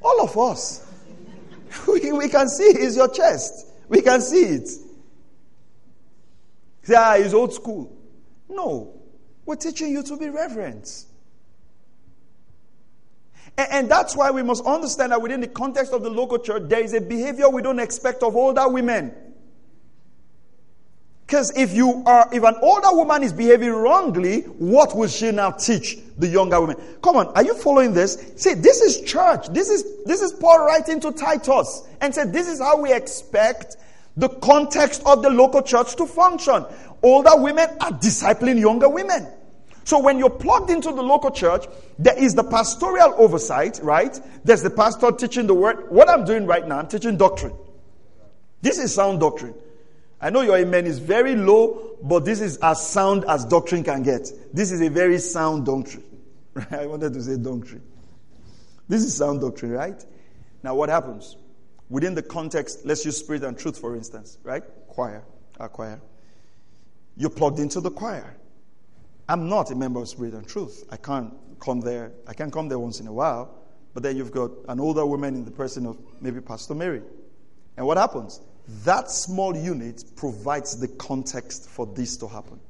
All 0.00 0.22
of 0.22 0.38
us. 0.38 0.86
we, 1.88 2.12
we 2.12 2.28
can 2.28 2.48
see 2.48 2.66
it's 2.66 2.94
your 2.94 3.08
chest. 3.08 3.66
We 3.88 4.00
can 4.00 4.20
see 4.20 4.44
it. 4.44 4.68
Say, 6.82 6.94
ah, 6.96 7.14
it's 7.16 7.34
old 7.34 7.52
school. 7.52 7.92
No. 8.48 8.94
We're 9.44 9.56
teaching 9.56 9.90
you 9.90 10.04
to 10.04 10.16
be 10.16 10.28
reverent. 10.28 11.04
And, 13.56 13.68
and 13.72 13.90
that's 13.90 14.14
why 14.14 14.30
we 14.30 14.44
must 14.44 14.64
understand 14.64 15.10
that 15.10 15.20
within 15.20 15.40
the 15.40 15.48
context 15.48 15.92
of 15.92 16.04
the 16.04 16.10
local 16.10 16.38
church, 16.38 16.62
there 16.66 16.84
is 16.84 16.94
a 16.94 17.00
behavior 17.00 17.50
we 17.50 17.60
don't 17.60 17.80
expect 17.80 18.22
of 18.22 18.36
older 18.36 18.68
women. 18.68 19.27
Because 21.28 21.54
if 21.58 21.74
you 21.74 22.02
are, 22.06 22.26
if 22.32 22.42
an 22.42 22.54
older 22.62 22.88
woman 22.90 23.22
is 23.22 23.34
behaving 23.34 23.68
wrongly, 23.68 24.40
what 24.56 24.96
will 24.96 25.08
she 25.08 25.30
now 25.30 25.50
teach 25.50 25.98
the 26.16 26.26
younger 26.26 26.58
women? 26.58 26.78
Come 27.02 27.18
on, 27.18 27.26
are 27.34 27.44
you 27.44 27.52
following 27.52 27.92
this? 27.92 28.32
See, 28.36 28.54
this 28.54 28.80
is 28.80 29.02
church. 29.02 29.48
This 29.48 29.68
is 29.68 29.84
this 30.06 30.22
is 30.22 30.32
Paul 30.32 30.64
writing 30.64 31.00
to 31.00 31.12
Titus 31.12 31.86
and 32.00 32.14
said, 32.14 32.32
this 32.32 32.48
is 32.48 32.60
how 32.60 32.80
we 32.80 32.94
expect 32.94 33.76
the 34.16 34.30
context 34.30 35.02
of 35.04 35.22
the 35.22 35.28
local 35.28 35.60
church 35.60 35.96
to 35.96 36.06
function. 36.06 36.64
Older 37.02 37.36
women 37.36 37.68
are 37.82 37.92
discipling 37.92 38.58
younger 38.58 38.88
women. 38.88 39.28
So 39.84 39.98
when 39.98 40.18
you're 40.18 40.30
plugged 40.30 40.70
into 40.70 40.92
the 40.92 41.02
local 41.02 41.30
church, 41.30 41.66
there 41.98 42.18
is 42.18 42.36
the 42.36 42.44
pastoral 42.44 43.14
oversight, 43.18 43.80
right? 43.82 44.18
There's 44.44 44.62
the 44.62 44.70
pastor 44.70 45.12
teaching 45.12 45.46
the 45.46 45.52
word. 45.52 45.90
What 45.90 46.08
I'm 46.08 46.24
doing 46.24 46.46
right 46.46 46.66
now, 46.66 46.78
I'm 46.78 46.88
teaching 46.88 47.18
doctrine. 47.18 47.54
This 48.62 48.78
is 48.78 48.94
sound 48.94 49.20
doctrine. 49.20 49.54
I 50.20 50.30
know 50.30 50.40
your 50.40 50.56
amen 50.56 50.86
is 50.86 50.98
very 50.98 51.36
low, 51.36 51.96
but 52.02 52.24
this 52.24 52.40
is 52.40 52.56
as 52.58 52.84
sound 52.84 53.24
as 53.28 53.44
doctrine 53.44 53.84
can 53.84 54.02
get. 54.02 54.30
This 54.52 54.72
is 54.72 54.80
a 54.80 54.90
very 54.90 55.18
sound 55.18 55.66
doctrine. 55.66 56.04
I 56.70 56.86
wanted 56.86 57.12
to 57.14 57.22
say 57.22 57.36
doctrine. 57.36 57.82
This 58.88 59.04
is 59.04 59.16
sound 59.16 59.40
doctrine, 59.40 59.72
right? 59.72 60.04
Now, 60.62 60.74
what 60.74 60.88
happens? 60.88 61.36
Within 61.88 62.14
the 62.14 62.22
context, 62.22 62.84
let's 62.84 63.04
use 63.04 63.16
spirit 63.16 63.44
and 63.44 63.56
truth, 63.56 63.78
for 63.78 63.94
instance, 63.94 64.38
right? 64.42 64.62
Choir, 64.88 65.22
our 65.60 65.68
choir. 65.68 66.00
You're 67.16 67.30
plugged 67.30 67.60
into 67.60 67.80
the 67.80 67.90
choir. 67.90 68.36
I'm 69.28 69.48
not 69.48 69.70
a 69.70 69.74
member 69.74 70.00
of 70.00 70.08
Spirit 70.08 70.34
and 70.34 70.46
Truth. 70.46 70.84
I 70.90 70.96
can't 70.96 71.34
come 71.60 71.80
there. 71.80 72.12
I 72.26 72.32
can 72.32 72.50
come 72.50 72.68
there 72.68 72.78
once 72.78 73.00
in 73.00 73.06
a 73.06 73.12
while. 73.12 73.54
But 73.92 74.02
then 74.02 74.16
you've 74.16 74.32
got 74.32 74.50
an 74.68 74.80
older 74.80 75.04
woman 75.04 75.34
in 75.34 75.44
the 75.44 75.50
person 75.50 75.86
of 75.86 75.98
maybe 76.20 76.40
Pastor 76.40 76.74
Mary. 76.74 77.02
And 77.76 77.86
what 77.86 77.98
happens? 77.98 78.40
That 78.84 79.10
small 79.10 79.56
unit 79.56 80.04
provides 80.14 80.78
the 80.78 80.88
context 80.88 81.68
for 81.70 81.86
this 81.86 82.16
to 82.18 82.28
happen. 82.28 82.60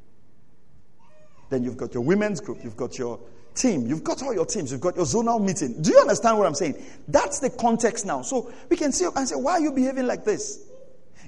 Then 1.51 1.65
you've 1.65 1.77
got 1.77 1.95
your 1.95 2.05
women's 2.05 2.41
group, 2.41 2.59
you've 2.63 2.77
got 2.77 2.99
your 2.99 3.19
team, 3.55 3.87
you've 3.87 4.05
got 4.05 4.23
all 4.23 4.33
your 4.33 4.47
teams, 4.47 4.71
you've 4.71 4.81
got 4.81 4.95
your 4.97 5.07
zonal 5.07 5.45
meeting. 5.45 5.83
Do 5.83 5.91
you 5.91 5.99
understand 5.99 6.39
what 6.39 6.47
I'm 6.47 6.55
saying? 6.55 6.77
That's 7.09 7.41
the 7.41 7.51
context 7.51 8.07
now. 8.07 8.23
So 8.23 8.53
we 8.69 8.77
can 8.77 8.93
see 8.93 9.07
and 9.15 9.29
say, 9.29 9.35
why 9.35 9.53
are 9.53 9.61
you 9.61 9.73
behaving 9.73 10.07
like 10.07 10.25
this? 10.25 10.65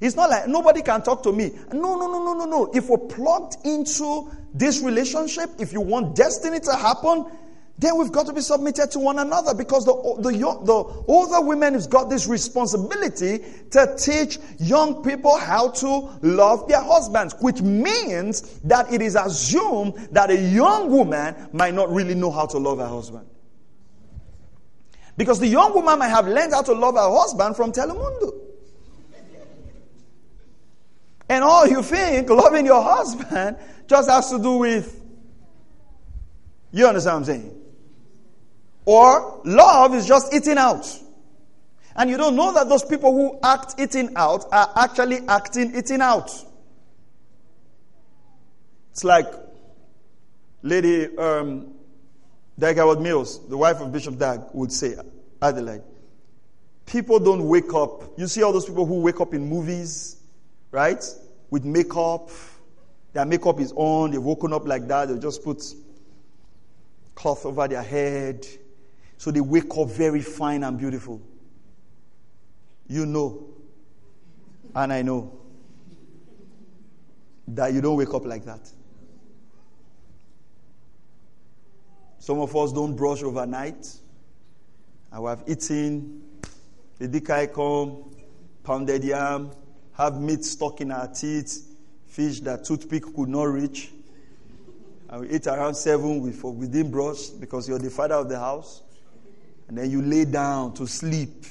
It's 0.00 0.16
not 0.16 0.30
like 0.30 0.46
nobody 0.46 0.82
can 0.82 1.02
talk 1.02 1.22
to 1.24 1.32
me. 1.32 1.50
No, 1.72 1.98
no, 1.98 2.06
no, 2.06 2.24
no, 2.24 2.34
no, 2.34 2.44
no. 2.44 2.70
If 2.72 2.88
we're 2.88 2.98
plugged 2.98 3.56
into 3.66 4.30
this 4.54 4.82
relationship, 4.82 5.50
if 5.58 5.72
you 5.72 5.80
want 5.80 6.14
destiny 6.14 6.60
to 6.60 6.74
happen, 6.74 7.26
then 7.80 7.96
we've 7.96 8.12
got 8.12 8.26
to 8.26 8.34
be 8.34 8.42
submitted 8.42 8.90
to 8.90 8.98
one 8.98 9.18
another 9.18 9.54
because 9.54 9.86
the, 9.86 9.94
the, 10.18 10.32
the 10.32 11.04
older 11.08 11.40
women 11.40 11.72
have 11.72 11.88
got 11.88 12.10
this 12.10 12.26
responsibility 12.26 13.42
to 13.70 13.96
teach 13.98 14.38
young 14.58 15.02
people 15.02 15.38
how 15.38 15.70
to 15.70 16.10
love 16.20 16.68
their 16.68 16.82
husbands, 16.82 17.34
which 17.40 17.62
means 17.62 18.60
that 18.60 18.92
it 18.92 19.00
is 19.00 19.16
assumed 19.16 19.94
that 20.12 20.30
a 20.30 20.36
young 20.36 20.90
woman 20.90 21.34
might 21.54 21.72
not 21.72 21.90
really 21.90 22.14
know 22.14 22.30
how 22.30 22.44
to 22.44 22.58
love 22.58 22.78
her 22.78 22.86
husband. 22.86 23.26
Because 25.16 25.40
the 25.40 25.48
young 25.48 25.72
woman 25.72 25.98
might 25.98 26.08
have 26.08 26.28
learned 26.28 26.52
how 26.52 26.62
to 26.62 26.74
love 26.74 26.96
her 26.96 27.10
husband 27.10 27.56
from 27.56 27.72
Telemundo. 27.72 28.34
And 31.30 31.42
all 31.42 31.66
you 31.66 31.82
think 31.82 32.28
loving 32.28 32.66
your 32.66 32.82
husband 32.82 33.56
just 33.86 34.10
has 34.10 34.30
to 34.30 34.38
do 34.38 34.58
with, 34.58 35.02
you 36.72 36.86
understand 36.86 37.14
what 37.14 37.18
I'm 37.20 37.24
saying? 37.24 37.59
Or 38.84 39.40
love 39.44 39.94
is 39.94 40.06
just 40.06 40.32
eating 40.34 40.58
out. 40.58 40.86
And 41.96 42.08
you 42.08 42.16
don't 42.16 42.36
know 42.36 42.52
that 42.54 42.68
those 42.68 42.84
people 42.84 43.12
who 43.12 43.38
act 43.42 43.74
eating 43.78 44.12
out 44.16 44.46
are 44.52 44.72
actually 44.76 45.18
acting 45.28 45.76
eating 45.76 46.00
out. 46.00 46.30
It's 48.92 49.04
like 49.04 49.26
Lady 50.62 51.16
um, 51.16 51.74
Dag 52.58 52.76
Mills, 53.00 53.46
the 53.48 53.56
wife 53.56 53.80
of 53.80 53.92
Bishop 53.92 54.18
Dag, 54.18 54.40
would 54.52 54.72
say, 54.72 54.94
Adelaide, 55.40 55.82
people 56.86 57.18
don't 57.18 57.48
wake 57.48 57.72
up. 57.74 58.18
You 58.18 58.26
see 58.26 58.42
all 58.42 58.52
those 58.52 58.66
people 58.66 58.86
who 58.86 59.00
wake 59.00 59.20
up 59.20 59.32
in 59.34 59.48
movies, 59.48 60.16
right? 60.70 61.02
With 61.50 61.64
makeup. 61.64 62.30
Their 63.12 63.24
makeup 63.24 63.58
is 63.60 63.72
on, 63.74 64.12
they've 64.12 64.22
woken 64.22 64.52
up 64.52 64.68
like 64.68 64.86
that, 64.88 65.08
they 65.08 65.18
just 65.18 65.42
put 65.42 65.62
cloth 67.14 67.44
over 67.44 67.66
their 67.66 67.82
head 67.82 68.46
so 69.20 69.30
they 69.30 69.42
wake 69.42 69.76
up 69.76 69.86
very 69.86 70.22
fine 70.22 70.64
and 70.64 70.78
beautiful. 70.78 71.20
You 72.88 73.04
know, 73.04 73.48
and 74.74 74.90
I 74.90 75.02
know, 75.02 75.38
that 77.48 77.74
you 77.74 77.82
don't 77.82 77.96
wake 77.96 78.14
up 78.14 78.24
like 78.24 78.46
that. 78.46 78.66
Some 82.18 82.40
of 82.40 82.56
us 82.56 82.72
don't 82.72 82.96
brush 82.96 83.22
overnight. 83.22 83.94
I 85.12 85.20
have 85.28 85.44
eaten 85.46 86.22
the 86.98 87.06
dikai 87.06 87.52
come, 87.52 88.14
pounded 88.64 89.04
yam, 89.04 89.50
have 89.98 90.18
meat 90.18 90.46
stuck 90.46 90.80
in 90.80 90.92
our 90.92 91.08
teeth, 91.08 91.68
fish 92.06 92.40
that 92.40 92.64
toothpick 92.64 93.02
could 93.14 93.28
not 93.28 93.44
reach. 93.44 93.90
And 95.10 95.20
we 95.20 95.28
eat 95.28 95.46
around 95.46 95.74
seven, 95.74 96.22
we, 96.22 96.30
we 96.30 96.66
didn't 96.68 96.90
brush 96.90 97.26
because 97.26 97.68
you're 97.68 97.78
the 97.78 97.90
father 97.90 98.14
of 98.14 98.30
the 98.30 98.38
house 98.38 98.80
and 99.70 99.78
then 99.78 99.88
you 99.88 100.02
lay 100.02 100.24
down 100.24 100.74
to 100.74 100.84
sleep. 100.84 101.46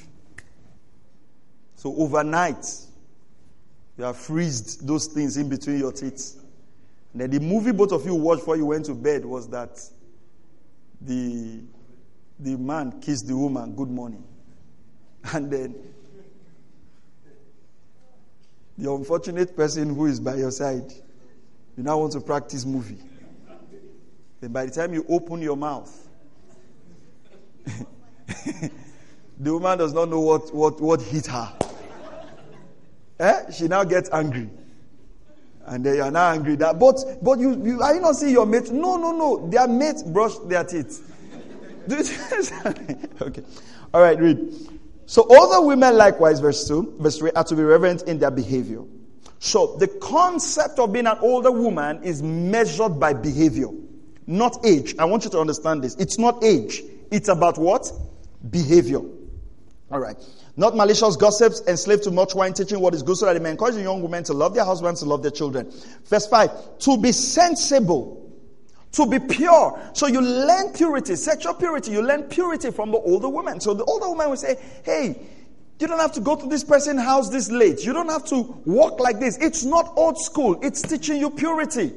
So 1.78 1.96
overnight, 1.96 2.66
you 3.98 4.04
have 4.04 4.18
freezed 4.18 4.86
those 4.86 5.06
things 5.06 5.38
in 5.38 5.48
between 5.48 5.80
your 5.80 5.94
teeth. 5.94 6.36
And 7.14 7.22
then 7.22 7.30
the 7.30 7.40
movie 7.40 7.72
both 7.72 7.94
of 7.94 8.06
you 8.06 8.14
watched 8.16 8.42
before 8.42 8.58
you 8.58 8.66
went 8.66 8.86
to 8.88 8.94
bed 8.94 9.24
was 9.24 9.48
that 9.48 9.82
the, 11.00 11.62
the 12.38 12.58
man 12.58 13.00
kissed 13.00 13.26
the 13.26 13.38
woman, 13.38 13.74
good 13.74 13.90
morning. 13.90 14.26
And 15.34 15.50
then 15.50 15.76
The 18.78 18.92
unfortunate 18.94 19.56
person 19.58 19.94
who 19.94 20.06
is 20.08 20.20
by 20.22 20.36
your 20.36 20.52
side, 20.52 20.90
you 21.78 21.84
now 21.84 22.00
want 22.00 22.14
to 22.14 22.22
practice 22.22 22.66
movie. 22.66 22.98
Then 24.40 24.52
by 24.54 24.66
the 24.66 24.72
time 24.72 24.94
you 24.94 25.06
open 25.10 25.42
your 25.42 25.58
mouth, 25.58 26.08
the 29.40 29.54
woman 29.54 29.78
does 29.78 29.94
not 29.94 30.10
know 30.10 30.20
what, 30.20 30.54
what, 30.54 30.80
what 30.82 31.02
hit 31.02 31.28
her. 31.28 31.54
eh? 33.20 33.52
She 33.52 33.68
now 33.68 33.84
gets 33.84 34.10
angry. 34.12 34.50
And 35.66 35.86
they 35.86 36.00
are 36.00 36.10
now 36.10 36.32
angry 36.32 36.56
that, 36.58 36.80
but, 36.80 36.98
but 37.22 37.38
you, 37.40 37.64
you, 37.64 37.82
are 37.82 37.94
you 37.94 38.02
not 38.02 38.16
seeing 38.16 38.32
your 38.32 38.46
mate? 38.46 38.72
No, 38.72 38.98
no, 38.98 39.12
no. 39.12 39.48
Their 39.50 39.68
mate 39.68 39.98
brush 40.08 40.34
their 40.46 40.64
teeth. 40.64 41.06
okay. 43.22 43.44
All 43.94 44.02
right, 44.02 44.20
read. 44.20 44.54
So 45.06 45.26
other 45.30 45.66
women 45.66 45.98
likewise, 45.98 46.40
verse 46.40 46.68
2, 46.68 46.98
verse 47.00 47.18
3, 47.18 47.32
are 47.32 47.44
to 47.44 47.56
be 47.56 47.64
reverent 47.64 48.04
in 48.04 48.20
their 48.20 48.32
behavior. 48.32 48.82
So 49.40 49.76
the 49.78 49.88
concept 49.88 50.80
of 50.80 50.94
being 50.94 51.08
an 51.08 51.18
older 51.22 51.52
woman 51.52 52.04
is 52.04 52.22
measured 52.22 53.00
by 53.00 53.14
behavior, 53.14 53.70
not 54.28 54.64
age. 54.66 54.96
I 55.00 55.06
want 55.06 55.24
you 55.24 55.32
to 55.32 55.40
understand 55.40 55.84
this. 55.84 55.96
It's 55.96 56.20
not 56.20 56.44
age. 56.44 56.84
It's 57.10 57.30
about 57.30 57.58
what? 57.58 57.92
Behavior. 58.48 59.02
All 59.92 60.00
right. 60.00 60.16
Not 60.56 60.76
malicious 60.76 61.16
gossips, 61.16 61.62
enslaved 61.68 62.04
to 62.04 62.12
much 62.12 62.36
wine, 62.36 62.54
teaching 62.54 62.80
what 62.80 62.94
is 62.94 63.02
good, 63.02 63.18
so 63.18 63.26
that 63.26 63.34
they 63.34 63.40
may 63.40 63.52
encourage 63.52 63.76
young 63.76 64.02
women 64.02 64.24
to 64.26 64.34
love 64.34 64.54
their 64.54 64.66
husbands, 64.66 65.00
to 65.00 65.06
love 65.08 65.22
their 65.24 65.32
children. 65.32 65.72
Verse 66.06 66.28
5. 66.28 66.80
To 66.80 66.98
be 66.98 67.12
sensible, 67.12 68.32
to 68.92 69.08
be 69.08 69.20
pure. 69.20 69.80
So 69.94 70.08
you 70.08 70.22
learn 70.22 70.74
purity, 70.74 71.16
sexual 71.16 71.54
purity. 71.54 71.92
You 71.92 72.02
learn 72.02 72.24
purity 72.24 72.72
from 72.72 72.92
the 72.92 72.98
older 72.98 73.30
woman. 73.30 73.60
So 73.60 73.74
the 73.74 73.86
older 73.86 74.10
woman 74.10 74.30
will 74.30 74.38
say, 74.38 74.58
hey, 74.84 75.20
you 75.80 75.88
don't 75.88 76.00
have 76.00 76.12
to 76.14 76.22
go 76.22 76.36
to 76.36 76.48
this 76.48 76.64
person's 76.64 77.02
house 77.02 77.30
this 77.30 77.50
late. 77.50 77.86
You 77.86 77.94
don't 77.94 78.10
have 78.10 78.26
to 78.26 78.42
walk 78.66 79.00
like 79.00 79.20
this. 79.20 79.38
It's 79.38 79.64
not 79.64 79.94
old 79.96 80.20
school. 80.20 80.60
It's 80.62 80.82
teaching 80.82 81.18
you 81.18 81.30
purity. 81.30 81.94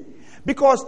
Because 0.46 0.84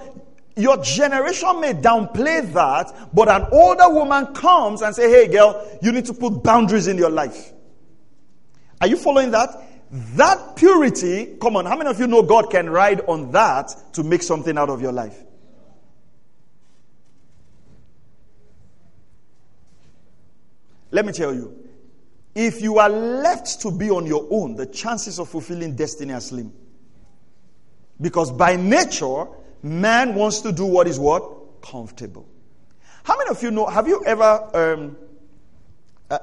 your 0.57 0.83
generation 0.83 1.61
may 1.61 1.73
downplay 1.75 2.53
that, 2.53 3.11
but 3.13 3.29
an 3.29 3.47
older 3.51 3.89
woman 3.89 4.35
comes 4.35 4.83
and 4.83 4.95
say, 4.95 5.11
hey 5.11 5.27
girl, 5.29 5.79
you 5.83 5.91
need 5.91 6.07
to 6.07 6.15
put 6.15 6.43
boundaries 6.43 6.87
in 6.87 6.97
your 6.97 7.11
life. 7.11 7.53
Are 8.81 8.87
you 8.87 8.97
following 8.97 9.33
that? 9.33 9.49
That 9.91 10.57
purity, 10.57 11.37
come 11.41 11.57
on, 11.57 11.67
how 11.67 11.77
many 11.77 11.91
of 11.91 11.99
you 11.99 12.07
know 12.07 12.23
God 12.23 12.51
can 12.51 12.71
ride 12.71 13.01
on 13.03 13.33
that 13.33 13.75
to 13.95 14.03
make 14.03 14.23
something 14.23 14.57
out 14.57 14.71
of 14.71 14.81
your 14.81 14.93
life? 14.93 15.23
Let 20.91 21.05
me 21.05 21.13
tell 21.13 21.35
you, 21.35 21.57
if 22.37 22.61
you 22.61 22.79
are 22.79 22.89
left 22.89 23.61
to 23.63 23.73
be 23.73 23.91
on 23.91 24.07
your 24.07 24.27
own, 24.31 24.55
the 24.55 24.67
chances 24.67 25.19
of 25.19 25.29
fulfilling 25.29 25.75
destiny 25.75 26.13
are 26.13 26.21
slim. 26.21 26.53
Because 28.01 28.31
by 28.31 28.57
nature, 28.57 29.27
man 29.65 30.15
wants 30.15 30.41
to 30.43 30.53
do 30.53 30.65
what 30.67 30.87
is 30.87 30.99
what? 30.99 31.63
Comfortable. 31.63 32.29
How 33.03 33.17
many 33.19 33.31
of 33.31 33.43
you 33.43 33.51
know, 33.51 33.67
have 33.67 33.89
you 33.89 34.05
ever, 34.05 34.49
um, 34.55 34.97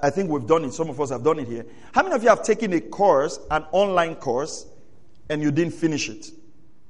I 0.01 0.09
think 0.09 0.29
we've 0.29 0.45
done 0.45 0.63
it, 0.65 0.73
some 0.73 0.89
of 0.89 1.01
us 1.01 1.09
have 1.09 1.23
done 1.23 1.39
it 1.39 1.47
here. 1.47 1.65
How 1.91 2.03
many 2.03 2.15
of 2.15 2.23
you 2.23 2.29
have 2.29 2.43
taken 2.43 2.71
a 2.73 2.79
course, 2.79 3.39
an 3.49 3.65
online 3.71 4.15
course, 4.15 4.67
and 5.29 5.41
you 5.41 5.51
didn't 5.51 5.73
finish 5.73 6.09
it? 6.09 6.31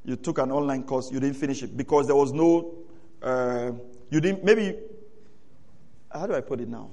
You 0.04 0.16
took 0.16 0.38
an 0.39 0.52
online 0.52 0.84
course, 0.84 1.12
you 1.12 1.20
didn't 1.20 1.38
finish 1.38 1.64
it 1.64 1.76
because 1.76 2.08
there 2.08 2.16
was 2.16 2.34
no, 2.34 2.74
uh, 3.22 3.72
you 4.10 4.20
didn't, 4.20 4.43
maybe, 4.43 4.78
how 6.12 6.28
do 6.28 6.36
I 6.36 6.41
put 6.41 6.60
it 6.60 6.68
now? 6.68 6.89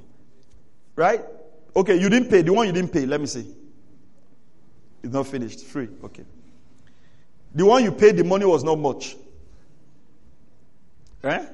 Right? 0.95 1.25
Okay, 1.75 1.97
you 1.97 2.09
didn't 2.09 2.31
pay. 2.31 2.43
The 2.43 2.53
one 2.53 2.67
you 2.67 2.73
didn't 2.73 2.93
pay, 2.93 3.07
let 3.07 3.21
me 3.21 3.27
see. 3.27 3.55
It's 5.03 5.13
not 5.13 5.27
finished. 5.27 5.65
Free. 5.65 5.89
Okay. 6.05 6.25
The 7.55 7.65
one 7.65 7.85
you 7.85 7.93
paid, 7.93 8.17
the 8.17 8.25
money 8.25 8.45
was 8.45 8.65
not 8.65 8.79
much. 8.79 9.17
Right? 11.23 11.49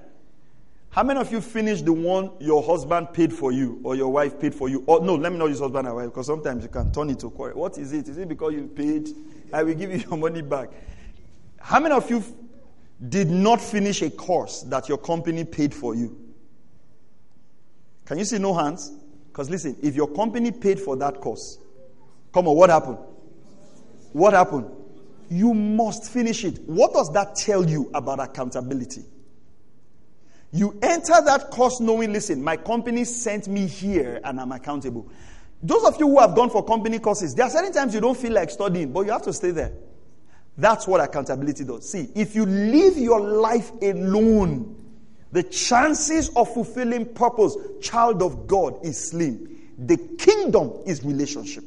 How 0.90 1.02
many 1.02 1.18
of 1.18 1.32
you 1.32 1.40
finished 1.40 1.84
the 1.84 1.92
one 1.92 2.30
your 2.38 2.62
husband 2.62 3.12
paid 3.12 3.32
for 3.32 3.50
you 3.50 3.80
or 3.82 3.96
your 3.96 4.12
wife 4.12 4.38
paid 4.38 4.54
for 4.54 4.68
you? 4.68 4.84
Or 4.86 5.00
no, 5.00 5.16
let 5.16 5.32
me 5.32 5.38
not 5.38 5.46
use 5.46 5.58
husband 5.58 5.88
and 5.88 5.96
wife 5.96 6.06
because 6.06 6.26
sometimes 6.26 6.62
you 6.62 6.68
can 6.68 6.92
turn 6.92 7.10
it 7.10 7.18
to 7.20 7.30
quarrel. 7.30 7.58
What 7.58 7.78
is 7.78 7.92
it? 7.92 8.06
Is 8.08 8.16
it 8.16 8.28
because 8.28 8.52
you 8.52 8.68
paid? 8.68 9.08
I 9.52 9.64
will 9.64 9.74
give 9.74 9.90
you 9.90 9.98
your 10.08 10.16
money 10.16 10.42
back. 10.42 10.70
How 11.58 11.80
many 11.80 11.94
of 11.94 12.08
you 12.08 12.22
did 13.08 13.28
not 13.28 13.60
finish 13.60 14.02
a 14.02 14.10
course 14.10 14.62
that 14.62 14.88
your 14.88 14.98
company 14.98 15.44
paid 15.44 15.74
for 15.74 15.96
you? 15.96 16.16
Can 18.04 18.18
you 18.18 18.24
see 18.24 18.38
no 18.38 18.54
hands? 18.54 18.92
Because 19.28 19.50
listen, 19.50 19.76
if 19.82 19.96
your 19.96 20.06
company 20.06 20.52
paid 20.52 20.78
for 20.78 20.94
that 20.96 21.20
course, 21.20 21.58
come 22.32 22.46
on, 22.46 22.54
what 22.54 22.70
happened? 22.70 22.98
What 24.12 24.32
happened? 24.34 24.70
You 25.28 25.54
must 25.54 26.12
finish 26.12 26.44
it. 26.44 26.60
What 26.66 26.92
does 26.92 27.12
that 27.14 27.34
tell 27.34 27.68
you 27.68 27.90
about 27.94 28.20
accountability? 28.20 29.04
You 30.54 30.78
enter 30.82 31.20
that 31.24 31.50
course 31.50 31.80
knowing, 31.80 32.12
listen, 32.12 32.40
my 32.40 32.56
company 32.56 33.02
sent 33.02 33.48
me 33.48 33.66
here 33.66 34.20
and 34.22 34.40
I'm 34.40 34.52
accountable. 34.52 35.10
Those 35.60 35.82
of 35.84 35.98
you 35.98 36.06
who 36.06 36.20
have 36.20 36.36
gone 36.36 36.48
for 36.48 36.64
company 36.64 37.00
courses, 37.00 37.34
there 37.34 37.46
are 37.46 37.50
certain 37.50 37.72
times 37.72 37.92
you 37.92 38.00
don't 38.00 38.16
feel 38.16 38.32
like 38.32 38.50
studying, 38.50 38.92
but 38.92 39.00
you 39.04 39.10
have 39.10 39.22
to 39.22 39.32
stay 39.32 39.50
there. 39.50 39.72
That's 40.56 40.86
what 40.86 41.00
accountability 41.00 41.64
does. 41.64 41.90
See, 41.90 42.08
if 42.14 42.36
you 42.36 42.46
live 42.46 42.96
your 42.96 43.20
life 43.20 43.72
alone, 43.82 44.76
the 45.32 45.42
chances 45.42 46.28
of 46.36 46.54
fulfilling 46.54 47.06
purpose, 47.06 47.56
child 47.82 48.22
of 48.22 48.46
God, 48.46 48.78
is 48.86 49.10
slim. 49.10 49.72
The 49.76 49.96
kingdom 49.96 50.72
is 50.86 51.02
relationship. 51.02 51.64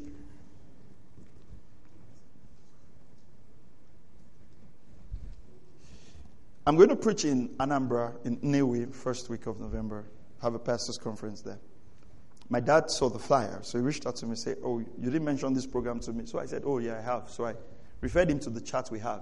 I'm 6.68 6.76
going 6.76 6.90
to 6.90 6.96
preach 6.98 7.24
in 7.24 7.48
Anambra, 7.60 8.14
in 8.26 8.38
Nnewi, 8.38 8.94
first 8.94 9.30
week 9.30 9.48
of 9.48 9.60
November. 9.60 10.06
Have 10.42 10.54
a 10.54 10.60
pastor's 10.60 10.98
conference 10.98 11.42
there. 11.42 11.60
My 12.50 12.60
dad 12.60 12.92
saw 12.92 13.10
the 13.10 13.18
flyer, 13.18 13.60
so 13.62 13.78
he 13.78 13.84
reached 13.84 14.06
out 14.06 14.18
to 14.18 14.26
me 14.26 14.32
and 14.32 14.38
said, 14.38 14.58
Oh, 14.62 14.80
you 14.80 14.86
didn't 15.02 15.24
mention 15.24 15.54
this 15.54 15.66
program 15.66 16.02
to 16.02 16.12
me. 16.12 16.26
So 16.26 16.40
I 16.40 16.46
said, 16.46 16.64
Oh, 16.66 16.80
yeah, 16.80 16.98
I 16.98 17.02
have. 17.02 17.30
So 17.30 17.46
I 17.46 17.56
referred 18.02 18.30
him 18.30 18.40
to 18.40 18.50
the 18.50 18.60
chat 18.60 18.90
we 18.92 19.00
have. 19.00 19.22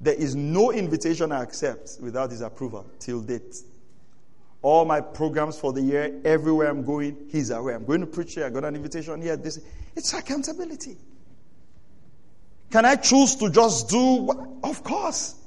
There 0.00 0.14
is 0.14 0.34
no 0.34 0.72
invitation 0.72 1.30
I 1.30 1.42
accept 1.42 1.98
without 2.00 2.30
his 2.30 2.40
approval 2.40 2.90
till 2.98 3.20
date 3.20 3.62
all 4.62 4.84
my 4.84 5.00
programs 5.00 5.58
for 5.58 5.72
the 5.72 5.80
year, 5.80 6.20
everywhere 6.24 6.68
I'm 6.68 6.84
going, 6.84 7.16
he's 7.30 7.50
aware. 7.50 7.76
I'm 7.76 7.84
going 7.84 8.00
to 8.00 8.06
preach 8.06 8.34
here, 8.34 8.46
I 8.46 8.50
got 8.50 8.64
an 8.64 8.74
invitation 8.74 9.22
here. 9.22 9.36
This, 9.36 9.60
it's 9.94 10.12
accountability. 10.12 10.96
Can 12.70 12.84
I 12.84 12.96
choose 12.96 13.36
to 13.36 13.50
just 13.50 13.88
do 13.88 14.14
what? 14.14 14.38
Of 14.64 14.82
course. 14.82 15.37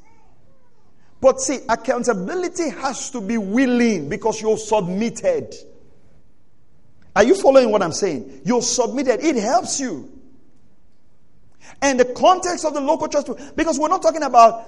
But 1.21 1.39
see, 1.39 1.59
accountability 1.69 2.71
has 2.71 3.11
to 3.11 3.21
be 3.21 3.37
willing 3.37 4.09
because 4.09 4.41
you're 4.41 4.57
submitted. 4.57 5.53
Are 7.15 7.23
you 7.23 7.35
following 7.35 7.69
what 7.71 7.83
I'm 7.83 7.91
saying? 7.91 8.41
You're 8.43 8.63
submitted. 8.63 9.23
It 9.23 9.35
helps 9.35 9.79
you. 9.79 10.11
And 11.79 11.99
the 11.99 12.05
context 12.05 12.65
of 12.65 12.73
the 12.73 12.81
local 12.81 13.07
church, 13.07 13.27
because 13.55 13.77
we're 13.77 13.87
not 13.87 14.01
talking 14.01 14.23
about 14.23 14.65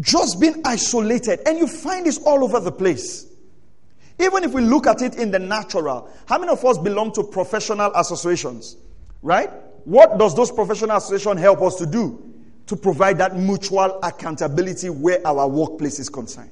just 0.00 0.40
being 0.40 0.62
isolated. 0.64 1.40
And 1.46 1.58
you 1.58 1.68
find 1.68 2.04
this 2.04 2.18
all 2.18 2.42
over 2.42 2.58
the 2.58 2.72
place. 2.72 3.26
Even 4.18 4.42
if 4.42 4.52
we 4.52 4.62
look 4.62 4.88
at 4.88 5.00
it 5.00 5.14
in 5.14 5.30
the 5.30 5.38
natural, 5.38 6.10
how 6.26 6.38
many 6.38 6.50
of 6.52 6.64
us 6.64 6.78
belong 6.78 7.12
to 7.12 7.22
professional 7.22 7.92
associations? 7.94 8.76
Right? 9.22 9.50
What 9.84 10.18
does 10.18 10.34
those 10.34 10.50
professional 10.50 10.96
associations 10.96 11.40
help 11.40 11.62
us 11.62 11.76
to 11.76 11.86
do? 11.86 12.31
To 12.72 12.76
provide 12.78 13.18
that 13.18 13.36
mutual 13.36 13.98
accountability 14.02 14.88
where 14.88 15.20
our 15.26 15.46
workplace 15.46 15.98
is 15.98 16.08
concerned. 16.08 16.48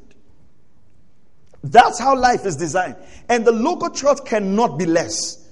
That's 1.64 1.98
how 1.98 2.14
life 2.14 2.44
is 2.44 2.56
designed. 2.56 2.96
And 3.30 3.46
the 3.46 3.52
local 3.52 3.88
church 3.88 4.18
cannot 4.26 4.78
be 4.78 4.84
less. 4.84 5.42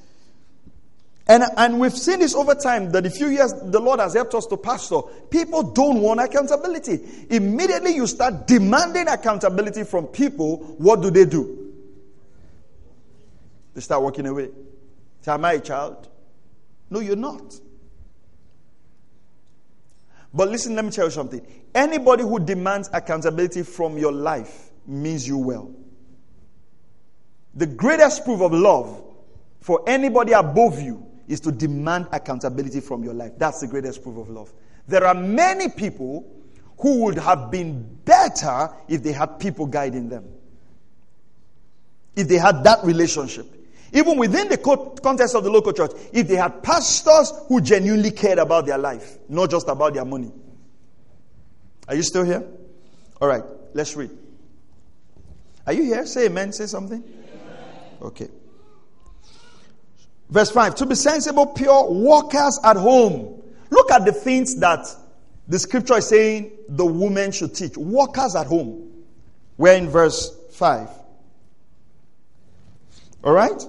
And, 1.27 1.43
and 1.57 1.81
we've 1.81 1.97
seen 1.97 2.19
this 2.19 2.35
over 2.35 2.55
time 2.55 2.93
that 2.93 3.07
a 3.07 3.11
few 3.11 3.29
years 3.29 3.55
the 3.55 3.81
Lord 3.81 3.99
has 4.01 4.13
helped 4.13 4.35
us 4.35 4.45
to 4.49 4.59
pastor. 4.59 5.01
People 5.31 5.63
don't 5.63 6.03
want 6.03 6.21
accountability. 6.21 7.01
Immediately 7.31 7.95
you 7.95 8.07
start 8.07 8.47
demanding 8.47 9.09
accountability 9.09 9.85
from 9.85 10.09
people, 10.09 10.59
what 10.77 11.01
do 11.01 11.11
they 11.11 11.25
do? 11.25 11.73
They 13.73 13.81
start 13.81 14.03
walking 14.03 14.27
away. 14.27 14.51
Say, 15.23 15.33
Am 15.33 15.47
I 15.47 15.55
a 15.55 15.61
child? 15.61 16.09
No, 16.91 17.01
you're 17.01 17.17
not. 17.17 17.59
But 20.33 20.49
listen, 20.49 20.75
let 20.75 20.85
me 20.85 20.91
tell 20.91 21.07
you 21.07 21.11
something. 21.11 21.45
Anybody 21.75 22.23
who 22.23 22.39
demands 22.39 22.91
accountability 22.93 23.63
from 23.63 23.97
your 23.97 24.13
life 24.13 24.71
means 24.87 25.27
you 25.27 25.39
well. 25.39 25.71
The 27.55 27.67
greatest 27.67 28.25
proof 28.25 28.41
of 28.41 28.53
love 28.53 29.03
for 29.61 29.83
anybody 29.87 30.33
above 30.33 30.81
you 30.81 31.05
is 31.27 31.41
to 31.41 31.53
demand 31.53 32.09
accountability 32.13 32.81
from 32.81 33.03
your 33.05 33.15
life. 33.15 33.33
That's 33.37 33.61
the 33.61 33.67
greatest 33.67 34.03
proof 34.03 34.17
of 34.17 34.31
love. 34.31 34.53
There 34.87 35.05
are 35.05 35.15
many 35.15 35.69
people 35.69 36.27
who 36.79 37.05
would 37.05 37.19
have 37.19 37.51
been 37.51 37.83
better 38.05 38.71
if 38.89 39.03
they 39.03 39.13
had 39.13 39.39
people 39.39 39.67
guiding 39.67 40.09
them. 40.09 40.25
If 42.17 42.29
they 42.29 42.39
had 42.39 42.65
that 42.65 42.85
relationship. 42.85 43.47
Even 43.93 44.19
within 44.19 44.49
the 44.49 44.59
context 45.03 45.35
of 45.35 45.45
the 45.45 45.51
local 45.51 45.73
church, 45.73 45.93
if 46.13 46.29
they 46.29 46.37
had 46.37 46.63
pastors 46.63 47.33
who 47.49 47.61
genuinely 47.61 48.11
cared 48.11 48.39
about 48.39 48.67
their 48.67 48.79
life, 48.79 49.19
not 49.29 49.51
just 49.51 49.69
about 49.69 49.95
their 49.95 50.05
money. 50.05 50.31
Are 51.89 51.95
you 51.95 52.03
still 52.03 52.25
here? 52.25 52.45
All 53.21 53.29
right, 53.29 53.43
let's 53.73 53.97
read. 53.97 54.11
Are 55.67 55.73
you 55.73 55.85
here? 55.85 56.07
Say 56.07 56.27
amen. 56.27 56.53
Say 56.53 56.67
something. 56.67 57.03
Okay. 58.01 58.29
Verse 60.31 60.51
5 60.51 60.75
To 60.77 60.87
be 60.87 60.95
sensible, 60.95 61.47
pure, 61.47 61.91
workers 61.91 62.61
at 62.65 62.77
home. 62.77 63.43
Look 63.71 63.91
at 63.91 64.05
the 64.05 64.13
things 64.13 64.57
that 64.61 64.87
the 65.47 65.59
scripture 65.59 65.99
is 65.99 66.09
saying 66.09 66.53
the 66.69 66.85
woman 66.85 67.33
should 67.33 67.55
teach. 67.55 67.77
Workers 67.77 68.37
at 68.37 68.47
home. 68.47 69.05
We're 69.57 69.75
in 69.75 69.89
verse 69.89 70.35
5. 70.53 70.89
All 73.25 73.33
right? 73.33 73.63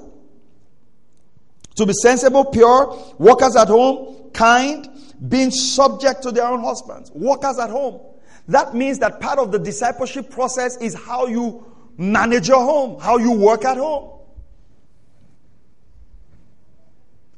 To 1.79 1.85
be 1.85 1.93
sensible, 1.93 2.43
pure, 2.43 2.93
workers 3.19 3.55
at 3.55 3.69
home, 3.69 4.31
kind, 4.33 4.85
being 5.29 5.49
subject 5.49 6.23
to 6.23 6.31
their 6.33 6.43
own 6.43 6.61
husbands. 6.61 7.09
Workers 7.11 7.57
at 7.57 7.69
home. 7.69 8.01
That 8.49 8.75
means 8.75 8.99
that 8.99 9.21
part 9.21 9.39
of 9.39 9.53
the 9.53 9.59
discipleship 9.59 10.29
process 10.29 10.75
is 10.81 10.93
how 10.93 11.27
you 11.27 11.65
manage 11.95 12.49
your 12.49 12.59
home, 12.59 12.99
how 12.99 13.17
you 13.17 13.31
work 13.31 13.63
at 13.63 13.77
home. 13.77 14.19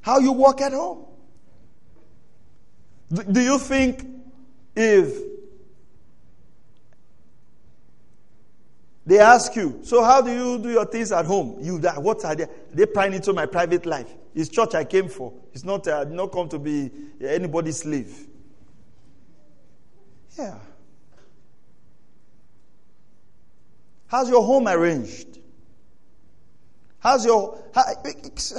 How 0.01 0.17
you 0.17 0.31
work 0.31 0.59
at 0.61 0.73
home. 0.73 1.05
Do 3.31 3.41
you 3.41 3.59
think 3.59 4.07
if 4.75 5.21
they 9.05 9.19
ask 9.19 9.55
you, 9.55 9.81
so 9.83 10.03
how 10.03 10.21
do 10.21 10.33
you 10.33 10.57
do 10.57 10.71
your 10.71 10.85
things 10.85 11.11
at 11.11 11.25
home? 11.25 11.59
You, 11.61 11.77
what 11.77 12.25
are 12.25 12.35
they? 12.35 12.47
They 12.73 12.87
prying 12.87 13.13
into 13.13 13.33
my 13.33 13.45
private 13.45 13.85
life. 13.85 14.11
It's 14.33 14.49
church 14.49 14.75
I 14.75 14.83
came 14.83 15.09
for. 15.09 15.33
It's 15.53 15.63
not, 15.63 15.87
uh, 15.87 15.99
I 15.99 16.03
did 16.05 16.13
not 16.13 16.31
come 16.31 16.47
to 16.49 16.59
be 16.59 16.89
anybody's 17.21 17.79
slave. 17.79 18.27
Yeah. 20.37 20.57
How's 24.07 24.29
your 24.29 24.43
home 24.43 24.67
arranged? 24.67 25.39
How's 26.99 27.25
your 27.25 27.57
how, 27.73 27.83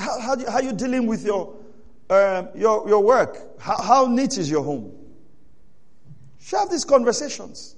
how, 0.00 0.20
how, 0.20 0.36
how 0.46 0.52
are 0.54 0.62
you 0.62 0.72
dealing 0.72 1.06
with 1.06 1.24
your 1.24 1.54
um, 2.10 2.48
your 2.54 2.88
your 2.88 3.02
work? 3.02 3.60
How, 3.60 3.80
how 3.80 4.06
neat 4.06 4.36
is 4.36 4.50
your 4.50 4.64
home? 4.64 4.92
Have 6.50 6.70
these 6.70 6.84
conversations. 6.84 7.76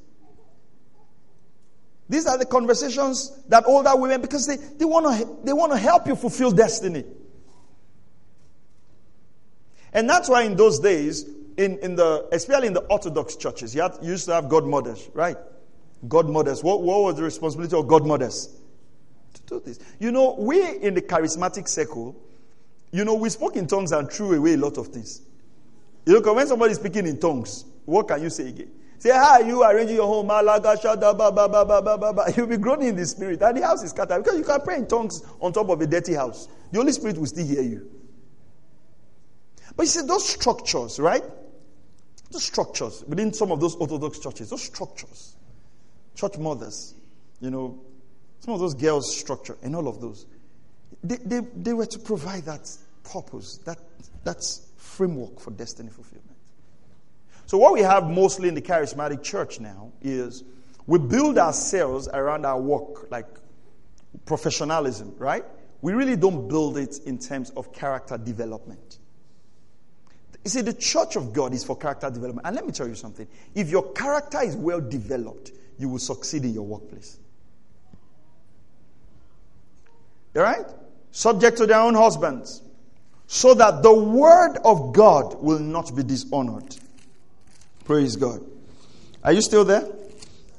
These 2.08 2.26
are 2.26 2.38
the 2.38 2.46
conversations 2.46 3.30
that 3.48 3.64
older 3.66 3.94
women 3.94 4.20
because 4.20 4.46
they, 4.46 4.56
they 4.56 4.84
want 4.84 5.06
to 5.06 5.36
they 5.44 5.52
want 5.52 5.72
to 5.72 5.78
help 5.78 6.06
you 6.06 6.16
fulfill 6.16 6.50
destiny. 6.50 7.04
And 9.94 10.10
that's 10.10 10.28
why 10.28 10.42
in 10.42 10.56
those 10.56 10.80
days, 10.80 11.24
in, 11.56 11.78
in 11.78 11.94
the 11.94 12.28
especially 12.32 12.66
in 12.66 12.72
the 12.72 12.82
Orthodox 12.82 13.36
churches, 13.36 13.74
you, 13.74 13.82
had, 13.82 13.92
you 14.02 14.10
used 14.10 14.26
to 14.26 14.34
have 14.34 14.48
godmothers, 14.48 15.08
right? 15.14 15.36
Godmothers. 16.08 16.62
What, 16.62 16.82
what 16.82 17.02
was 17.02 17.16
the 17.16 17.22
responsibility 17.22 17.76
of 17.76 17.86
godmothers? 17.86 18.48
To 19.34 19.42
do 19.46 19.60
this. 19.60 19.78
You 20.00 20.10
know, 20.10 20.36
we 20.38 20.78
in 20.78 20.94
the 20.94 21.02
charismatic 21.02 21.68
circle, 21.68 22.16
you 22.90 23.04
know, 23.04 23.14
we 23.14 23.28
spoke 23.28 23.56
in 23.56 23.66
tongues 23.66 23.92
and 23.92 24.10
threw 24.10 24.34
away 24.34 24.54
a 24.54 24.58
lot 24.58 24.78
of 24.78 24.88
things. 24.88 25.22
You 26.06 26.20
know, 26.20 26.34
when 26.34 26.46
somebody 26.46 26.72
is 26.72 26.78
speaking 26.78 27.06
in 27.06 27.18
tongues, 27.18 27.64
what 27.84 28.08
can 28.08 28.22
you 28.22 28.30
say 28.30 28.48
again? 28.48 28.70
Say, 28.98 29.10
are 29.10 29.42
you 29.42 29.62
arranging 29.62 29.96
your 29.96 30.06
home? 30.06 30.28
You'll 32.36 32.46
be 32.46 32.56
groaning 32.56 32.88
in 32.88 32.96
the 32.96 33.06
spirit. 33.06 33.42
And 33.42 33.56
the 33.56 33.66
house 33.66 33.82
is 33.82 33.90
scattered. 33.90 34.22
Because 34.22 34.38
you 34.38 34.44
can 34.44 34.60
pray 34.60 34.76
in 34.76 34.86
tongues 34.86 35.22
on 35.40 35.52
top 35.52 35.68
of 35.68 35.80
a 35.80 35.86
dirty 35.86 36.14
house. 36.14 36.48
The 36.72 36.78
Holy 36.78 36.92
Spirit 36.92 37.18
will 37.18 37.26
still 37.26 37.46
hear 37.46 37.62
you. 37.62 37.90
But 39.76 39.84
you 39.84 39.88
see, 39.88 40.06
those 40.06 40.28
structures, 40.28 40.98
right? 40.98 41.24
Those 42.30 42.44
structures 42.44 43.04
within 43.06 43.32
some 43.32 43.52
of 43.52 43.60
those 43.60 43.74
Orthodox 43.76 44.18
churches, 44.18 44.50
those 44.50 44.62
structures, 44.62 45.36
church 46.14 46.38
mothers, 46.38 46.94
you 47.40 47.50
know, 47.50 47.80
some 48.40 48.54
of 48.54 48.60
those 48.60 48.74
girls' 48.74 49.16
structure 49.16 49.56
and 49.62 49.74
all 49.74 49.88
of 49.88 50.00
those. 50.00 50.26
They, 51.02 51.16
they, 51.16 51.40
they 51.56 51.72
were 51.72 51.86
to 51.86 51.98
provide 51.98 52.44
that 52.44 52.70
purpose, 53.02 53.58
that, 53.64 53.78
that 54.24 54.44
framework 54.76 55.40
for 55.40 55.50
destiny 55.50 55.90
fulfillment. 55.90 56.36
So, 57.46 57.58
what 57.58 57.72
we 57.72 57.80
have 57.80 58.08
mostly 58.08 58.48
in 58.48 58.54
the 58.54 58.62
charismatic 58.62 59.22
church 59.22 59.60
now 59.60 59.92
is 60.00 60.44
we 60.86 60.98
build 60.98 61.38
ourselves 61.38 62.08
around 62.08 62.46
our 62.46 62.60
work, 62.60 63.10
like 63.10 63.26
professionalism, 64.24 65.14
right? 65.18 65.44
We 65.82 65.92
really 65.92 66.16
don't 66.16 66.48
build 66.48 66.78
it 66.78 66.98
in 67.04 67.18
terms 67.18 67.50
of 67.50 67.72
character 67.72 68.16
development. 68.16 68.98
You 70.44 70.50
see, 70.50 70.60
the 70.60 70.74
church 70.74 71.16
of 71.16 71.32
God 71.32 71.54
is 71.54 71.64
for 71.64 71.76
character 71.76 72.10
development. 72.10 72.46
And 72.46 72.54
let 72.54 72.66
me 72.66 72.72
tell 72.72 72.86
you 72.86 72.94
something 72.94 73.26
if 73.54 73.70
your 73.70 73.92
character 73.92 74.42
is 74.42 74.56
well 74.56 74.80
developed, 74.80 75.52
you 75.78 75.88
will 75.88 75.98
succeed 75.98 76.44
in 76.44 76.52
your 76.52 76.64
workplace. 76.64 77.18
All 80.36 80.42
right? 80.42 80.66
Subject 81.12 81.56
to 81.58 81.66
their 81.66 81.80
own 81.80 81.94
husbands. 81.94 82.62
So 83.26 83.54
that 83.54 83.82
the 83.82 83.94
word 83.94 84.58
of 84.64 84.92
God 84.92 85.42
will 85.42 85.60
not 85.60 85.94
be 85.96 86.02
dishonored. 86.02 86.76
Praise 87.84 88.16
God. 88.16 88.40
Are 89.22 89.32
you 89.32 89.40
still 89.40 89.64
there? 89.64 89.86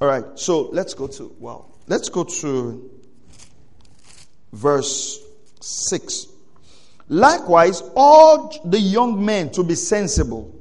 All 0.01 0.07
right. 0.07 0.23
So 0.35 0.61
let's 0.71 0.95
go 0.95 1.07
to, 1.07 1.35
wow. 1.39 1.65
Let's 1.87 2.09
go 2.09 2.23
to 2.23 2.89
verse 4.51 5.19
6. 5.61 6.27
Likewise, 7.07 7.83
all 7.95 8.51
the 8.65 8.79
young 8.79 9.23
men 9.23 9.51
to 9.51 9.63
be 9.63 9.75
sensible. 9.75 10.51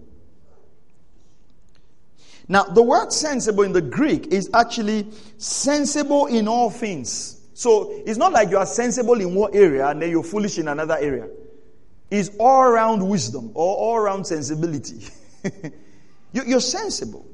Now, 2.47 2.65
the 2.65 2.83
word 2.83 3.13
sensible 3.13 3.63
in 3.63 3.73
the 3.73 3.81
Greek 3.81 4.27
is 4.27 4.51
actually 4.53 5.07
sensible 5.39 6.27
in 6.27 6.47
all 6.47 6.69
things. 6.69 7.41
So 7.55 8.03
it's 8.05 8.19
not 8.19 8.33
like 8.33 8.51
you 8.51 8.59
are 8.59 8.67
sensible 8.67 9.19
in 9.21 9.35
one 9.35 9.55
area 9.55 9.89
and 9.89 10.03
then 10.03 10.11
you're 10.11 10.25
foolish 10.25 10.59
in 10.59 10.69
another 10.69 10.99
area. 10.99 11.29
It's 12.11 12.31
all 12.39 12.63
around 12.63 13.09
wisdom 13.09 13.53
or 13.55 13.77
all 13.77 13.97
around 13.97 14.27
sensibility. 14.27 15.07
you're 16.33 16.61
sensible. 16.61 17.27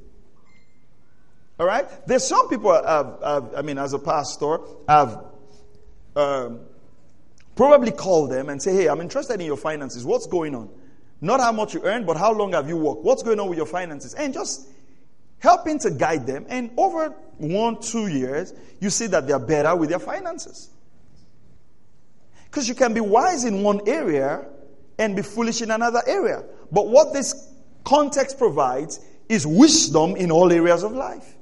All 1.58 1.66
right? 1.66 1.86
There's 2.06 2.24
some 2.24 2.48
people, 2.48 2.72
have, 2.72 3.18
have, 3.22 3.54
I 3.56 3.62
mean, 3.62 3.78
as 3.78 3.92
a 3.92 3.98
pastor, 3.98 4.58
I've 4.86 5.18
um, 6.14 6.60
probably 7.60 7.90
call 7.90 8.26
them 8.26 8.48
and 8.48 8.62
say, 8.62 8.72
hey, 8.72 8.88
I'm 8.88 9.02
interested 9.02 9.38
in 9.38 9.44
your 9.44 9.56
finances. 9.58 10.02
What's 10.02 10.26
going 10.26 10.54
on? 10.54 10.70
Not 11.20 11.40
how 11.40 11.52
much 11.52 11.74
you 11.74 11.82
earn, 11.82 12.06
but 12.06 12.16
how 12.16 12.32
long 12.32 12.52
have 12.52 12.66
you 12.70 12.76
worked? 12.78 13.02
What's 13.02 13.22
going 13.22 13.38
on 13.38 13.50
with 13.50 13.58
your 13.58 13.66
finances? 13.66 14.14
And 14.14 14.32
just 14.32 14.66
helping 15.40 15.78
to 15.80 15.90
guide 15.90 16.26
them. 16.26 16.46
And 16.48 16.70
over 16.78 17.10
one, 17.36 17.78
two 17.82 18.06
years, 18.06 18.54
you 18.80 18.88
see 18.88 19.08
that 19.08 19.26
they're 19.26 19.38
better 19.38 19.76
with 19.76 19.90
their 19.90 19.98
finances. 19.98 20.70
Because 22.46 22.66
you 22.66 22.74
can 22.74 22.94
be 22.94 23.02
wise 23.02 23.44
in 23.44 23.62
one 23.62 23.86
area 23.86 24.46
and 24.98 25.14
be 25.14 25.20
foolish 25.20 25.60
in 25.60 25.70
another 25.70 26.00
area. 26.06 26.42
But 26.72 26.88
what 26.88 27.12
this 27.12 27.46
context 27.84 28.38
provides 28.38 29.00
is 29.28 29.46
wisdom 29.46 30.16
in 30.16 30.30
all 30.30 30.50
areas 30.50 30.82
of 30.82 30.92
life. 30.92 31.36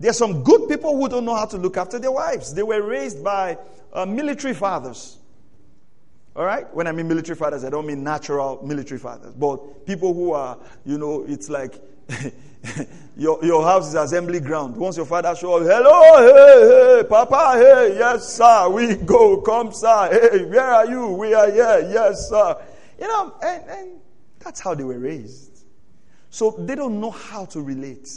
There 0.00 0.10
are 0.10 0.14
some 0.14 0.42
good 0.44 0.68
people 0.68 0.98
who 0.98 1.08
don't 1.08 1.24
know 1.24 1.34
how 1.34 1.46
to 1.46 1.56
look 1.56 1.78
after 1.78 1.98
their 1.98 2.12
wives. 2.12 2.52
They 2.52 2.62
were 2.62 2.82
raised 2.82 3.24
by 3.24 3.56
uh, 3.90 4.04
military 4.04 4.52
fathers. 4.52 5.16
All 6.36 6.44
right? 6.44 6.72
When 6.74 6.86
I 6.86 6.92
mean 6.92 7.08
military 7.08 7.36
fathers, 7.36 7.64
I 7.64 7.70
don't 7.70 7.86
mean 7.86 8.04
natural 8.04 8.64
military 8.64 9.00
fathers, 9.00 9.34
but 9.34 9.84
people 9.86 10.14
who 10.14 10.32
are, 10.32 10.58
you 10.84 10.96
know, 10.96 11.24
it's 11.26 11.48
like 11.50 11.74
your, 13.16 13.44
your 13.44 13.64
house 13.64 13.88
is 13.88 13.94
assembly 13.94 14.40
ground. 14.40 14.76
Once 14.76 14.96
your 14.96 15.06
father 15.06 15.34
shows 15.34 15.68
up, 15.68 15.82
hello, 15.82 16.18
hey, 16.18 16.98
hey, 16.98 17.08
papa, 17.08 17.52
hey, 17.54 17.98
yes, 17.98 18.34
sir, 18.34 18.68
we 18.68 18.94
go, 18.94 19.40
come, 19.40 19.72
sir, 19.72 20.08
hey, 20.12 20.44
where 20.44 20.62
are 20.62 20.86
you? 20.86 21.08
We 21.08 21.34
are 21.34 21.50
here, 21.50 21.88
yes, 21.92 22.28
sir. 22.28 22.56
You 23.00 23.08
know, 23.08 23.34
and, 23.42 23.64
and 23.68 24.00
that's 24.38 24.60
how 24.60 24.74
they 24.74 24.84
were 24.84 24.98
raised. 24.98 25.64
So 26.30 26.54
they 26.58 26.76
don't 26.76 27.00
know 27.00 27.10
how 27.10 27.44
to 27.46 27.60
relate. 27.60 28.08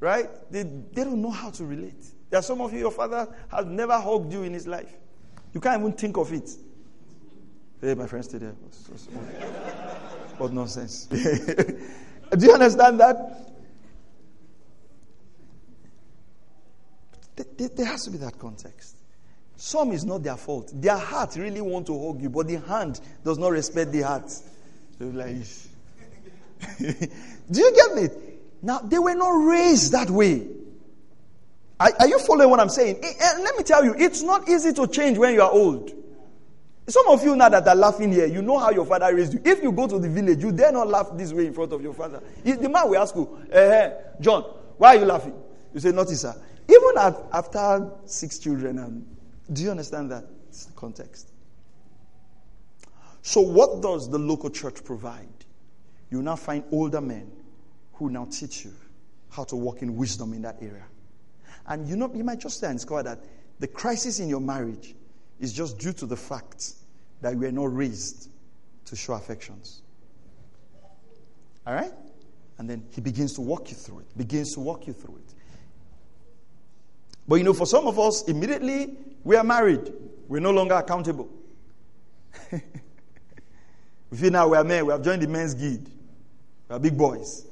Right? 0.00 0.28
They, 0.50 0.62
they 0.62 1.04
don't 1.04 1.22
know 1.22 1.30
how 1.30 1.50
to 1.50 1.64
relate. 1.64 2.04
There 2.28 2.38
are 2.38 2.42
some 2.42 2.60
of 2.60 2.72
you, 2.74 2.80
your 2.80 2.90
father 2.90 3.26
has 3.50 3.64
never 3.64 3.98
hugged 3.98 4.32
you 4.32 4.42
in 4.42 4.52
his 4.52 4.66
life. 4.66 4.92
You 5.58 5.62
can't 5.62 5.80
even 5.80 5.92
think 5.94 6.16
of 6.16 6.32
it. 6.32 6.48
Hey, 7.80 7.94
my 7.94 8.06
friend, 8.06 8.24
stay 8.24 8.38
there. 8.38 8.52
What 10.36 10.52
nonsense. 10.52 11.06
Do 11.06 12.46
you 12.46 12.52
understand 12.52 13.00
that? 13.00 13.56
There 17.74 17.86
has 17.86 18.04
to 18.04 18.12
be 18.12 18.18
that 18.18 18.38
context. 18.38 18.94
Some 19.56 19.90
is 19.90 20.04
not 20.04 20.22
their 20.22 20.36
fault. 20.36 20.70
Their 20.72 20.96
heart 20.96 21.34
really 21.34 21.60
want 21.60 21.88
to 21.88 22.06
hug 22.06 22.22
you, 22.22 22.30
but 22.30 22.46
the 22.46 22.60
hand 22.60 23.00
does 23.24 23.36
not 23.36 23.50
respect 23.50 23.90
the 23.90 24.02
heart. 24.02 24.30
So 24.30 25.06
like, 25.06 25.38
do 26.78 27.60
you 27.60 27.72
get 27.72 28.04
it? 28.04 28.12
Now 28.62 28.78
they 28.78 29.00
were 29.00 29.16
not 29.16 29.30
raised 29.30 29.90
that 29.90 30.08
way. 30.08 30.46
Are, 31.80 31.92
are 32.00 32.08
you 32.08 32.18
following 32.18 32.50
what 32.50 32.60
I'm 32.60 32.68
saying? 32.68 32.98
It, 33.02 33.16
and 33.20 33.44
let 33.44 33.56
me 33.56 33.62
tell 33.62 33.84
you, 33.84 33.94
it's 33.96 34.22
not 34.22 34.48
easy 34.48 34.72
to 34.72 34.86
change 34.86 35.16
when 35.18 35.34
you 35.34 35.42
are 35.42 35.50
old. 35.50 35.92
Some 36.88 37.06
of 37.08 37.22
you 37.22 37.36
now 37.36 37.50
that 37.50 37.68
are 37.68 37.74
laughing 37.76 38.10
here, 38.10 38.26
you 38.26 38.40
know 38.40 38.58
how 38.58 38.70
your 38.70 38.86
father 38.86 39.14
raised 39.14 39.34
you. 39.34 39.42
If 39.44 39.62
you 39.62 39.72
go 39.72 39.86
to 39.86 39.98
the 39.98 40.08
village, 40.08 40.42
you 40.42 40.50
dare 40.52 40.72
not 40.72 40.88
laugh 40.88 41.08
this 41.14 41.32
way 41.32 41.46
in 41.46 41.52
front 41.52 41.72
of 41.72 41.82
your 41.82 41.92
father. 41.92 42.22
The 42.42 42.68
man 42.68 42.88
will 42.88 42.96
ask 42.96 43.14
you, 43.14 43.46
eh, 43.52 43.90
John, 44.20 44.42
why 44.78 44.96
are 44.96 45.00
you 45.00 45.04
laughing? 45.04 45.34
You 45.74 45.80
say, 45.80 45.92
nothing, 45.92 46.16
sir. 46.16 46.34
Even 46.66 46.92
after 47.32 47.90
six 48.06 48.38
children, 48.38 48.78
um, 48.78 49.06
do 49.52 49.62
you 49.62 49.70
understand 49.70 50.10
that? 50.10 50.24
It's 50.48 50.64
the 50.64 50.72
context. 50.72 51.30
So, 53.20 53.42
what 53.42 53.82
does 53.82 54.08
the 54.10 54.18
local 54.18 54.48
church 54.48 54.82
provide? 54.82 55.28
You 56.10 56.22
now 56.22 56.36
find 56.36 56.64
older 56.72 57.02
men 57.02 57.30
who 57.94 58.08
now 58.08 58.26
teach 58.30 58.64
you 58.64 58.72
how 59.30 59.44
to 59.44 59.56
walk 59.56 59.82
in 59.82 59.96
wisdom 59.96 60.32
in 60.32 60.42
that 60.42 60.56
area. 60.62 60.86
And 61.68 61.86
you 61.86 61.96
know, 61.96 62.10
you 62.14 62.24
might 62.24 62.40
just 62.40 62.60
discover 62.60 63.02
that 63.02 63.20
the 63.60 63.68
crisis 63.68 64.18
in 64.20 64.28
your 64.28 64.40
marriage 64.40 64.94
is 65.38 65.52
just 65.52 65.78
due 65.78 65.92
to 65.92 66.06
the 66.06 66.16
fact 66.16 66.72
that 67.20 67.36
we 67.36 67.46
are 67.46 67.52
not 67.52 67.74
raised 67.74 68.30
to 68.86 68.96
show 68.96 69.12
affections. 69.12 69.82
All 71.66 71.74
right? 71.74 71.92
And 72.56 72.68
then 72.68 72.84
he 72.90 73.02
begins 73.02 73.34
to 73.34 73.42
walk 73.42 73.70
you 73.70 73.76
through 73.76 74.00
it, 74.00 74.16
begins 74.16 74.54
to 74.54 74.60
walk 74.60 74.86
you 74.86 74.94
through 74.94 75.16
it. 75.16 75.34
But 77.28 77.36
you 77.36 77.44
know, 77.44 77.52
for 77.52 77.66
some 77.66 77.86
of 77.86 77.98
us, 77.98 78.26
immediately 78.26 78.96
we 79.22 79.36
are 79.36 79.44
married, 79.44 79.92
we're 80.26 80.40
no 80.40 80.50
longer 80.50 80.74
accountable. 80.74 81.28
we 82.50 84.16
feel 84.16 84.30
now 84.30 84.48
we 84.48 84.56
are 84.56 84.64
men, 84.64 84.86
we 84.86 84.92
have 84.92 85.02
joined 85.02 85.22
the 85.22 85.28
men's 85.28 85.52
guild, 85.52 85.90
we 86.68 86.76
are 86.76 86.78
big 86.78 86.96
boys. 86.96 87.46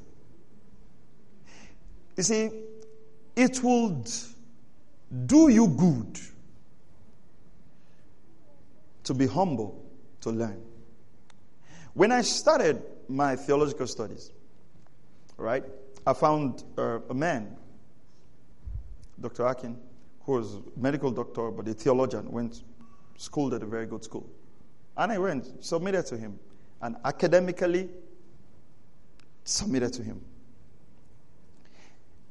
You 2.16 2.22
see, 2.22 2.50
it 3.36 3.62
would 3.62 4.10
do 5.26 5.48
you 5.48 5.68
good 5.68 6.18
to 9.04 9.14
be 9.14 9.26
humble 9.26 9.84
to 10.22 10.30
learn. 10.30 10.60
When 11.94 12.10
I 12.10 12.22
started 12.22 12.82
my 13.08 13.36
theological 13.36 13.86
studies, 13.86 14.32
right, 15.36 15.64
I 16.06 16.12
found 16.12 16.64
uh, 16.76 17.00
a 17.08 17.14
man, 17.14 17.56
Dr. 19.20 19.46
Akin, 19.46 19.78
who 20.22 20.32
was 20.32 20.54
a 20.56 20.62
medical 20.76 21.10
doctor 21.10 21.50
but 21.50 21.68
a 21.68 21.74
theologian, 21.74 22.30
went 22.30 22.62
schooled 23.16 23.54
at 23.54 23.62
a 23.62 23.66
very 23.66 23.86
good 23.86 24.02
school. 24.02 24.28
And 24.96 25.12
I 25.12 25.18
went, 25.18 25.64
submitted 25.64 26.06
to 26.06 26.16
him, 26.16 26.38
and 26.82 26.96
academically 27.04 27.88
submitted 29.44 29.92
to 29.94 30.02
him. 30.02 30.20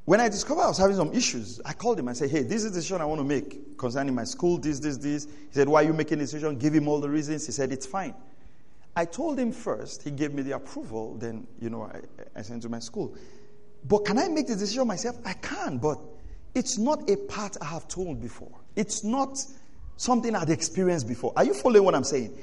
When 0.06 0.22
I 0.22 0.30
discovered 0.30 0.62
I 0.62 0.68
was 0.68 0.78
having 0.78 0.96
some 0.96 1.12
issues, 1.14 1.60
I 1.66 1.74
called 1.74 1.98
him 2.00 2.08
and 2.08 2.16
said, 2.16 2.30
Hey, 2.30 2.44
this 2.44 2.64
is 2.64 2.72
the 2.72 2.78
decision 2.78 3.02
I 3.02 3.06
want 3.06 3.20
to 3.20 3.26
make 3.26 3.76
concerning 3.76 4.14
my 4.14 4.24
school, 4.24 4.60
this, 4.60 4.80
this, 4.80 4.98
this. 4.98 5.26
He 5.26 5.54
said, 5.54 5.68
Why 5.68 5.82
are 5.82 5.88
you 5.88 5.94
making 5.94 6.20
a 6.20 6.22
decision? 6.22 6.58
Give 6.60 6.74
him 6.74 6.88
all 6.88 7.02
the 7.02 7.10
reasons. 7.10 7.48
He 7.48 7.52
said, 7.52 7.72
It's 7.72 7.88
fine. 7.88 8.14
I 8.96 9.06
told 9.06 9.40
him 9.40 9.52
first, 9.52 10.04
he 10.04 10.12
gave 10.12 10.34
me 10.34 10.44
the 10.44 10.54
approval, 10.56 11.16
then, 11.16 11.48
you 11.60 11.70
know, 11.70 11.84
I, 11.84 12.02
I 12.40 12.44
sent 12.44 12.62
to 12.64 12.70
my 12.70 12.80
school. 12.80 13.16
But 13.84 14.06
can 14.06 14.18
I 14.20 14.30
make 14.30 14.48
the 14.48 14.56
decision 14.56 14.88
myself? 14.88 15.18
I 15.26 15.34
can, 15.34 15.80
but 15.80 16.00
it's 16.54 16.78
not 16.78 17.10
a 17.10 17.18
part 17.18 17.58
I 17.60 17.66
have 17.66 17.88
told 17.88 18.22
before. 18.22 18.52
It's 18.76 19.04
not 19.04 19.44
something 19.98 20.34
I'd 20.36 20.50
experienced 20.50 21.08
before. 21.08 21.34
Are 21.36 21.44
you 21.44 21.54
following 21.54 21.84
what 21.84 21.96
I'm 21.96 22.06
saying? 22.06 22.38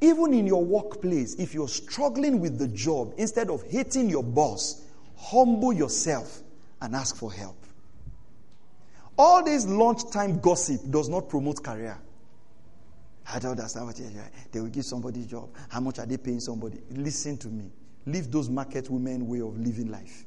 Even 0.00 0.34
in 0.34 0.46
your 0.46 0.64
workplace, 0.64 1.34
if 1.34 1.54
you're 1.54 1.68
struggling 1.68 2.40
with 2.40 2.58
the 2.58 2.68
job, 2.68 3.14
instead 3.18 3.50
of 3.50 3.62
hating 3.70 4.08
your 4.10 4.24
boss, 4.24 4.82
humble 5.16 5.72
yourself 5.72 6.41
and 6.82 6.96
ask 6.96 7.16
for 7.16 7.32
help. 7.32 7.56
All 9.16 9.44
this 9.44 9.66
lunchtime 9.66 10.40
gossip 10.40 10.80
does 10.90 11.08
not 11.08 11.28
promote 11.28 11.62
career. 11.62 11.98
I 13.32 13.38
don't 13.38 13.52
understand 13.52 13.86
what 13.86 13.98
you're 13.98 14.10
They 14.50 14.60
will 14.60 14.68
give 14.68 14.84
somebody 14.84 15.22
a 15.22 15.26
job. 15.26 15.50
How 15.68 15.80
much 15.80 16.00
are 16.00 16.06
they 16.06 16.16
paying 16.16 16.40
somebody? 16.40 16.80
Listen 16.90 17.38
to 17.38 17.48
me. 17.48 17.70
Leave 18.04 18.32
those 18.32 18.50
market 18.50 18.90
women 18.90 19.28
way 19.28 19.40
of 19.40 19.56
living 19.58 19.90
life. 19.90 20.26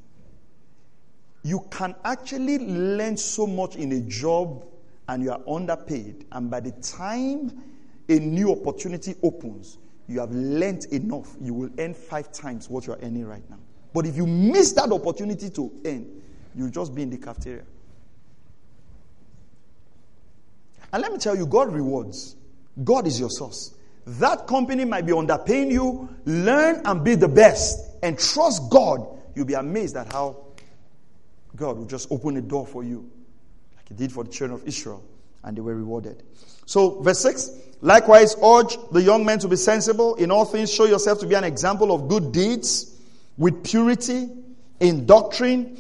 You 1.43 1.65
can 1.69 1.93
actually 2.05 2.57
learn 2.59 3.17
so 3.17 3.45
much 3.45 3.75
in 3.75 3.91
a 3.91 3.99
job 4.01 4.65
and 5.09 5.23
you 5.23 5.31
are 5.31 5.41
underpaid. 5.47 6.25
And 6.31 6.49
by 6.49 6.61
the 6.61 6.71
time 6.71 7.51
a 8.07 8.13
new 8.17 8.51
opportunity 8.51 9.15
opens, 9.21 9.77
you 10.07 10.21
have 10.21 10.31
learned 10.31 10.85
enough. 10.85 11.35
You 11.41 11.53
will 11.53 11.69
earn 11.79 11.93
five 11.93 12.31
times 12.31 12.69
what 12.69 12.87
you 12.87 12.93
are 12.93 12.99
earning 13.01 13.25
right 13.25 13.47
now. 13.49 13.59
But 13.93 14.05
if 14.05 14.15
you 14.15 14.25
miss 14.25 14.71
that 14.73 14.91
opportunity 14.91 15.49
to 15.51 15.71
earn, 15.85 16.14
You'll 16.55 16.69
just 16.69 16.95
be 16.95 17.01
in 17.01 17.09
the 17.09 17.17
cafeteria. 17.17 17.63
And 20.93 21.01
let 21.01 21.11
me 21.11 21.17
tell 21.17 21.35
you, 21.35 21.45
God 21.45 21.73
rewards. 21.73 22.35
God 22.83 23.07
is 23.07 23.19
your 23.19 23.29
source. 23.29 23.75
That 24.07 24.47
company 24.47 24.85
might 24.85 25.05
be 25.05 25.11
underpaying 25.11 25.71
you. 25.71 26.09
Learn 26.25 26.81
and 26.85 27.03
be 27.03 27.15
the 27.15 27.27
best 27.27 27.79
and 28.03 28.17
trust 28.17 28.69
God. 28.69 29.05
You'll 29.35 29.45
be 29.45 29.55
amazed 29.55 29.97
at 29.97 30.11
how 30.13 30.45
God 31.55 31.77
will 31.77 31.85
just 31.85 32.11
open 32.11 32.37
a 32.37 32.41
door 32.41 32.65
for 32.65 32.83
you, 32.83 33.09
like 33.75 33.89
He 33.89 33.95
did 33.95 34.11
for 34.11 34.23
the 34.23 34.29
children 34.29 34.59
of 34.59 34.67
Israel, 34.67 35.03
and 35.43 35.57
they 35.57 35.61
were 35.61 35.75
rewarded. 35.75 36.23
So, 36.65 37.01
verse 37.01 37.19
6 37.19 37.49
likewise, 37.81 38.35
urge 38.41 38.77
the 38.91 39.01
young 39.01 39.25
men 39.25 39.39
to 39.39 39.47
be 39.47 39.55
sensible 39.55 40.15
in 40.15 40.31
all 40.31 40.45
things, 40.45 40.73
show 40.73 40.85
yourself 40.85 41.19
to 41.19 41.27
be 41.27 41.35
an 41.35 41.43
example 41.43 41.93
of 41.93 42.07
good 42.07 42.31
deeds 42.31 42.95
with 43.37 43.63
purity 43.63 44.29
in 44.79 45.05
doctrine 45.05 45.77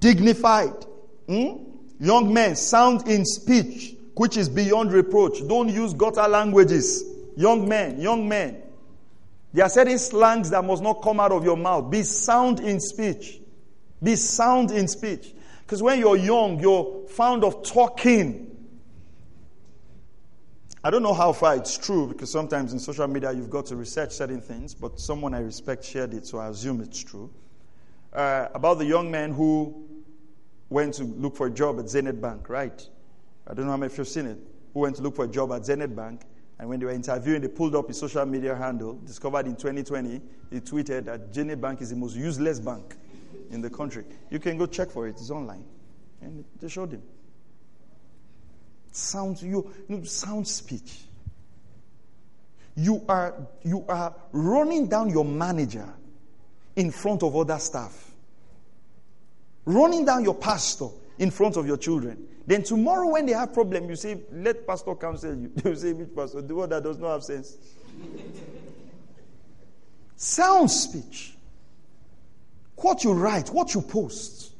dignified. 0.00 0.84
Hmm? 1.26 1.64
Young 2.00 2.32
men, 2.32 2.54
sound 2.56 3.08
in 3.08 3.24
speech, 3.24 3.96
which 4.14 4.36
is 4.36 4.48
beyond 4.48 4.92
reproach. 4.92 5.46
Don't 5.46 5.68
use 5.68 5.94
gutter 5.94 6.28
languages. 6.28 7.04
Young 7.36 7.68
men, 7.68 8.00
young 8.00 8.28
men. 8.28 8.62
There 9.52 9.64
are 9.64 9.68
certain 9.68 9.98
slangs 9.98 10.50
that 10.50 10.64
must 10.64 10.82
not 10.82 11.02
come 11.02 11.20
out 11.20 11.32
of 11.32 11.44
your 11.44 11.56
mouth. 11.56 11.90
Be 11.90 12.02
sound 12.02 12.60
in 12.60 12.80
speech. 12.80 13.40
Be 14.02 14.14
sound 14.14 14.70
in 14.70 14.86
speech. 14.86 15.34
Because 15.62 15.82
when 15.82 15.98
you're 15.98 16.16
young, 16.16 16.60
you're 16.60 17.06
fond 17.08 17.44
of 17.44 17.62
talking. 17.62 18.44
I 20.84 20.90
don't 20.90 21.02
know 21.02 21.14
how 21.14 21.32
far 21.32 21.56
it's 21.56 21.76
true 21.76 22.06
because 22.06 22.30
sometimes 22.30 22.72
in 22.72 22.78
social 22.78 23.08
media 23.08 23.32
you've 23.32 23.50
got 23.50 23.66
to 23.66 23.76
research 23.76 24.12
certain 24.12 24.40
things, 24.40 24.74
but 24.74 25.00
someone 25.00 25.34
I 25.34 25.40
respect 25.40 25.84
shared 25.84 26.14
it, 26.14 26.26
so 26.26 26.38
I 26.38 26.48
assume 26.48 26.80
it's 26.80 27.02
true 27.02 27.30
uh, 28.12 28.48
about 28.54 28.78
the 28.78 28.84
young 28.84 29.10
man 29.10 29.32
who 29.32 29.86
went 30.70 30.94
to 30.94 31.04
look 31.04 31.36
for 31.36 31.46
a 31.46 31.50
job 31.50 31.78
at 31.78 31.88
Zenith 31.88 32.20
Bank, 32.20 32.48
right? 32.48 32.88
I 33.46 33.54
don't 33.54 33.64
know 33.64 33.70
how 33.72 33.76
many 33.76 33.92
of 33.92 33.96
you 33.96 34.02
have 34.02 34.08
seen 34.08 34.26
it. 34.26 34.38
Who 34.74 34.80
went 34.80 34.96
to 34.96 35.02
look 35.02 35.16
for 35.16 35.24
a 35.24 35.28
job 35.28 35.52
at 35.52 35.64
Zenith 35.64 35.94
Bank, 35.94 36.22
and 36.58 36.68
when 36.68 36.80
they 36.80 36.86
were 36.86 36.92
interviewing, 36.92 37.40
they 37.40 37.48
pulled 37.48 37.74
up 37.74 37.88
his 37.88 37.98
social 37.98 38.26
media 38.26 38.54
handle, 38.54 38.94
discovered 39.04 39.46
in 39.46 39.56
2020, 39.56 40.20
he 40.50 40.60
tweeted 40.60 41.04
that 41.04 41.32
Zenith 41.32 41.60
Bank 41.60 41.80
is 41.80 41.90
the 41.90 41.96
most 41.96 42.16
useless 42.16 42.58
bank 42.58 42.96
in 43.50 43.60
the 43.60 43.70
country. 43.70 44.04
You 44.30 44.38
can 44.38 44.58
go 44.58 44.66
check 44.66 44.90
for 44.90 45.06
it, 45.06 45.10
it's 45.10 45.30
online. 45.30 45.64
And 46.20 46.44
they 46.60 46.68
showed 46.68 46.92
him. 46.92 47.02
Sound, 48.90 49.40
you, 49.40 49.72
you 49.88 49.96
know, 49.96 50.02
sound 50.02 50.48
speech. 50.48 51.02
You 52.74 53.04
are, 53.08 53.34
you 53.62 53.84
are 53.88 54.14
running 54.32 54.88
down 54.88 55.10
your 55.10 55.24
manager 55.24 55.88
in 56.78 56.92
front 56.92 57.24
of 57.24 57.34
other 57.34 57.58
staff. 57.58 58.12
Running 59.64 60.04
down 60.04 60.22
your 60.22 60.34
pastor 60.34 60.86
in 61.18 61.32
front 61.32 61.56
of 61.56 61.66
your 61.66 61.76
children. 61.76 62.24
Then 62.46 62.62
tomorrow 62.62 63.08
when 63.08 63.26
they 63.26 63.32
have 63.32 63.52
problem, 63.52 63.90
you 63.90 63.96
say, 63.96 64.20
let 64.32 64.64
pastor 64.64 64.94
counsel 64.94 65.34
you. 65.34 65.52
Will 65.64 65.74
say, 65.74 65.92
which 65.92 66.14
pastor? 66.14 66.40
The 66.40 66.54
one 66.54 66.68
that 66.68 66.84
does 66.84 66.96
not 66.96 67.14
have 67.14 67.24
sense. 67.24 67.56
Sound 70.16 70.70
speech. 70.70 71.34
What 72.76 73.02
you 73.02 73.12
write, 73.12 73.48
what 73.48 73.74
you 73.74 73.82
post. 73.82 74.52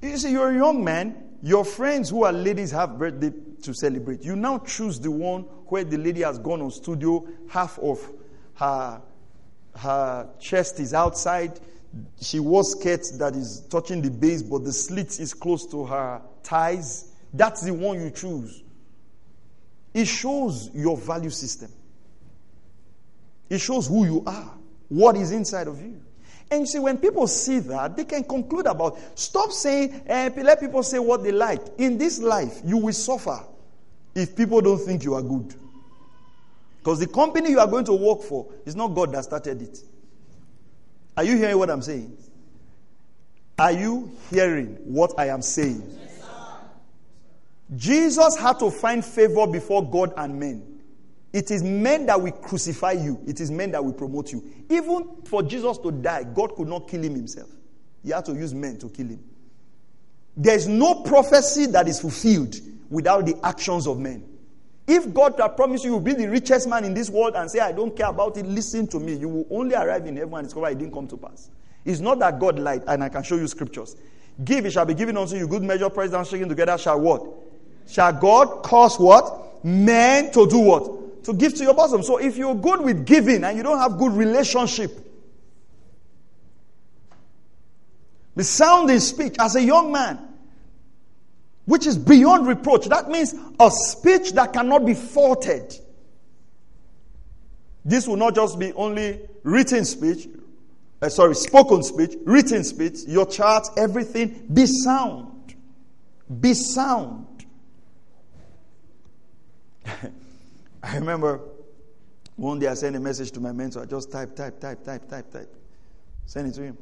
You 0.00 0.16
see, 0.16 0.30
you're 0.30 0.50
a 0.50 0.54
young 0.54 0.84
man, 0.84 1.16
your 1.42 1.64
friends 1.64 2.10
who 2.10 2.22
are 2.22 2.32
ladies 2.32 2.70
have 2.70 2.98
birthday 3.00 3.32
to 3.62 3.74
celebrate. 3.74 4.22
You 4.22 4.36
now 4.36 4.58
choose 4.58 5.00
the 5.00 5.10
one 5.10 5.42
where 5.66 5.82
the 5.82 5.98
lady 5.98 6.22
has 6.22 6.38
gone 6.38 6.62
on 6.62 6.70
studio, 6.70 7.26
half 7.48 7.80
of 7.80 8.00
her 8.54 9.02
her 9.76 10.28
chest 10.38 10.80
is 10.80 10.94
outside. 10.94 11.58
She 12.20 12.40
wore 12.40 12.64
skirt 12.64 13.06
that 13.18 13.34
is 13.36 13.60
touching 13.70 14.02
the 14.02 14.10
base, 14.10 14.42
but 14.42 14.64
the 14.64 14.72
slit 14.72 15.20
is 15.20 15.32
close 15.34 15.66
to 15.70 15.84
her 15.86 16.20
thighs. 16.42 17.12
That's 17.32 17.62
the 17.62 17.72
one 17.74 18.00
you 18.00 18.10
choose. 18.10 18.62
It 19.92 20.06
shows 20.06 20.70
your 20.74 20.96
value 20.96 21.30
system. 21.30 21.70
It 23.48 23.58
shows 23.58 23.86
who 23.86 24.04
you 24.04 24.24
are, 24.26 24.54
what 24.88 25.16
is 25.16 25.30
inside 25.30 25.68
of 25.68 25.80
you. 25.80 26.00
And 26.50 26.60
you 26.62 26.66
see, 26.66 26.78
when 26.78 26.98
people 26.98 27.26
see 27.26 27.58
that, 27.60 27.96
they 27.96 28.04
can 28.04 28.24
conclude 28.24 28.66
about. 28.66 28.98
Stop 29.18 29.50
saying, 29.52 30.02
eh, 30.06 30.30
let 30.36 30.60
people 30.60 30.82
say 30.82 30.98
what 30.98 31.22
they 31.22 31.32
like. 31.32 31.60
In 31.78 31.96
this 31.98 32.18
life, 32.18 32.60
you 32.64 32.78
will 32.78 32.92
suffer 32.92 33.40
if 34.14 34.36
people 34.36 34.60
don't 34.60 34.78
think 34.78 35.04
you 35.04 35.14
are 35.14 35.22
good. 35.22 35.54
Because 36.84 36.98
the 36.98 37.06
company 37.06 37.48
you 37.48 37.58
are 37.60 37.66
going 37.66 37.86
to 37.86 37.94
work 37.94 38.20
for 38.20 38.52
is 38.66 38.76
not 38.76 38.88
God 38.88 39.10
that 39.14 39.24
started 39.24 39.62
it. 39.62 39.78
Are 41.16 41.24
you 41.24 41.38
hearing 41.38 41.56
what 41.56 41.70
I'm 41.70 41.80
saying? 41.80 42.14
Are 43.58 43.72
you 43.72 44.12
hearing 44.30 44.76
what 44.84 45.14
I 45.16 45.28
am 45.28 45.40
saying? 45.40 45.98
Jesus 47.74 48.36
had 48.36 48.58
to 48.58 48.70
find 48.70 49.02
favor 49.02 49.46
before 49.46 49.88
God 49.88 50.12
and 50.18 50.38
men. 50.38 50.82
It 51.32 51.50
is 51.50 51.62
men 51.62 52.04
that 52.04 52.20
will 52.20 52.32
crucify 52.32 52.92
you, 52.92 53.18
it 53.26 53.40
is 53.40 53.50
men 53.50 53.70
that 53.70 53.82
will 53.82 53.94
promote 53.94 54.30
you. 54.30 54.44
Even 54.68 55.08
for 55.24 55.42
Jesus 55.42 55.78
to 55.78 55.90
die, 55.90 56.24
God 56.24 56.54
could 56.54 56.68
not 56.68 56.86
kill 56.86 57.02
him 57.02 57.14
himself. 57.14 57.48
He 58.02 58.10
had 58.10 58.26
to 58.26 58.34
use 58.34 58.52
men 58.52 58.76
to 58.80 58.90
kill 58.90 59.06
him. 59.06 59.24
There's 60.36 60.68
no 60.68 60.96
prophecy 60.96 61.64
that 61.66 61.88
is 61.88 61.98
fulfilled 61.98 62.56
without 62.90 63.24
the 63.24 63.36
actions 63.42 63.86
of 63.86 63.98
men. 63.98 64.33
If 64.86 65.14
God 65.14 65.34
had 65.38 65.56
promised 65.56 65.84
you 65.84 65.92
will 65.92 66.00
be 66.00 66.12
the 66.12 66.28
richest 66.28 66.68
man 66.68 66.84
in 66.84 66.92
this 66.92 67.08
world 67.08 67.36
and 67.36 67.50
say, 67.50 67.60
I 67.60 67.72
don't 67.72 67.96
care 67.96 68.08
about 68.08 68.36
it, 68.36 68.44
listen 68.44 68.86
to 68.88 69.00
me, 69.00 69.14
you 69.14 69.28
will 69.28 69.46
only 69.50 69.74
arrive 69.74 70.06
in 70.06 70.16
heaven 70.16 70.34
and 70.34 70.46
discover 70.46 70.68
it 70.68 70.78
didn't 70.78 70.92
come 70.92 71.08
to 71.08 71.16
pass. 71.16 71.48
It's 71.84 72.00
not 72.00 72.18
that 72.18 72.38
God 72.38 72.58
lied, 72.58 72.84
and 72.86 73.02
I 73.02 73.08
can 73.08 73.22
show 73.22 73.36
you 73.36 73.46
scriptures. 73.46 73.96
Give, 74.42 74.66
it 74.66 74.72
shall 74.72 74.84
be 74.84 74.94
given 74.94 75.16
unto 75.16 75.36
you. 75.36 75.46
Good 75.46 75.62
measure, 75.62 75.88
pressed 75.88 76.12
down, 76.12 76.24
shaking 76.24 76.48
together, 76.48 76.76
shall 76.76 77.00
what? 77.00 77.24
Shall 77.88 78.12
God 78.12 78.62
cause 78.62 78.98
what? 78.98 79.64
Men 79.64 80.30
to 80.32 80.46
do 80.46 80.58
what? 80.58 81.24
To 81.24 81.32
give 81.32 81.54
to 81.54 81.62
your 81.64 81.74
bosom. 81.74 82.02
So 82.02 82.18
if 82.18 82.36
you're 82.36 82.54
good 82.54 82.82
with 82.82 83.06
giving 83.06 83.44
and 83.44 83.56
you 83.56 83.62
don't 83.62 83.78
have 83.78 83.96
good 83.98 84.12
relationship, 84.12 84.90
be 88.36 88.42
sound 88.42 88.90
in 88.90 89.00
speech 89.00 89.36
as 89.38 89.56
a 89.56 89.62
young 89.62 89.92
man, 89.92 90.18
which 91.64 91.86
is 91.86 91.96
beyond 91.96 92.46
reproach. 92.46 92.86
That 92.86 93.08
means 93.08 93.34
a 93.58 93.70
speech 93.70 94.32
that 94.32 94.52
cannot 94.52 94.84
be 94.84 94.94
faulted. 94.94 95.74
This 97.84 98.06
will 98.06 98.16
not 98.16 98.34
just 98.34 98.58
be 98.58 98.72
only 98.72 99.20
written 99.42 99.84
speech, 99.84 100.26
uh, 101.02 101.08
sorry, 101.08 101.34
spoken 101.34 101.82
speech, 101.82 102.14
written 102.24 102.64
speech, 102.64 103.00
your 103.06 103.26
charts, 103.26 103.70
everything, 103.76 104.46
be 104.52 104.66
sound. 104.66 105.54
Be 106.40 106.54
sound. 106.54 107.26
I 110.82 110.96
remember 110.96 111.40
one 112.36 112.58
day 112.58 112.68
I 112.68 112.74
sent 112.74 112.96
a 112.96 113.00
message 113.00 113.30
to 113.32 113.40
my 113.40 113.52
mentor. 113.52 113.82
I 113.82 113.86
just 113.86 114.10
type, 114.10 114.34
type, 114.34 114.58
type, 114.60 114.82
type, 114.84 115.08
type, 115.08 115.30
type. 115.30 115.54
Send 116.26 116.48
it 116.48 116.54
to 116.54 116.62
him. 116.62 116.78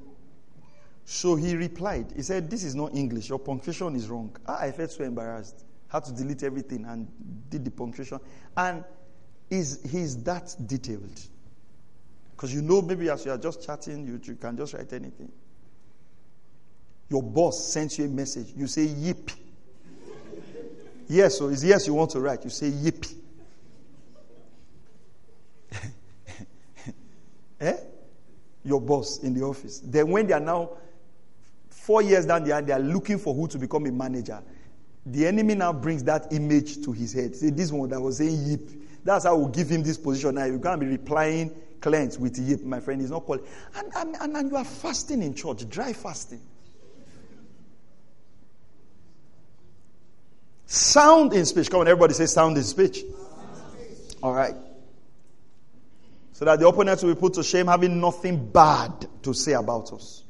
So 1.05 1.37
he 1.37 1.57
replied. 1.57 2.13
He 2.15 2.23
said, 2.23 2.51
This 2.51 2.65
is 2.65 2.75
not 2.75 2.95
English. 2.95 3.29
Your 3.29 3.39
punctuation 3.39 3.97
is 3.97 4.09
wrong. 4.09 4.37
Ah, 4.47 4.61
I 4.61 4.73
felt 4.73 4.91
so 4.91 5.05
embarrassed. 5.05 5.65
Had 5.89 6.05
to 6.05 6.13
delete 6.13 6.43
everything 6.43 6.85
and 6.87 7.09
did 7.51 7.65
the 7.65 7.71
punctuation. 7.71 8.19
And 8.57 8.85
is 9.51 9.81
he's 9.91 10.23
that 10.23 10.55
detailed. 10.67 11.21
Because 12.31 12.55
you 12.55 12.63
know, 12.63 12.83
maybe 12.83 13.09
as 13.11 13.25
you 13.25 13.33
are 13.33 13.39
just 13.39 13.65
chatting, 13.65 14.07
you, 14.07 14.21
you 14.25 14.35
can 14.37 14.57
just 14.57 14.75
write 14.75 14.93
anything. 14.93 15.31
Your 17.09 17.23
boss 17.23 17.73
sends 17.73 17.99
you 17.99 18.07
a 18.07 18.09
message. 18.09 18.55
You 18.57 18.67
say, 18.67 18.85
Yip. 18.85 19.31
yes, 21.09 21.39
so 21.39 21.49
it's 21.49 21.63
yes 21.63 21.87
you 21.87 21.95
want 21.95 22.11
to 22.13 22.21
write. 22.21 22.43
You 22.43 22.51
say, 22.51 22.69
Yip. 22.69 23.05
eh? 27.61 27.77
Your 28.65 28.81
boss 28.81 29.19
in 29.23 29.35
the 29.35 29.45
office. 29.45 29.81
Then 29.81 30.09
when 30.09 30.27
they 30.27 30.33
are 30.33 30.41
now 30.41 30.71
Four 31.83 32.03
years 32.03 32.27
down 32.27 32.45
the 32.45 32.51
line, 32.51 32.65
they 32.65 32.73
are 32.73 32.79
looking 32.79 33.19
for 33.19 33.35
who 33.35 33.49
to 33.49 33.59
become 33.59 33.87
a 33.87 33.91
manager. 33.91 34.41
The 35.05 35.27
enemy 35.27 35.57
now 35.57 35.73
brings 35.73 36.05
that 36.05 36.33
image 36.33 36.85
to 36.85 36.93
his 36.93 37.13
head. 37.13 37.35
Say, 37.35 37.51
this 37.51 37.73
one 37.73 37.89
that 37.89 38.01
was 38.01 38.19
saying 38.19 38.47
yip. 38.47 38.71
That's 39.03 39.25
how 39.25 39.37
we'll 39.37 39.49
give 39.49 39.69
him 39.69 39.83
this 39.83 39.99
position 39.99 40.37
now. 40.37 40.47
Going 40.49 40.79
to 40.79 40.87
be 40.87 40.87
replying 40.87 41.51
clients 41.81 42.21
with 42.21 42.39
yip, 42.39 42.63
my 42.63 42.79
friend. 42.79 43.01
He's 43.01 43.11
not 43.11 43.27
calling. 43.27 43.45
And, 43.75 44.17
and, 44.21 44.37
and 44.37 44.49
you 44.49 44.57
are 44.57 44.65
fasting 44.65 45.25
in 45.25 45.35
church, 45.35 45.69
dry 45.69 45.93
fasting. 45.93 46.41
Sound 50.67 51.33
in 51.33 51.45
speech. 51.47 51.69
Come 51.69 51.81
on, 51.81 51.89
everybody 51.89 52.15
say 52.15 52.27
sound 52.27 52.57
in 52.57 52.63
speech. 52.63 53.01
All 54.23 54.33
right. 54.33 54.55
So 56.31 56.45
that 56.45 56.61
the 56.61 56.69
opponents 56.69 57.03
will 57.03 57.13
be 57.13 57.21
put 57.21 57.35
to 57.35 57.43
shame, 57.43 57.67
having 57.67 58.01
nothing 58.01 58.53
bad 58.53 59.09
to 59.25 59.35
say 59.35 59.55
about 59.55 59.93
us. 59.93 60.22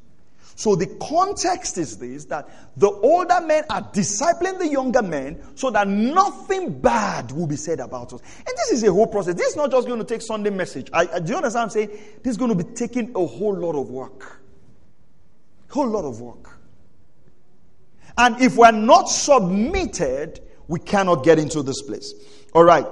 So 0.55 0.75
the 0.75 0.87
context 1.01 1.77
is 1.77 1.97
this 1.97 2.25
that 2.25 2.49
the 2.77 2.89
older 2.89 3.41
men 3.41 3.63
are 3.69 3.81
discipling 3.81 4.59
the 4.59 4.67
younger 4.67 5.01
men 5.01 5.41
so 5.55 5.71
that 5.71 5.87
nothing 5.87 6.79
bad 6.79 7.31
will 7.31 7.47
be 7.47 7.55
said 7.55 7.79
about 7.79 8.13
us. 8.13 8.21
And 8.37 8.57
this 8.57 8.71
is 8.71 8.83
a 8.83 8.91
whole 8.91 9.07
process. 9.07 9.35
This 9.35 9.49
is 9.49 9.55
not 9.55 9.71
just 9.71 9.87
going 9.87 9.99
to 9.99 10.05
take 10.05 10.21
Sunday 10.21 10.51
message. 10.51 10.89
I, 10.93 11.07
I, 11.13 11.19
do 11.19 11.31
you 11.31 11.37
understand 11.37 11.63
I'm 11.63 11.69
saying? 11.69 11.89
This 12.21 12.31
is 12.31 12.37
going 12.37 12.55
to 12.55 12.63
be 12.63 12.71
taking 12.75 13.11
a 13.15 13.25
whole 13.25 13.55
lot 13.55 13.75
of 13.75 13.89
work. 13.89 14.41
Whole 15.69 15.87
lot 15.87 16.05
of 16.05 16.21
work. 16.21 16.59
And 18.15 18.39
if 18.39 18.55
we're 18.55 18.71
not 18.71 19.09
submitted, 19.09 20.39
we 20.67 20.79
cannot 20.79 21.23
get 21.23 21.39
into 21.39 21.63
this 21.63 21.81
place. 21.81 22.13
All 22.53 22.63
right. 22.63 22.85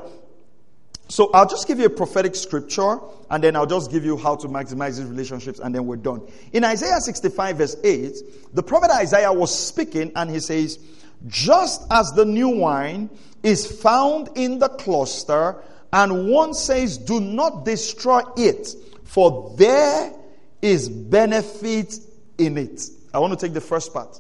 So 1.12 1.30
I'll 1.34 1.46
just 1.46 1.68
give 1.68 1.78
you 1.78 1.88
a 1.88 1.90
prophetic 1.90 2.36
scripture 2.36 2.98
and 3.30 3.44
then 3.44 3.58
I'll 3.58 3.66
just 3.66 3.92
give 3.92 4.06
you 4.06 4.16
how 4.16 4.38
to 4.38 4.48
maximize 4.48 4.98
these 4.98 5.04
relationships 5.04 5.60
and 5.60 5.76
then 5.76 5.86
we're 5.86 5.98
done. 5.98 6.26
In 6.54 6.64
Isaiah 6.64 7.02
65 7.02 7.58
verse 7.58 7.76
8, 7.84 8.56
the 8.56 8.64
prophet 8.64 8.92
Isaiah 8.92 9.34
was 9.34 9.54
speaking 9.54 10.14
and 10.16 10.32
he 10.32 10.40
says, 10.40 10.80
just 11.28 11.86
as 11.92 12.14
the 12.14 12.24
new 12.24 12.48
wine 12.48 13.10
is 13.44 13.82
found 13.82 14.30
in 14.36 14.60
the 14.60 14.70
cluster 14.70 15.62
and 15.92 16.30
one 16.30 16.54
says, 16.54 16.98
do 16.98 17.20
not 17.20 17.66
destroy 17.66 18.22
it 18.38 18.74
for 19.04 19.54
there 19.58 20.14
is 20.62 20.88
benefit 20.88 21.94
in 22.38 22.58
it. 22.58 22.84
I 23.14 23.20
want 23.20 23.38
to 23.38 23.46
take 23.46 23.54
the 23.54 23.60
first 23.60 23.94
part. 23.94 24.18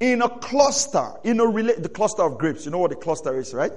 In 0.00 0.20
a 0.20 0.28
cluster, 0.28 1.12
in 1.24 1.40
a 1.40 1.44
rela- 1.44 1.82
the 1.82 1.88
cluster 1.88 2.24
of 2.24 2.36
grapes, 2.36 2.66
you 2.66 2.72
know 2.72 2.78
what 2.78 2.90
the 2.90 2.96
cluster 2.96 3.38
is, 3.38 3.54
right? 3.54 3.72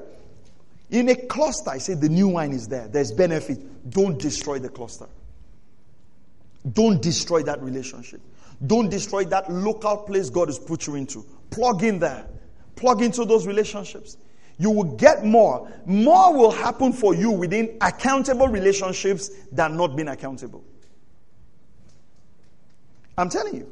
In 0.89 1.09
a 1.09 1.15
cluster, 1.15 1.71
I 1.71 1.79
say 1.79 1.95
the 1.95 2.09
new 2.09 2.29
wine 2.29 2.53
is 2.53 2.67
there. 2.67 2.87
There's 2.87 3.11
benefit. 3.11 3.89
Don't 3.89 4.17
destroy 4.17 4.59
the 4.59 4.69
cluster. 4.69 5.07
Don't 6.73 7.01
destroy 7.01 7.43
that 7.43 7.61
relationship. 7.61 8.21
Don't 8.65 8.89
destroy 8.89 9.25
that 9.25 9.51
local 9.51 9.97
place 9.97 10.29
God 10.29 10.47
has 10.47 10.59
put 10.59 10.87
you 10.87 10.95
into. 10.95 11.25
Plug 11.49 11.83
in 11.83 11.99
there. 11.99 12.25
Plug 12.75 13.01
into 13.01 13.25
those 13.25 13.45
relationships. 13.45 14.17
You 14.57 14.71
will 14.71 14.95
get 14.95 15.23
more. 15.23 15.71
More 15.85 16.33
will 16.35 16.51
happen 16.51 16.93
for 16.93 17.13
you 17.13 17.31
within 17.31 17.77
accountable 17.81 18.47
relationships 18.47 19.29
than 19.51 19.77
not 19.77 19.95
being 19.95 20.07
accountable. 20.07 20.63
I'm 23.17 23.29
telling 23.29 23.55
you. 23.55 23.71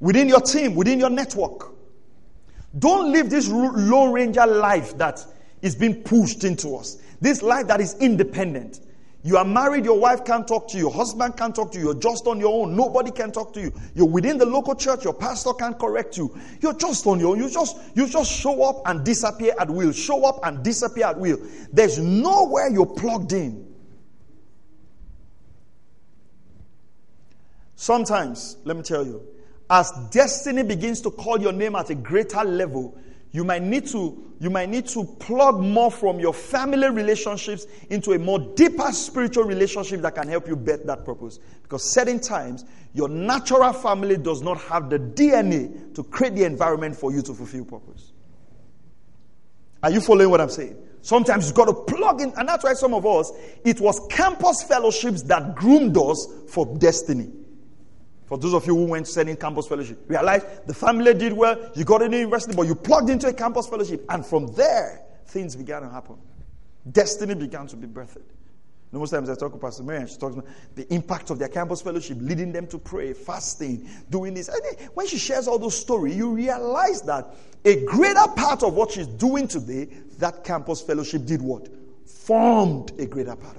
Within 0.00 0.28
your 0.28 0.40
team, 0.40 0.74
within 0.74 0.98
your 0.98 1.10
network. 1.10 1.77
Don't 2.78 3.12
live 3.12 3.30
this 3.30 3.48
Lone 3.48 4.12
Ranger 4.12 4.46
life 4.46 4.96
that 4.98 5.24
is 5.62 5.74
being 5.74 6.02
pushed 6.02 6.44
into 6.44 6.76
us. 6.76 6.98
This 7.20 7.42
life 7.42 7.66
that 7.68 7.80
is 7.80 7.96
independent. 7.98 8.80
You 9.24 9.36
are 9.36 9.44
married, 9.44 9.84
your 9.84 9.98
wife 9.98 10.24
can't 10.24 10.46
talk 10.46 10.68
to 10.68 10.76
you, 10.76 10.84
your 10.84 10.92
husband 10.92 11.36
can't 11.36 11.54
talk 11.54 11.72
to 11.72 11.78
you, 11.78 11.86
you're 11.86 11.94
just 11.94 12.26
on 12.28 12.38
your 12.38 12.62
own, 12.62 12.76
nobody 12.76 13.10
can 13.10 13.32
talk 13.32 13.52
to 13.54 13.60
you. 13.60 13.72
You're 13.94 14.06
within 14.06 14.38
the 14.38 14.46
local 14.46 14.76
church, 14.76 15.02
your 15.02 15.12
pastor 15.12 15.52
can't 15.54 15.76
correct 15.76 16.16
you. 16.16 16.38
You're 16.60 16.74
just 16.74 17.04
on 17.06 17.18
your 17.18 17.32
own. 17.32 17.38
You 17.38 17.50
just 17.50 17.76
you 17.94 18.08
just 18.08 18.30
show 18.30 18.62
up 18.62 18.82
and 18.86 19.04
disappear 19.04 19.54
at 19.58 19.68
will. 19.68 19.92
Show 19.92 20.24
up 20.24 20.40
and 20.44 20.62
disappear 20.62 21.06
at 21.06 21.18
will. 21.18 21.38
There's 21.72 21.98
nowhere 21.98 22.70
you're 22.70 22.86
plugged 22.86 23.32
in. 23.32 23.66
Sometimes, 27.74 28.56
let 28.64 28.76
me 28.76 28.82
tell 28.82 29.04
you, 29.04 29.22
as 29.70 29.92
destiny 30.10 30.62
begins 30.62 31.00
to 31.02 31.10
call 31.10 31.40
your 31.40 31.52
name 31.52 31.76
at 31.76 31.90
a 31.90 31.94
greater 31.94 32.42
level, 32.44 32.98
you 33.32 33.44
might 33.44 33.62
need 33.62 33.86
to 33.88 34.24
you 34.40 34.50
might 34.50 34.68
need 34.68 34.86
to 34.86 35.04
plug 35.04 35.60
more 35.60 35.90
from 35.90 36.20
your 36.20 36.32
family 36.32 36.88
relationships 36.88 37.66
into 37.90 38.12
a 38.12 38.18
more 38.18 38.38
deeper 38.38 38.90
spiritual 38.92 39.44
relationship 39.44 40.00
that 40.00 40.14
can 40.14 40.28
help 40.28 40.46
you 40.46 40.54
bet 40.54 40.86
that 40.86 41.04
purpose. 41.04 41.40
Because 41.62 41.92
certain 41.92 42.20
times 42.20 42.64
your 42.94 43.08
natural 43.08 43.72
family 43.72 44.16
does 44.16 44.42
not 44.42 44.58
have 44.58 44.88
the 44.88 44.98
dna 44.98 45.92
to 45.94 46.04
create 46.04 46.36
the 46.36 46.44
environment 46.44 46.96
for 46.96 47.12
you 47.12 47.20
to 47.20 47.34
fulfill 47.34 47.64
purpose. 47.64 48.12
Are 49.82 49.90
you 49.90 50.00
following 50.00 50.30
what 50.30 50.40
i'm 50.40 50.50
saying? 50.50 50.76
Sometimes 51.02 51.46
you've 51.46 51.56
got 51.56 51.66
to 51.66 51.74
plug 51.74 52.20
in 52.20 52.32
and 52.36 52.48
that's 52.48 52.64
why 52.64 52.74
some 52.74 52.94
of 52.94 53.04
us 53.04 53.32
it 53.64 53.80
was 53.80 54.00
campus 54.08 54.62
fellowships 54.62 55.22
that 55.22 55.56
groomed 55.56 55.96
us 55.98 56.28
for 56.48 56.64
destiny 56.78 57.28
for 58.28 58.36
those 58.36 58.52
of 58.52 58.66
you 58.66 58.74
who 58.76 58.84
went 58.84 59.06
to 59.06 59.12
study 59.12 59.34
campus 59.36 59.66
fellowship, 59.66 60.04
realize 60.06 60.44
the 60.66 60.74
family 60.74 61.14
did 61.14 61.32
well, 61.32 61.70
you 61.74 61.84
got 61.84 62.02
into 62.02 62.18
university, 62.18 62.54
but 62.54 62.66
you 62.66 62.74
plugged 62.74 63.08
into 63.08 63.26
a 63.26 63.32
campus 63.32 63.66
fellowship, 63.66 64.04
and 64.10 64.24
from 64.24 64.48
there, 64.48 65.00
things 65.24 65.56
began 65.56 65.80
to 65.80 65.88
happen. 65.88 66.16
Destiny 66.92 67.34
began 67.34 67.66
to 67.68 67.76
be 67.76 67.86
birthed. 67.86 68.20
most 68.92 69.10
times 69.10 69.30
I 69.30 69.34
talk 69.34 69.52
to 69.52 69.58
Pastor 69.58 69.82
Mary, 69.82 70.00
and 70.00 70.10
she 70.10 70.18
talks 70.18 70.34
about 70.34 70.46
the 70.74 70.92
impact 70.92 71.30
of 71.30 71.38
their 71.38 71.48
campus 71.48 71.80
fellowship, 71.80 72.18
leading 72.20 72.52
them 72.52 72.66
to 72.66 72.78
pray, 72.78 73.14
fasting, 73.14 73.88
doing 74.10 74.34
this. 74.34 74.48
And 74.48 74.60
when 74.92 75.06
she 75.06 75.16
shares 75.16 75.48
all 75.48 75.58
those 75.58 75.78
stories, 75.78 76.14
you 76.14 76.30
realize 76.30 77.00
that 77.02 77.34
a 77.64 77.82
greater 77.86 78.28
part 78.36 78.62
of 78.62 78.74
what 78.74 78.92
she's 78.92 79.06
doing 79.06 79.48
today, 79.48 79.86
that 80.18 80.44
campus 80.44 80.82
fellowship 80.82 81.24
did 81.24 81.40
what? 81.40 81.66
Formed 82.06 82.92
a 82.98 83.06
greater 83.06 83.36
part. 83.36 83.57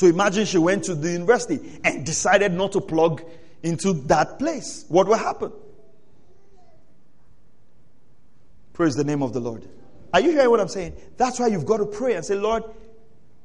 So 0.00 0.06
imagine 0.06 0.46
she 0.46 0.56
went 0.56 0.84
to 0.84 0.94
the 0.94 1.12
university 1.12 1.78
and 1.84 2.06
decided 2.06 2.54
not 2.54 2.72
to 2.72 2.80
plug 2.80 3.22
into 3.62 3.92
that 4.04 4.38
place. 4.38 4.86
What 4.88 5.06
will 5.06 5.18
happen? 5.18 5.52
Praise 8.72 8.96
the 8.96 9.04
name 9.04 9.22
of 9.22 9.34
the 9.34 9.40
Lord. 9.40 9.68
Are 10.14 10.20
you 10.20 10.30
hearing 10.30 10.48
what 10.48 10.58
I'm 10.58 10.68
saying? 10.68 10.94
That's 11.18 11.38
why 11.38 11.48
you've 11.48 11.66
got 11.66 11.76
to 11.76 11.84
pray 11.84 12.14
and 12.14 12.24
say, 12.24 12.34
Lord, 12.34 12.62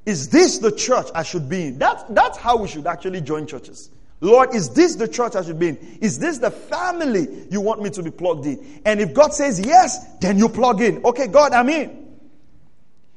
is 0.06 0.30
this 0.30 0.60
the 0.60 0.72
church 0.72 1.08
I 1.14 1.24
should 1.24 1.50
be 1.50 1.66
in? 1.66 1.78
That's, 1.78 2.04
that's 2.12 2.38
how 2.38 2.56
we 2.56 2.70
should 2.70 2.88
actually 2.88 3.20
join 3.20 3.48
churches. 3.48 3.90
Lord, 4.22 4.56
is 4.56 4.70
this 4.70 4.96
the 4.96 5.10
church 5.10 5.36
I 5.36 5.44
should 5.44 5.60
be 5.60 5.68
in? 5.68 5.98
Is 6.00 6.20
this 6.20 6.38
the 6.38 6.52
family 6.52 7.48
you 7.52 7.60
want 7.60 7.82
me 7.82 7.90
to 7.90 8.02
be 8.02 8.12
plugged 8.12 8.46
in? 8.46 8.82
And 8.86 9.02
if 9.02 9.14
God 9.14 9.34
says 9.34 9.60
yes, 9.60 10.06
then 10.22 10.38
you 10.38 10.48
plug 10.48 10.80
in. 10.80 11.04
Okay, 11.04 11.28
God, 11.28 11.52
I'm 11.52 11.68
in. 11.68 12.05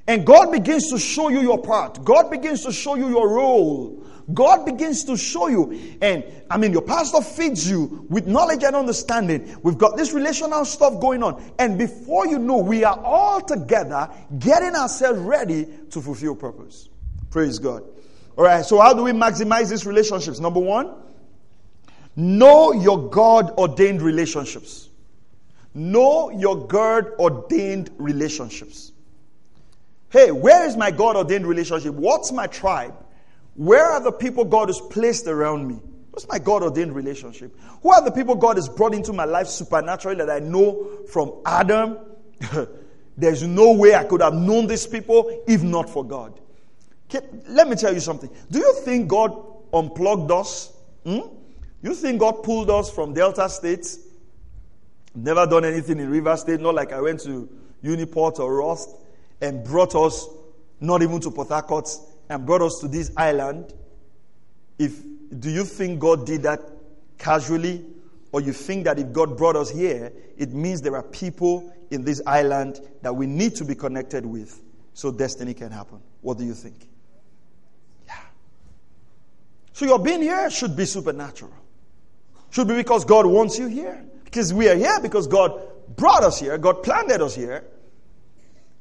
And 0.08 0.24
God 0.24 0.50
begins 0.50 0.88
to 0.90 0.98
show 0.98 1.28
you 1.28 1.42
your 1.42 1.62
part. 1.62 2.02
God 2.02 2.30
begins 2.30 2.64
to 2.64 2.72
show 2.72 2.94
you 2.94 3.10
your 3.10 3.28
role. 3.28 4.06
God 4.32 4.64
begins 4.64 5.04
to 5.04 5.18
show 5.18 5.48
you. 5.48 5.98
And 6.00 6.24
I 6.50 6.56
mean, 6.56 6.72
your 6.72 6.82
pastor 6.82 7.20
feeds 7.20 7.70
you 7.70 8.06
with 8.08 8.26
knowledge 8.26 8.64
and 8.64 8.74
understanding. 8.74 9.54
We've 9.62 9.76
got 9.76 9.98
this 9.98 10.12
relational 10.12 10.64
stuff 10.64 10.98
going 10.98 11.22
on. 11.22 11.42
And 11.58 11.78
before 11.78 12.26
you 12.26 12.38
know, 12.38 12.56
we 12.56 12.84
are 12.84 12.98
all 12.98 13.42
together 13.42 14.10
getting 14.38 14.74
ourselves 14.74 15.20
ready 15.20 15.66
to 15.90 16.00
fulfill 16.00 16.34
purpose. 16.34 16.88
Praise 17.30 17.58
God. 17.58 17.84
All 18.36 18.44
right, 18.44 18.64
so 18.64 18.80
how 18.80 18.94
do 18.94 19.02
we 19.02 19.12
maximize 19.12 19.68
these 19.68 19.84
relationships? 19.84 20.40
Number 20.40 20.60
one, 20.60 20.94
know 22.16 22.72
your 22.72 23.10
God 23.10 23.50
ordained 23.58 24.00
relationships. 24.00 24.88
Know 25.74 26.30
your 26.30 26.66
God 26.66 27.12
ordained 27.18 27.90
relationships. 27.98 28.92
Hey, 30.10 30.30
where 30.30 30.66
is 30.66 30.76
my 30.76 30.90
God 30.90 31.16
ordained 31.16 31.46
relationship? 31.46 31.94
What's 31.94 32.32
my 32.32 32.46
tribe? 32.46 32.94
Where 33.54 33.84
are 33.84 34.00
the 34.00 34.12
people 34.12 34.44
God 34.44 34.68
has 34.68 34.80
placed 34.80 35.26
around 35.26 35.68
me? 35.68 35.80
What's 36.10 36.26
my 36.28 36.38
God 36.38 36.62
ordained 36.62 36.94
relationship? 36.94 37.54
Who 37.82 37.92
are 37.92 38.02
the 38.02 38.10
people 38.10 38.34
God 38.34 38.56
has 38.56 38.68
brought 38.68 38.94
into 38.94 39.12
my 39.12 39.24
life 39.24 39.48
supernaturally 39.48 40.16
that 40.18 40.30
I 40.30 40.38
know 40.38 41.00
from 41.10 41.34
Adam? 41.44 41.98
There's 43.18 43.42
no 43.42 43.72
way 43.72 43.94
I 43.94 44.04
could 44.04 44.22
have 44.22 44.34
known 44.34 44.66
these 44.66 44.86
people 44.86 45.42
if 45.46 45.62
not 45.62 45.90
for 45.90 46.04
God. 46.04 46.40
Let 47.48 47.68
me 47.68 47.76
tell 47.76 47.92
you 47.92 48.00
something. 48.00 48.30
Do 48.50 48.58
you 48.58 48.74
think 48.84 49.08
God 49.08 49.36
unplugged 49.72 50.30
us? 50.30 50.72
Hmm? 51.04 51.20
You 51.82 51.94
think 51.94 52.20
God 52.20 52.42
pulled 52.42 52.70
us 52.70 52.90
from 52.90 53.12
Delta 53.12 53.48
State? 53.48 53.86
Never 55.14 55.46
done 55.46 55.64
anything 55.64 55.98
in 55.98 56.10
River 56.10 56.36
State, 56.36 56.60
not 56.60 56.74
like 56.74 56.92
I 56.92 57.00
went 57.00 57.20
to 57.20 57.48
Uniport 57.82 58.38
or 58.38 58.56
Rust 58.56 58.90
and 59.40 59.64
brought 59.64 59.94
us 59.94 60.28
not 60.80 61.02
even 61.02 61.20
to 61.20 61.30
Port 61.30 61.48
Harcourt 61.48 61.88
and 62.28 62.44
brought 62.46 62.62
us 62.62 62.78
to 62.80 62.88
this 62.88 63.10
island, 63.16 63.72
if 64.78 65.02
do 65.38 65.50
you 65.50 65.64
think 65.64 66.00
God 66.00 66.26
did 66.26 66.42
that 66.44 66.60
casually 67.18 67.84
or 68.32 68.40
you 68.40 68.52
think 68.52 68.84
that 68.84 68.98
if 68.98 69.12
God 69.12 69.36
brought 69.36 69.56
us 69.56 69.70
here, 69.70 70.12
it 70.36 70.52
means 70.52 70.82
there 70.82 70.96
are 70.96 71.02
people 71.02 71.72
in 71.90 72.04
this 72.04 72.22
island 72.26 72.80
that 73.02 73.14
we 73.14 73.26
need 73.26 73.56
to 73.56 73.64
be 73.64 73.74
connected 73.74 74.24
with 74.24 74.62
so 74.94 75.10
destiny 75.10 75.54
can 75.54 75.70
happen. 75.70 76.00
What 76.20 76.38
do 76.38 76.44
you 76.44 76.54
think? 76.54 76.88
Yeah. 78.06 78.14
So 79.72 79.86
your 79.86 79.98
being 79.98 80.22
here 80.22 80.50
should 80.50 80.76
be 80.76 80.84
supernatural. 80.84 81.52
Should 82.50 82.68
be 82.68 82.74
because 82.74 83.04
God 83.04 83.26
wants 83.26 83.58
you 83.58 83.66
here. 83.66 84.04
Because 84.24 84.52
we 84.52 84.68
are 84.68 84.74
here 84.74 84.98
because 85.00 85.26
God 85.26 85.60
brought 85.96 86.22
us 86.22 86.38
here, 86.38 86.58
God 86.58 86.82
planted 86.82 87.22
us 87.22 87.34
here. 87.34 87.64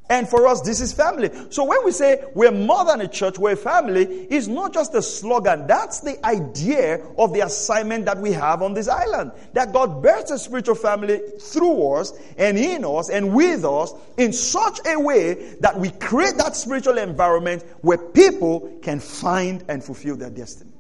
And 0.10 0.28
for 0.28 0.48
us, 0.48 0.62
this 0.62 0.80
is 0.80 0.94
family. 0.94 1.30
So 1.50 1.66
when 1.66 1.84
we 1.84 1.92
say 1.92 2.24
we're 2.34 2.52
more 2.52 2.86
than 2.86 3.02
a 3.02 3.08
church, 3.08 3.38
we're 3.38 3.54
a 3.54 3.58
family, 3.58 4.04
it's 4.06 4.48
not 4.48 4.74
just 4.74 4.94
a 4.96 5.02
slogan. 5.02 5.68
That's 5.68 6.00
the 6.00 6.24
idea 6.26 7.04
of 7.18 7.34
the 7.34 7.42
assignment 7.42 8.06
that 8.06 8.18
we 8.18 8.32
have 8.32 8.62
on 8.62 8.74
this 8.74 8.88
island. 8.88 9.32
That 9.54 9.74
God 9.74 10.02
builds 10.02 10.32
a 10.32 10.40
spiritual 10.40 10.76
family 10.76 11.20
through 11.40 11.96
us 11.96 12.14
and 12.38 12.58
in 12.58 12.86
us 12.86 13.10
and 13.10 13.34
with 13.34 13.66
us 13.66 13.94
in 14.18 14.32
such 14.32 14.80
a 14.86 14.98
way 14.98 15.56
that 15.60 15.78
we 15.78 15.90
create 15.92 16.38
that 16.38 16.56
spiritual 16.56 16.98
environment 16.98 17.64
where 17.82 17.98
people 17.98 18.80
can 18.82 19.00
find 19.02 19.66
and 19.68 19.84
fulfill 19.84 20.16
their 20.16 20.30
destiny. 20.30 20.72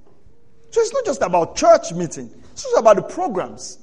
So 0.71 0.81
it's 0.81 0.93
not 0.93 1.05
just 1.05 1.21
about 1.21 1.55
church 1.55 1.91
meeting. 1.91 2.31
It's 2.53 2.63
just 2.63 2.77
about 2.77 2.95
the 2.95 3.01
programs. 3.01 3.79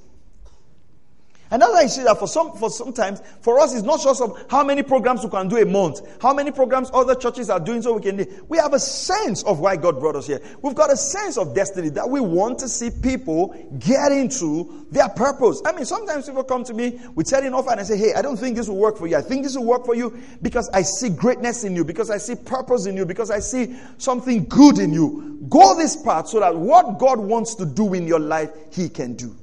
And 1.50 1.60
that's 1.60 1.72
why 1.72 1.82
you 1.82 1.88
see 1.88 2.02
that 2.04 2.18
for 2.18 2.26
some, 2.26 2.52
for 2.56 2.70
sometimes, 2.70 3.20
for 3.40 3.60
us, 3.60 3.74
it's 3.74 3.84
not 3.84 4.00
just 4.02 4.20
of 4.22 4.44
how 4.48 4.64
many 4.64 4.82
programs 4.82 5.22
we 5.22 5.30
can 5.30 5.46
do 5.46 5.58
a 5.58 5.66
month, 5.66 6.00
how 6.20 6.32
many 6.32 6.50
programs 6.50 6.90
other 6.92 7.14
churches 7.14 7.50
are 7.50 7.60
doing 7.60 7.82
so 7.82 7.92
we 7.92 8.02
can 8.02 8.16
do. 8.16 8.44
We 8.48 8.58
have 8.58 8.72
a 8.72 8.80
sense 8.80 9.42
of 9.44 9.60
why 9.60 9.76
God 9.76 10.00
brought 10.00 10.16
us 10.16 10.26
here. 10.26 10.40
We've 10.62 10.74
got 10.74 10.90
a 10.90 10.96
sense 10.96 11.36
of 11.36 11.54
destiny 11.54 11.90
that 11.90 12.08
we 12.08 12.20
want 12.20 12.58
to 12.60 12.68
see 12.68 12.90
people 12.90 13.54
get 13.78 14.10
into 14.10 14.86
their 14.90 15.08
purpose. 15.10 15.60
I 15.66 15.72
mean, 15.72 15.84
sometimes 15.84 16.26
people 16.26 16.44
come 16.44 16.64
to 16.64 16.74
me 16.74 16.98
with 17.14 17.26
setting 17.26 17.52
off 17.52 17.68
and 17.68 17.78
I 17.78 17.82
say, 17.82 17.98
hey, 17.98 18.14
I 18.14 18.22
don't 18.22 18.38
think 18.38 18.56
this 18.56 18.68
will 18.68 18.78
work 18.78 18.96
for 18.96 19.06
you. 19.06 19.16
I 19.16 19.22
think 19.22 19.44
this 19.44 19.56
will 19.56 19.66
work 19.66 19.84
for 19.84 19.94
you 19.94 20.18
because 20.40 20.70
I 20.70 20.82
see 20.82 21.10
greatness 21.10 21.62
in 21.62 21.76
you, 21.76 21.84
because 21.84 22.10
I 22.10 22.16
see 22.16 22.36
purpose 22.36 22.86
in 22.86 22.96
you, 22.96 23.04
because 23.04 23.30
I 23.30 23.40
see 23.40 23.76
something 23.98 24.44
good 24.46 24.78
in 24.78 24.92
you. 24.92 25.46
Go 25.48 25.76
this 25.76 25.94
path 25.94 26.28
so 26.28 26.40
that 26.40 26.56
what 26.56 26.98
God 26.98 27.18
wants 27.18 27.54
to 27.56 27.66
do 27.66 27.92
in 27.92 28.06
your 28.06 28.20
life, 28.20 28.50
He 28.72 28.88
can 28.88 29.14
do. 29.14 29.36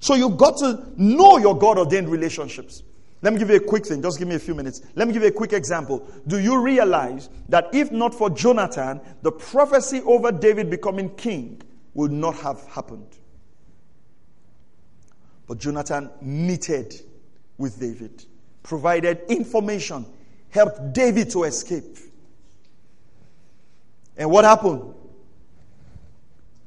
So 0.00 0.14
you've 0.14 0.38
got 0.38 0.56
to 0.58 0.92
know 0.96 1.38
your 1.38 1.56
God 1.56 1.78
ordained 1.78 2.08
relationships. 2.08 2.82
Let 3.22 3.34
me 3.34 3.38
give 3.38 3.50
you 3.50 3.56
a 3.56 3.60
quick 3.60 3.84
thing. 3.84 4.00
Just 4.00 4.18
give 4.18 4.26
me 4.26 4.34
a 4.34 4.38
few 4.40 4.54
minutes. 4.54 4.80
Let 4.94 5.06
me 5.06 5.12
give 5.12 5.22
you 5.22 5.28
a 5.28 5.32
quick 5.32 5.52
example. 5.52 6.08
Do 6.26 6.38
you 6.38 6.60
realize 6.60 7.28
that 7.50 7.68
if 7.74 7.92
not 7.92 8.14
for 8.14 8.30
Jonathan, 8.30 9.00
the 9.20 9.30
prophecy 9.30 10.00
over 10.06 10.32
David 10.32 10.70
becoming 10.70 11.14
king 11.16 11.60
would 11.92 12.12
not 12.12 12.34
have 12.36 12.64
happened? 12.66 13.18
But 15.46 15.58
Jonathan 15.58 16.10
knitted 16.22 16.94
with 17.58 17.78
David, 17.78 18.24
provided 18.62 19.20
information, 19.28 20.06
helped 20.48 20.94
David 20.94 21.28
to 21.30 21.44
escape. 21.44 21.98
And 24.16 24.30
what 24.30 24.46
happened? 24.46 24.94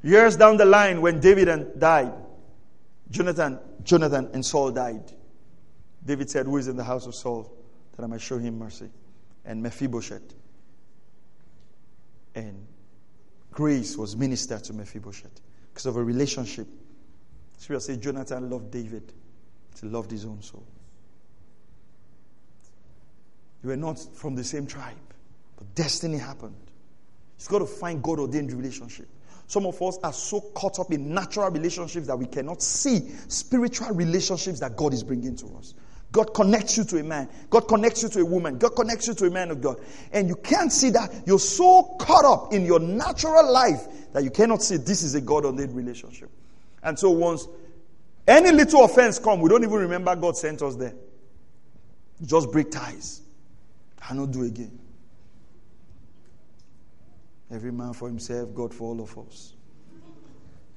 Years 0.03 0.35
down 0.35 0.57
the 0.57 0.65
line, 0.65 1.01
when 1.01 1.19
David 1.19 1.79
died, 1.79 2.13
Jonathan, 3.13 3.59
Jonathan 3.83 4.31
and 4.33 4.43
Saul 4.43 4.71
died. 4.71 5.03
David 6.03 6.31
said, 6.31 6.47
Who 6.47 6.57
is 6.57 6.67
in 6.67 6.75
the 6.75 6.83
house 6.83 7.05
of 7.05 7.13
Saul 7.13 7.53
that 7.95 8.03
I 8.03 8.07
might 8.07 8.21
show 8.21 8.39
him 8.39 8.57
mercy? 8.57 8.89
And 9.45 9.61
Mephibosheth. 9.61 10.33
And 12.33 12.65
grace 13.51 13.95
was 13.95 14.17
ministered 14.17 14.63
to 14.63 14.73
Mephibosheth 14.73 15.41
because 15.71 15.85
of 15.85 15.95
a 15.95 16.03
relationship. 16.03 16.67
So 17.59 17.75
we 17.75 17.79
say 17.79 17.97
Jonathan 17.97 18.49
loved 18.49 18.71
David. 18.71 19.13
He 19.79 19.87
loved 19.87 20.09
his 20.09 20.25
own 20.25 20.41
soul. 20.41 20.65
You 23.61 23.69
were 23.69 23.77
not 23.77 23.99
from 24.15 24.35
the 24.35 24.43
same 24.43 24.65
tribe, 24.65 24.95
but 25.55 25.75
destiny 25.75 26.17
happened. 26.17 26.55
You've 27.37 27.47
got 27.47 27.59
to 27.59 27.67
find 27.67 28.01
God 28.01 28.19
ordained 28.19 28.51
relationship. 28.51 29.07
Some 29.47 29.65
of 29.65 29.81
us 29.81 29.97
are 30.03 30.13
so 30.13 30.41
caught 30.41 30.79
up 30.79 30.91
in 30.91 31.13
natural 31.13 31.49
relationships 31.49 32.07
that 32.07 32.17
we 32.17 32.25
cannot 32.25 32.61
see 32.61 33.09
spiritual 33.27 33.89
relationships 33.89 34.59
that 34.59 34.75
God 34.75 34.93
is 34.93 35.03
bringing 35.03 35.35
to 35.37 35.47
us. 35.57 35.73
God 36.13 36.33
connects 36.35 36.77
you 36.77 36.83
to 36.85 36.99
a 36.99 37.03
man. 37.03 37.27
God 37.49 37.61
connects 37.61 38.03
you 38.03 38.09
to 38.09 38.19
a 38.21 38.25
woman. 38.25 38.59
God 38.59 38.75
connects 38.75 39.07
you 39.07 39.15
to 39.15 39.25
a 39.25 39.31
man 39.31 39.49
of 39.49 39.61
God. 39.61 39.79
And 40.11 40.29
you 40.29 40.35
can't 40.35 40.71
see 40.71 40.91
that. 40.91 41.11
You're 41.25 41.39
so 41.39 41.95
caught 41.99 42.23
up 42.23 42.53
in 42.53 42.65
your 42.65 42.79
natural 42.79 43.51
life 43.51 43.87
that 44.13 44.23
you 44.23 44.29
cannot 44.29 44.61
see 44.61 44.77
this 44.77 45.01
is 45.01 45.15
a 45.15 45.21
God 45.21 45.43
ordained 45.43 45.75
relationship. 45.75 46.29
And 46.83 46.97
so 46.99 47.09
once 47.09 47.47
any 48.27 48.51
little 48.51 48.85
offense 48.85 49.17
come, 49.17 49.41
we 49.41 49.49
don't 49.49 49.63
even 49.63 49.75
remember 49.75 50.15
God 50.15 50.37
sent 50.37 50.61
us 50.61 50.75
there. 50.75 50.93
Just 52.23 52.51
break 52.51 52.69
ties. 52.69 53.21
I 54.07 54.13
not 54.13 54.31
do 54.31 54.43
again. 54.43 54.79
Every 57.51 57.71
man 57.71 57.93
for 57.93 58.07
himself, 58.07 58.53
God 58.53 58.73
for 58.73 58.89
all 58.89 59.01
of 59.01 59.17
us. 59.17 59.53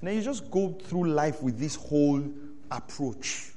And 0.01 0.09
then 0.09 0.16
you 0.16 0.22
just 0.22 0.51
go 0.51 0.72
through 0.72 1.09
life 1.09 1.43
with 1.43 1.59
this 1.59 1.74
whole 1.74 2.22
approach. 2.70 3.52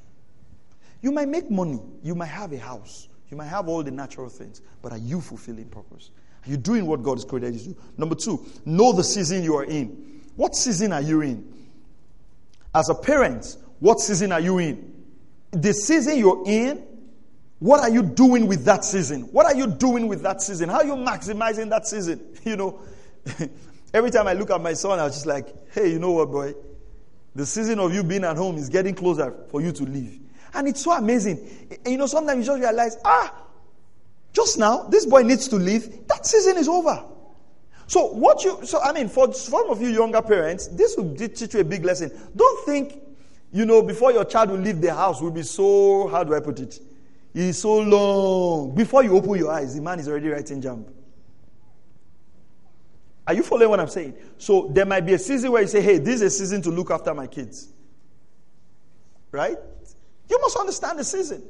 You 1.01 1.11
might 1.11 1.27
make 1.27 1.49
money, 1.49 1.79
you 2.03 2.15
might 2.15 2.27
have 2.27 2.53
a 2.53 2.59
house, 2.59 3.09
you 3.29 3.37
might 3.37 3.47
have 3.47 3.67
all 3.67 3.83
the 3.83 3.91
natural 3.91 4.29
things, 4.29 4.61
but 4.81 4.91
are 4.91 4.97
you 4.97 5.21
fulfilling 5.21 5.67
purpose? 5.67 6.11
Are 6.45 6.49
you 6.49 6.57
doing 6.57 6.85
what 6.85 7.03
God 7.03 7.15
has 7.15 7.25
created 7.25 7.53
you 7.53 7.59
to 7.59 7.69
do? 7.69 7.75
Number 7.97 8.15
two, 8.15 8.45
know 8.65 8.93
the 8.93 9.03
season 9.03 9.43
you 9.43 9.55
are 9.57 9.65
in. 9.65 10.21
What 10.35 10.55
season 10.55 10.93
are 10.93 11.01
you 11.01 11.21
in? 11.21 11.53
As 12.73 12.89
a 12.89 12.95
parent, 12.95 13.57
what 13.79 13.99
season 13.99 14.31
are 14.31 14.39
you 14.39 14.57
in? 14.59 14.93
The 15.51 15.73
season 15.73 16.17
you're 16.17 16.43
in, 16.45 16.83
what 17.59 17.81
are 17.81 17.89
you 17.89 18.03
doing 18.03 18.47
with 18.47 18.63
that 18.65 18.85
season? 18.85 19.23
What 19.33 19.45
are 19.45 19.55
you 19.55 19.67
doing 19.67 20.07
with 20.07 20.21
that 20.21 20.41
season? 20.41 20.69
How 20.69 20.77
are 20.77 20.85
you 20.85 20.95
maximizing 20.95 21.69
that 21.69 21.87
season? 21.87 22.25
You 22.45 22.55
know, 22.55 22.79
Every 23.93 24.11
time 24.11 24.27
I 24.27 24.33
look 24.33 24.51
at 24.51 24.61
my 24.61 24.73
son, 24.73 24.99
I 24.99 25.05
was 25.05 25.13
just 25.13 25.25
like, 25.25 25.47
hey, 25.71 25.91
you 25.91 25.99
know 25.99 26.11
what, 26.11 26.31
boy? 26.31 26.53
The 27.35 27.45
season 27.45 27.79
of 27.79 27.93
you 27.93 28.03
being 28.03 28.23
at 28.23 28.37
home 28.37 28.57
is 28.57 28.69
getting 28.69 28.95
closer 28.95 29.35
for 29.49 29.61
you 29.61 29.71
to 29.71 29.83
leave. 29.83 30.19
And 30.53 30.67
it's 30.67 30.83
so 30.83 30.91
amazing. 30.91 31.77
You 31.85 31.97
know, 31.97 32.07
sometimes 32.07 32.45
you 32.45 32.53
just 32.53 32.61
realize, 32.61 32.97
ah, 33.05 33.33
just 34.33 34.57
now, 34.57 34.83
this 34.83 35.05
boy 35.05 35.21
needs 35.23 35.47
to 35.49 35.55
leave. 35.55 36.07
That 36.07 36.25
season 36.25 36.57
is 36.57 36.67
over. 36.67 37.03
So 37.87 38.05
what 38.05 38.43
you 38.43 38.59
so 38.65 38.79
I 38.81 38.93
mean 38.93 39.09
for 39.09 39.33
some 39.33 39.67
of 39.71 39.81
you 39.81 39.87
younger 39.87 40.21
parents, 40.21 40.67
this 40.67 40.95
will 40.95 41.15
teach 41.15 41.55
you 41.55 41.61
a 41.61 41.63
big 41.63 41.83
lesson. 41.83 42.11
Don't 42.35 42.65
think, 42.65 43.01
you 43.51 43.65
know, 43.65 43.81
before 43.81 44.11
your 44.11 44.25
child 44.25 44.51
will 44.51 44.59
leave 44.59 44.79
the 44.79 44.93
house 44.93 45.21
will 45.21 45.31
be 45.31 45.41
so 45.41 46.07
how 46.07 46.23
do 46.23 46.35
I 46.35 46.39
put 46.39 46.59
it? 46.59 46.79
It's 47.33 47.59
so 47.59 47.79
long. 47.79 48.75
Before 48.75 49.03
you 49.03 49.17
open 49.17 49.35
your 49.35 49.51
eyes, 49.51 49.75
the 49.75 49.81
man 49.81 49.99
is 49.99 50.07
already 50.07 50.29
writing 50.29 50.61
jump. 50.61 50.87
Are 53.29 53.33
you 53.33 53.43
following 53.43 53.69
what 53.69 53.79
I'm 53.79 53.89
saying? 53.89 54.15
So 54.39 54.71
there 54.73 54.87
might 54.87 55.05
be 55.05 55.13
a 55.13 55.19
season 55.19 55.51
where 55.51 55.61
you 55.61 55.67
say, 55.67 55.81
hey, 55.81 55.99
this 55.99 56.15
is 56.15 56.21
a 56.23 56.29
season 56.31 56.63
to 56.63 56.71
look 56.71 56.89
after 56.89 57.13
my 57.13 57.27
kids. 57.27 57.69
Right? 59.31 59.55
You 60.27 60.41
must 60.41 60.57
understand 60.57 60.97
the 60.97 61.03
season. 61.03 61.43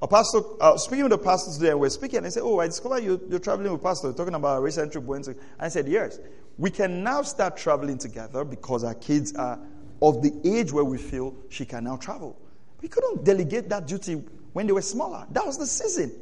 A 0.00 0.06
pastor, 0.06 0.38
uh, 0.60 0.76
speaking 0.76 1.02
with 1.02 1.10
the 1.10 1.18
pastor 1.18 1.52
today, 1.52 1.70
and 1.70 1.80
we're 1.80 1.88
speaking, 1.88 2.18
and 2.18 2.26
I 2.26 2.28
said, 2.28 2.44
Oh, 2.44 2.60
I 2.60 2.68
discovered 2.68 3.02
you, 3.02 3.20
you're 3.28 3.40
traveling 3.40 3.72
with 3.72 3.82
pastor, 3.82 4.12
talking 4.12 4.34
about 4.34 4.58
a 4.58 4.60
recent 4.60 4.92
trip. 4.92 5.02
Went 5.02 5.26
And 5.26 5.36
I 5.58 5.66
said, 5.66 5.88
Yes. 5.88 6.20
We 6.58 6.70
can 6.70 7.02
now 7.02 7.22
start 7.22 7.56
traveling 7.56 7.98
together 7.98 8.44
because 8.44 8.84
our 8.84 8.94
kids 8.94 9.34
are 9.34 9.58
of 10.00 10.22
the 10.22 10.32
age 10.44 10.70
where 10.70 10.84
we 10.84 10.98
feel 10.98 11.34
she 11.48 11.64
can 11.64 11.82
now 11.82 11.96
travel. 11.96 12.38
We 12.80 12.86
couldn't 12.86 13.24
delegate 13.24 13.68
that 13.70 13.88
duty 13.88 14.22
when 14.52 14.68
they 14.68 14.72
were 14.72 14.80
smaller. 14.80 15.26
That 15.32 15.44
was 15.44 15.58
the 15.58 15.66
season. 15.66 16.12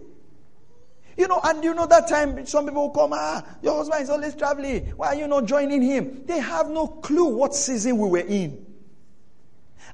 You 1.19 1.27
know, 1.27 1.40
and 1.43 1.65
you 1.65 1.74
know 1.74 1.85
that 1.86 2.09
time 2.09 2.47
some 2.47 2.66
people 2.66 2.82
will 2.86 2.95
come, 2.95 3.11
ah, 3.12 3.45
your 3.61 3.74
husband 3.74 4.05
is 4.05 4.09
always 4.09 4.36
traveling. 4.36 4.86
Why 4.97 5.09
are 5.09 5.15
you 5.16 5.27
not 5.27 5.47
joining 5.47 5.82
him? 5.82 6.23
They 6.27 6.39
have 6.39 6.70
no 6.70 6.86
clue 6.86 7.27
what 7.27 7.57
season 7.57 7.99
we 7.99 8.09
were 8.09 8.19
in. 8.19 8.65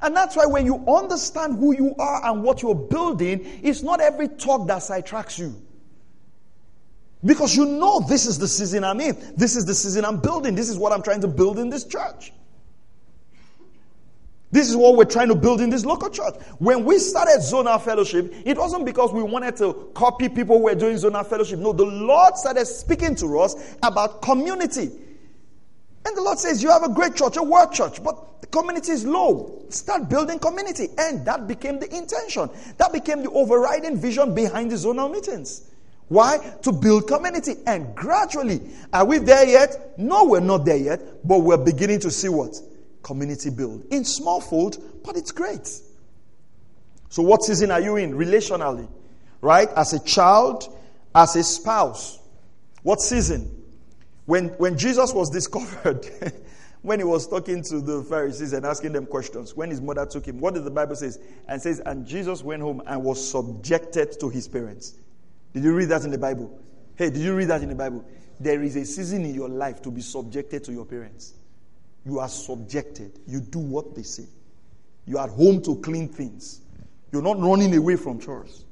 And 0.02 0.14
that's 0.14 0.36
why 0.36 0.44
when 0.44 0.66
you 0.66 0.84
understand 0.86 1.58
who 1.58 1.74
you 1.74 1.94
are 1.98 2.26
and 2.26 2.42
what 2.42 2.60
you're 2.60 2.74
building, 2.74 3.40
it's 3.62 3.82
not 3.82 4.02
every 4.02 4.28
talk 4.28 4.68
that 4.68 4.82
sidetracks 4.82 5.38
you. 5.38 5.54
Because 7.24 7.56
you 7.56 7.64
know 7.64 8.00
this 8.00 8.26
is 8.26 8.38
the 8.38 8.46
season 8.46 8.84
I'm 8.84 9.00
in. 9.00 9.16
This 9.34 9.56
is 9.56 9.64
the 9.64 9.74
season 9.74 10.04
I'm 10.04 10.20
building. 10.20 10.54
This 10.54 10.68
is 10.68 10.76
what 10.76 10.92
I'm 10.92 11.02
trying 11.02 11.22
to 11.22 11.28
build 11.28 11.58
in 11.58 11.70
this 11.70 11.84
church. 11.84 12.34
This 14.54 14.70
is 14.70 14.76
what 14.76 14.96
we're 14.96 15.04
trying 15.04 15.26
to 15.30 15.34
build 15.34 15.60
in 15.60 15.68
this 15.68 15.84
local 15.84 16.08
church. 16.08 16.36
When 16.60 16.84
we 16.84 17.00
started 17.00 17.40
Zonal 17.40 17.82
Fellowship, 17.82 18.32
it 18.46 18.56
wasn't 18.56 18.86
because 18.86 19.12
we 19.12 19.20
wanted 19.20 19.56
to 19.56 19.90
copy 19.94 20.28
people 20.28 20.58
who 20.58 20.64
were 20.66 20.76
doing 20.76 20.96
Zonal 20.96 21.26
Fellowship. 21.26 21.58
No, 21.58 21.72
the 21.72 21.84
Lord 21.84 22.36
started 22.36 22.64
speaking 22.66 23.16
to 23.16 23.40
us 23.40 23.74
about 23.82 24.22
community. 24.22 24.92
And 26.06 26.16
the 26.16 26.22
Lord 26.22 26.38
says, 26.38 26.62
You 26.62 26.70
have 26.70 26.84
a 26.84 26.88
great 26.88 27.16
church, 27.16 27.36
a 27.36 27.42
work 27.42 27.72
church, 27.72 28.00
but 28.04 28.42
the 28.42 28.46
community 28.46 28.92
is 28.92 29.04
low. 29.04 29.64
Start 29.70 30.08
building 30.08 30.38
community. 30.38 30.86
And 30.98 31.26
that 31.26 31.48
became 31.48 31.80
the 31.80 31.92
intention. 31.92 32.48
That 32.76 32.92
became 32.92 33.24
the 33.24 33.32
overriding 33.32 33.96
vision 33.96 34.36
behind 34.36 34.70
the 34.70 34.76
zonal 34.76 35.10
meetings. 35.10 35.68
Why? 36.06 36.38
To 36.62 36.70
build 36.70 37.08
community. 37.08 37.54
And 37.66 37.92
gradually, 37.96 38.60
are 38.92 39.04
we 39.04 39.18
there 39.18 39.48
yet? 39.48 39.98
No, 39.98 40.26
we're 40.26 40.38
not 40.38 40.64
there 40.64 40.76
yet, 40.76 41.26
but 41.26 41.40
we're 41.40 41.56
beginning 41.56 41.98
to 41.98 42.10
see 42.12 42.28
what? 42.28 42.54
Community 43.04 43.50
build. 43.50 43.84
In 43.90 44.04
small 44.04 44.40
fold, 44.40 44.82
but 45.04 45.16
it's 45.16 45.30
great. 45.30 45.68
So, 47.08 47.22
what 47.22 47.44
season 47.44 47.70
are 47.70 47.80
you 47.80 47.96
in 47.96 48.14
relationally? 48.14 48.88
Right? 49.40 49.68
As 49.76 49.92
a 49.92 50.00
child, 50.00 50.76
as 51.14 51.36
a 51.36 51.44
spouse. 51.44 52.18
What 52.82 53.00
season? 53.00 53.62
When, 54.26 54.48
when 54.58 54.76
Jesus 54.76 55.12
was 55.12 55.30
discovered, 55.32 56.06
when 56.82 56.98
he 56.98 57.04
was 57.04 57.28
talking 57.28 57.62
to 57.64 57.80
the 57.80 58.02
Pharisees 58.02 58.52
and 58.52 58.66
asking 58.66 58.92
them 58.92 59.06
questions, 59.06 59.54
when 59.54 59.70
his 59.70 59.80
mother 59.80 60.06
took 60.06 60.26
him, 60.26 60.40
what 60.40 60.54
did 60.54 60.64
the 60.64 60.70
Bible 60.70 60.96
say? 60.96 61.10
And 61.46 61.62
says, 61.62 61.80
and 61.80 62.06
Jesus 62.06 62.42
went 62.42 62.62
home 62.62 62.82
and 62.86 63.04
was 63.04 63.30
subjected 63.30 64.18
to 64.20 64.28
his 64.28 64.48
parents. 64.48 64.94
Did 65.52 65.62
you 65.62 65.74
read 65.74 65.90
that 65.90 66.04
in 66.04 66.10
the 66.10 66.18
Bible? 66.18 66.58
Hey, 66.96 67.10
did 67.10 67.22
you 67.22 67.34
read 67.36 67.48
that 67.48 67.62
in 67.62 67.68
the 67.68 67.74
Bible? 67.74 68.04
There 68.40 68.62
is 68.62 68.76
a 68.76 68.84
season 68.84 69.24
in 69.24 69.34
your 69.34 69.48
life 69.48 69.82
to 69.82 69.90
be 69.90 70.00
subjected 70.00 70.64
to 70.64 70.72
your 70.72 70.84
parents. 70.84 71.34
You 72.04 72.18
are 72.18 72.28
subjected. 72.28 73.18
You 73.26 73.40
do 73.40 73.58
what 73.58 73.94
they 73.94 74.02
say. 74.02 74.26
You 75.06 75.18
are 75.18 75.28
at 75.28 75.34
home 75.34 75.62
to 75.62 75.76
clean 75.76 76.08
things. 76.08 76.60
You're 77.12 77.22
not 77.22 77.38
running 77.38 77.74
away 77.76 77.96
from 77.96 78.20
chores. 78.20 78.64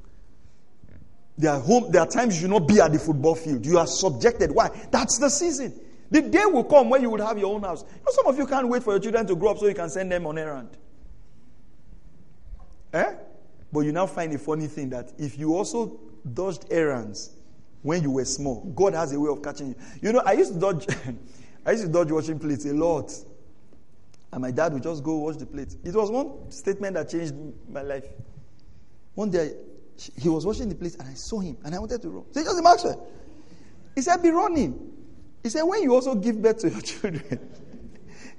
There 1.38 1.50
are, 1.50 1.60
home, 1.60 1.90
there 1.90 2.02
are 2.02 2.06
times 2.06 2.34
you 2.34 2.42
should 2.42 2.50
not 2.50 2.68
be 2.68 2.80
at 2.80 2.92
the 2.92 2.98
football 2.98 3.34
field. 3.34 3.64
You 3.64 3.78
are 3.78 3.86
subjected. 3.86 4.50
Why? 4.50 4.68
That's 4.90 5.18
the 5.18 5.30
season. 5.30 5.78
The 6.10 6.20
day 6.20 6.44
will 6.44 6.64
come 6.64 6.90
when 6.90 7.00
you 7.00 7.09
will 7.09 7.24
have 7.26 7.38
your 7.38 7.54
own 7.54 7.62
house. 7.62 7.82
You 7.82 8.02
know, 8.04 8.12
some 8.12 8.26
of 8.26 8.36
you 8.36 8.46
can't 8.46 8.68
wait 8.68 8.82
for 8.82 8.92
your 8.92 9.00
children 9.00 9.26
to 9.26 9.34
grow 9.34 9.52
up 9.52 9.59
so 9.59 9.66
you 9.66 9.74
can 9.74 9.88
send 9.88 10.12
them 10.12 10.26
on 10.26 10.36
errand. 10.36 10.68
Eh? 12.92 13.14
But 13.72 13.80
you 13.80 13.92
now 13.92 14.06
find 14.06 14.32
a 14.34 14.38
funny 14.38 14.66
thing 14.66 14.90
that 14.90 15.12
if 15.18 15.38
you 15.38 15.56
also 15.56 15.98
dodged 16.34 16.66
errands 16.70 17.30
when 17.80 18.02
you 18.02 18.10
were 18.10 18.26
small, 18.26 18.70
God 18.76 18.92
has 18.92 19.12
a 19.12 19.18
way 19.18 19.30
of 19.30 19.42
catching 19.42 19.68
you. 19.68 19.74
You 20.02 20.12
know, 20.12 20.22
I 20.26 20.32
used 20.32 20.52
to 20.52 20.60
dodge. 20.60 20.86
I 21.64 21.72
used 21.72 21.84
to 21.84 21.90
dodge 21.90 22.10
washing 22.10 22.39
plates 22.39 22.64
a 22.66 22.72
lot. 22.74 23.12
And 24.32 24.40
my 24.43 24.51
dad 24.51 24.72
would 24.72 24.82
just 24.82 25.02
go 25.05 25.16
wash 25.16 25.36
the 25.36 25.47
plates. 25.47 25.76
It 25.84 25.94
was 25.94 26.10
one 26.10 26.51
statement 26.51 26.94
that 26.94 27.10
changed 27.10 27.34
my 27.68 27.82
life. 27.82 28.06
One 29.14 29.30
day, 29.30 29.55
he 30.16 30.28
was 30.28 30.47
washing 30.47 30.68
the 30.68 30.74
plates 30.74 30.97
and 30.97 31.09
I 31.09 31.14
saw 31.14 31.40
him 31.40 31.59
and 31.64 31.74
I 31.74 31.78
wanted 31.78 32.01
to 32.02 32.09
run. 32.09 32.24
Say, 32.32 32.43
Joseph 32.43 32.64
Maxwell. 32.64 33.06
He 33.94 34.01
said, 34.01 34.22
Be 34.22 34.30
running. 34.30 34.93
He 35.43 35.51
said, 35.51 35.62
When 35.62 35.82
you 35.82 35.94
also 35.94 36.14
give 36.14 36.40
birth 36.40 36.59
to 36.59 36.70
your 36.70 36.80
children, 36.82 37.51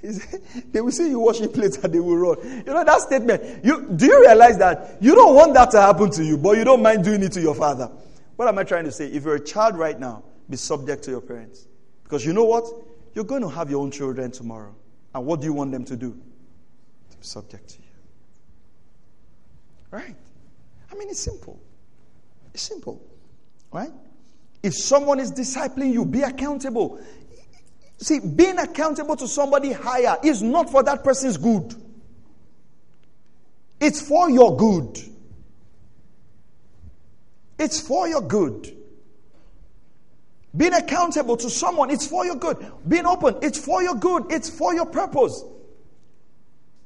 he 0.02 0.12
said, 0.12 0.42
they 0.72 0.82
will 0.82 0.92
see 0.92 1.10
you 1.10 1.20
washing 1.20 1.52
plates 1.52 1.78
and 1.78 1.94
they 1.94 2.00
will 2.00 2.18
run. 2.18 2.64
You 2.66 2.74
know 2.74 2.84
that 2.84 3.02
statement. 3.02 3.64
You, 3.64 3.90
do 3.96 4.06
you 4.06 4.20
realize 4.22 4.58
that 4.58 4.98
you 5.00 5.16
don't 5.16 5.34
want 5.36 5.54
that 5.54 5.72
to 5.72 5.82
happen 5.82 6.12
to 6.12 6.24
you, 6.26 6.38
but 6.38 6.58
you 6.58 6.66
don't 6.66 6.82
mind 6.82 7.06
doing 7.06 7.24
it 7.24 7.32
to 7.34 7.42
your 7.42 7.56
father? 7.56 7.90
What 8.36 8.48
am 8.48 8.58
I 8.58 8.64
trying 8.64 8.84
to 8.86 8.92
say? 8.92 9.08
If 9.08 9.24
you're 9.24 9.36
a 9.36 9.44
child 9.44 9.78
right 9.78 9.98
now, 9.98 10.24
be 10.50 10.58
subject 10.58 11.04
to 11.04 11.12
your 11.12 11.22
parents. 11.22 11.68
Because 12.04 12.26
you 12.26 12.34
know 12.34 12.44
what? 12.44 12.66
You're 13.14 13.26
going 13.26 13.42
to 13.42 13.50
have 13.50 13.70
your 13.70 13.82
own 13.82 13.92
children 13.92 14.32
tomorrow. 14.32 14.76
And 15.14 15.26
what 15.26 15.42
do 15.42 15.46
you 15.46 15.54
want 15.54 15.72
them 15.72 15.86
to 15.86 15.96
do? 15.96 16.12
To 17.12 17.18
be 17.18 17.24
subject 17.24 17.70
to 17.70 17.78
you. 17.78 17.88
Right? 19.92 20.16
I 20.92 20.96
mean, 20.96 21.10
it's 21.10 21.20
simple. 21.20 21.60
It's 22.54 22.64
simple. 22.64 23.02
Right? 23.72 23.92
If 24.64 24.74
someone 24.76 25.20
is 25.20 25.32
discipling 25.32 25.94
you, 25.94 26.06
be 26.06 26.22
accountable. 26.22 27.00
See, 27.98 28.20
being 28.20 28.58
accountable 28.58 29.16
to 29.18 29.28
somebody 29.28 29.72
higher 29.72 30.18
is 30.24 30.42
not 30.42 30.70
for 30.70 30.84
that 30.84 31.04
person's 31.04 31.38
good, 31.38 31.76
it's 33.80 34.02
for 34.02 34.30
your 34.30 34.58
good. 34.58 35.00
It's 37.60 37.80
for 37.80 38.08
your 38.08 38.22
good. 38.22 38.76
Being 40.56 40.74
accountable 40.74 41.36
to 41.38 41.50
someone, 41.50 41.90
it's 41.90 42.06
for 42.06 42.26
your 42.26 42.36
good. 42.36 42.58
Being 42.88 43.06
open, 43.06 43.38
it's 43.42 43.58
for 43.58 43.82
your 43.82 43.96
good. 43.96 44.32
It's 44.32 44.50
for 44.50 44.74
your 44.74 44.86
purpose. 44.86 45.44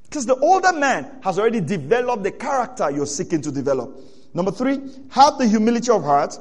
Because 0.04 0.26
the 0.26 0.36
older 0.36 0.72
man 0.72 1.20
has 1.22 1.38
already 1.38 1.60
developed 1.60 2.24
the 2.24 2.32
character 2.32 2.90
you're 2.90 3.06
seeking 3.06 3.42
to 3.42 3.52
develop. 3.52 3.94
Number 4.34 4.52
three, 4.52 4.80
have 5.10 5.38
the 5.38 5.48
humility 5.48 5.92
of 5.92 6.04
heart 6.04 6.40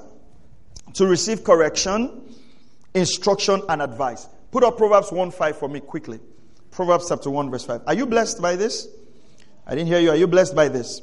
to 0.94 1.06
receive 1.06 1.42
correction, 1.42 2.22
instruction, 2.94 3.60
and 3.68 3.82
advice. 3.82 4.28
Put 4.52 4.62
up 4.62 4.76
Proverbs 4.76 5.10
1 5.10 5.32
5 5.32 5.58
for 5.58 5.68
me 5.68 5.80
quickly. 5.80 6.20
Proverbs 6.70 7.08
chapter 7.08 7.28
1, 7.30 7.50
verse 7.50 7.64
5. 7.64 7.82
Are 7.88 7.94
you 7.94 8.06
blessed 8.06 8.40
by 8.40 8.54
this? 8.54 8.86
I 9.66 9.74
didn't 9.74 9.88
hear 9.88 9.98
you. 9.98 10.10
Are 10.10 10.16
you 10.16 10.28
blessed 10.28 10.54
by 10.54 10.68
this? 10.68 11.00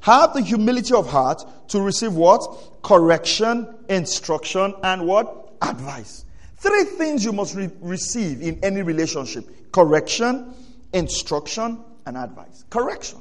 Have 0.00 0.32
the 0.32 0.40
humility 0.40 0.94
of 0.94 1.10
heart 1.10 1.44
to 1.68 1.80
receive 1.82 2.14
what? 2.14 2.82
Correction, 2.82 3.68
instruction, 3.88 4.74
and 4.82 5.06
what? 5.06 5.47
Advice. 5.62 6.24
Three 6.56 6.84
things 6.84 7.24
you 7.24 7.32
must 7.32 7.54
re- 7.54 7.70
receive 7.80 8.42
in 8.42 8.58
any 8.62 8.82
relationship 8.82 9.72
correction, 9.72 10.54
instruction, 10.92 11.78
and 12.06 12.16
advice. 12.16 12.64
Correction. 12.70 13.18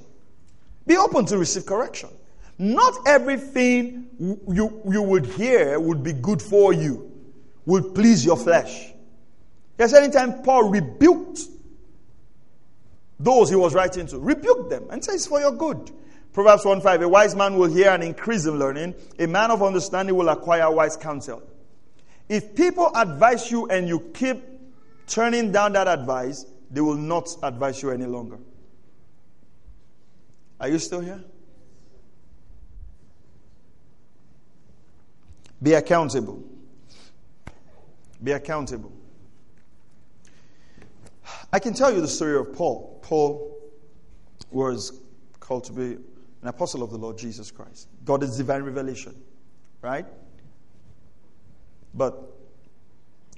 Be 0.86 0.98
open 0.98 1.26
to 1.28 1.38
receive 1.38 1.66
correction. 1.66 2.10
Not 2.58 2.96
everything 3.06 4.08
you, 4.20 4.82
you 4.90 5.02
would 5.04 5.26
hear 5.26 5.80
would 5.80 6.02
be 6.02 6.14
good 6.14 6.42
for 6.42 6.74
you, 6.74 7.12
would 7.66 7.94
please 7.94 8.26
your 8.26 8.38
flesh. 8.38 8.92
Yes, 9.78 9.94
anytime 9.94 10.42
Paul 10.42 10.70
rebuked 10.70 11.42
those 13.20 13.50
he 13.50 13.56
was 13.56 13.74
writing 13.74 14.08
to, 14.08 14.20
rebuked 14.20 14.70
them 14.70 14.88
and 14.90 15.04
says, 15.04 15.28
For 15.28 15.40
your 15.40 15.52
good. 15.52 15.92
Proverbs 16.34 16.66
1 16.66 16.82
5 16.82 17.02
A 17.02 17.08
wise 17.08 17.36
man 17.36 17.56
will 17.58 17.70
hear 17.70 17.90
and 17.90 18.04
increase 18.04 18.46
in 18.46 18.60
learning, 18.60 18.96
a 19.18 19.28
man 19.28 19.52
of 19.52 19.64
understanding 19.64 20.16
will 20.16 20.30
acquire 20.30 20.70
wise 20.72 20.96
counsel. 20.98 21.42
If 22.30 22.56
people 22.56 22.92
advise 22.94 23.50
you 23.52 23.68
and 23.68 23.88
you 23.88 24.00
keep 24.14 24.44
turning 25.08 25.52
down 25.52 25.74
that 25.74 25.88
advice, 25.88 26.46
they 26.70 26.82
will 26.82 26.96
not 26.96 27.30
advise 27.44 27.82
you 27.82 27.92
any 27.92 28.06
longer. 28.06 28.40
Are 30.60 30.68
you 30.68 30.80
still 30.80 31.00
here? 31.00 31.24
Be 35.62 35.74
accountable. 35.74 36.44
Be 38.24 38.32
accountable. 38.32 38.92
I 41.52 41.60
can 41.60 41.74
tell 41.74 41.94
you 41.94 42.02
the 42.02 42.08
story 42.08 42.38
of 42.38 42.54
Paul. 42.54 43.00
Paul 43.02 43.58
was 44.52 45.00
called 45.40 45.64
to 45.66 45.74
be 45.74 45.98
an 46.42 46.48
apostle 46.48 46.84
of 46.84 46.92
the 46.92 46.98
Lord 46.98 47.18
Jesus 47.18 47.52
Christ. 47.52 47.88
God 48.04 48.24
is 48.24 48.38
divine 48.38 48.64
revelation, 48.64 49.16
right? 49.82 50.06
But 51.98 52.38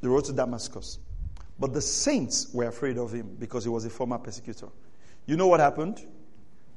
the 0.02 0.10
road 0.10 0.26
to 0.26 0.34
Damascus. 0.34 1.00
But 1.58 1.74
the 1.74 1.82
saints 1.82 2.54
were 2.54 2.68
afraid 2.68 2.98
of 2.98 3.14
him 3.14 3.36
because 3.40 3.64
he 3.64 3.70
was 3.70 3.86
a 3.86 3.90
former 3.90 4.18
persecutor. 4.18 4.68
You 5.26 5.38
know 5.38 5.48
what 5.48 5.62
happened? 5.62 6.02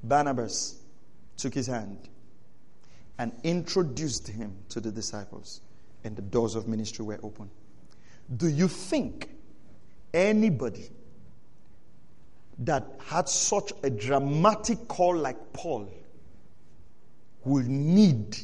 Barnabas 0.02 0.80
took 1.36 1.54
his 1.54 1.66
hand 1.66 2.08
and 3.18 3.32
introduced 3.42 4.28
him 4.28 4.56
to 4.70 4.80
the 4.80 4.90
disciples, 4.90 5.60
and 6.04 6.16
the 6.16 6.22
doors 6.22 6.54
of 6.54 6.68
ministry 6.68 7.04
were 7.04 7.20
open. 7.22 7.50
Do 8.36 8.48
you 8.48 8.68
think 8.68 9.28
anybody 10.14 10.88
that 12.60 12.86
had 13.06 13.28
such 13.28 13.72
a 13.82 13.90
dramatic 13.90 14.86
call 14.88 15.16
like 15.16 15.52
Paul 15.52 15.92
will 17.44 17.64
need 17.64 18.36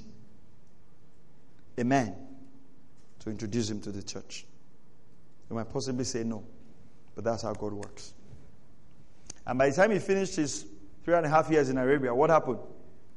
a 1.76 1.84
man 1.84 2.27
to 3.20 3.30
introduce 3.30 3.70
him 3.70 3.80
to 3.82 3.92
the 3.92 4.02
church? 4.02 4.46
You 5.48 5.56
might 5.56 5.70
possibly 5.72 6.04
say 6.04 6.24
no, 6.24 6.44
but 7.14 7.24
that's 7.24 7.42
how 7.42 7.52
God 7.54 7.72
works. 7.72 8.14
And 9.46 9.58
by 9.58 9.70
the 9.70 9.76
time 9.76 9.90
he 9.90 9.98
finished 9.98 10.36
his 10.36 10.66
three 11.04 11.14
and 11.14 11.24
a 11.24 11.28
half 11.28 11.50
years 11.50 11.70
in 11.70 11.78
Arabia, 11.78 12.14
what 12.14 12.30
happened? 12.30 12.58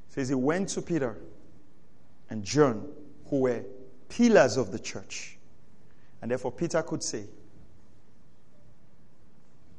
He 0.07 0.13
says 0.13 0.29
he 0.29 0.35
went 0.35 0.69
to 0.69 0.81
Peter 0.81 1.17
and 2.29 2.43
John, 2.43 2.87
who 3.29 3.41
were 3.41 3.63
pillars 4.07 4.57
of 4.57 4.71
the 4.71 4.79
church. 4.79 5.37
And 6.21 6.31
therefore, 6.31 6.51
Peter 6.51 6.81
could 6.83 7.03
say 7.03 7.25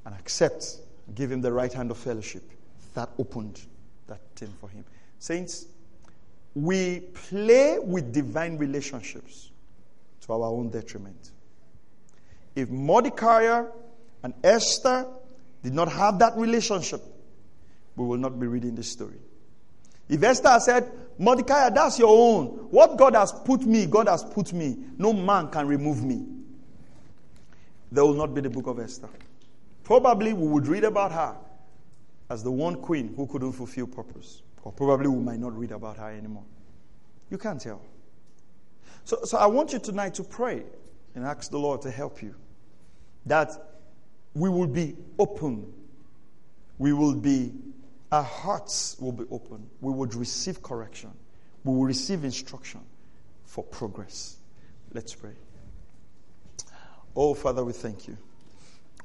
and 0.04 0.14
accept, 0.14 0.78
give 1.14 1.30
him 1.30 1.40
the 1.40 1.52
right 1.52 1.72
hand 1.72 1.90
of 1.90 1.96
fellowship. 1.96 2.42
That 2.94 3.08
opened 3.18 3.60
that 4.08 4.20
thing 4.36 4.52
for 4.60 4.68
him. 4.68 4.84
Saints, 5.18 5.66
we 6.54 7.00
play 7.00 7.78
with 7.78 8.12
divine 8.12 8.58
relationships 8.58 9.51
to 10.22 10.32
our 10.32 10.48
own 10.48 10.70
detriment. 10.70 11.30
If 12.54 12.68
Mordecai 12.70 13.64
and 14.22 14.34
Esther 14.44 15.06
did 15.62 15.74
not 15.74 15.90
have 15.90 16.18
that 16.20 16.36
relationship, 16.36 17.02
we 17.96 18.06
will 18.06 18.18
not 18.18 18.38
be 18.38 18.46
reading 18.46 18.74
this 18.74 18.90
story. 18.90 19.18
If 20.08 20.22
Esther 20.22 20.58
said, 20.60 20.92
Mordecai, 21.18 21.70
that's 21.70 21.98
your 21.98 22.08
own. 22.10 22.46
What 22.70 22.96
God 22.96 23.14
has 23.14 23.32
put 23.44 23.62
me, 23.62 23.86
God 23.86 24.08
has 24.08 24.24
put 24.24 24.52
me. 24.52 24.76
No 24.98 25.12
man 25.12 25.48
can 25.48 25.66
remove 25.66 26.02
me. 26.02 26.26
There 27.90 28.04
will 28.04 28.14
not 28.14 28.34
be 28.34 28.40
the 28.40 28.50
book 28.50 28.66
of 28.66 28.78
Esther. 28.80 29.08
Probably 29.84 30.32
we 30.32 30.46
would 30.46 30.66
read 30.66 30.84
about 30.84 31.12
her 31.12 31.36
as 32.30 32.42
the 32.42 32.50
one 32.50 32.76
queen 32.76 33.12
who 33.14 33.26
couldn't 33.26 33.52
fulfill 33.52 33.86
purpose. 33.86 34.42
Or 34.62 34.72
probably 34.72 35.08
we 35.08 35.22
might 35.22 35.38
not 35.38 35.56
read 35.56 35.72
about 35.72 35.98
her 35.98 36.10
anymore. 36.10 36.44
You 37.30 37.38
can't 37.38 37.60
tell. 37.60 37.80
So, 39.04 39.18
so 39.24 39.38
I 39.38 39.46
want 39.46 39.72
you 39.72 39.78
tonight 39.78 40.14
to 40.14 40.24
pray 40.24 40.62
and 41.14 41.24
ask 41.24 41.50
the 41.50 41.58
Lord 41.58 41.82
to 41.82 41.90
help 41.90 42.22
you. 42.22 42.34
That 43.26 43.50
we 44.34 44.48
will 44.48 44.66
be 44.66 44.96
open. 45.18 45.72
We 46.78 46.92
will 46.92 47.14
be, 47.14 47.52
our 48.10 48.22
hearts 48.22 48.96
will 48.98 49.12
be 49.12 49.24
open. 49.30 49.68
We 49.80 49.92
would 49.92 50.14
receive 50.14 50.62
correction. 50.62 51.10
We 51.64 51.74
will 51.74 51.84
receive 51.84 52.24
instruction 52.24 52.80
for 53.44 53.62
progress. 53.62 54.36
Let's 54.92 55.14
pray. 55.14 55.32
Oh, 57.14 57.34
Father, 57.34 57.64
we 57.64 57.72
thank 57.72 58.08
you. 58.08 58.16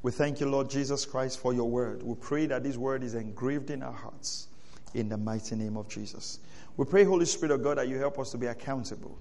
We 0.02 0.11
thank 0.11 0.40
you, 0.40 0.49
Lord 0.49 0.69
Jesus 0.69 1.06
Christ, 1.06 1.40
for 1.40 1.53
your 1.53 1.69
word. 1.69 2.02
We 2.03 2.15
pray 2.15 2.45
that 2.45 2.64
this 2.64 2.78
word 2.78 3.03
is 3.03 3.14
engraved 3.14 3.69
in 3.69 3.84
our 3.84 3.91
hearts 3.91 4.48
in 4.94 5.10
the 5.10 5.18
mighty 5.18 5.56
name 5.56 5.76
of 5.76 5.90
Jesus. 5.90 6.40
We 6.78 6.86
pray, 6.86 7.03
Holy 7.03 7.26
Spirit 7.26 7.53
of 7.53 7.64
God, 7.64 7.78
that 7.78 7.88
you 7.90 7.98
help 7.98 8.18
us 8.19 8.32
to 8.32 8.38
be 8.38 8.48
accountable 8.48 9.18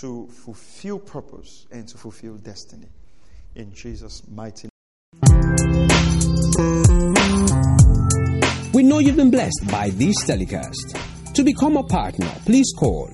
to 0.00 0.26
fulfill 0.28 0.98
purpose 0.98 1.66
and 1.70 1.88
to 1.88 1.98
fulfill 1.98 2.34
destiny. 2.36 2.88
In 3.54 3.72
Jesus' 3.74 4.22
mighty 4.28 4.68
name. 4.68 4.72
We 8.72 8.82
know 8.82 8.98
you've 9.00 9.16
been 9.16 9.30
blessed 9.30 9.66
by 9.70 9.90
this 9.90 10.14
telecast. 10.24 10.96
To 11.34 11.42
become 11.42 11.76
a 11.76 11.82
partner, 11.82 12.30
please 12.44 12.72
call 12.78 13.10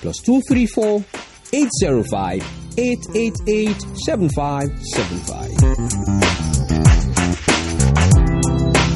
plus 0.00 0.18
234 0.18 1.04
805 1.52 2.42
888 2.78 3.82
7575. 4.04 5.48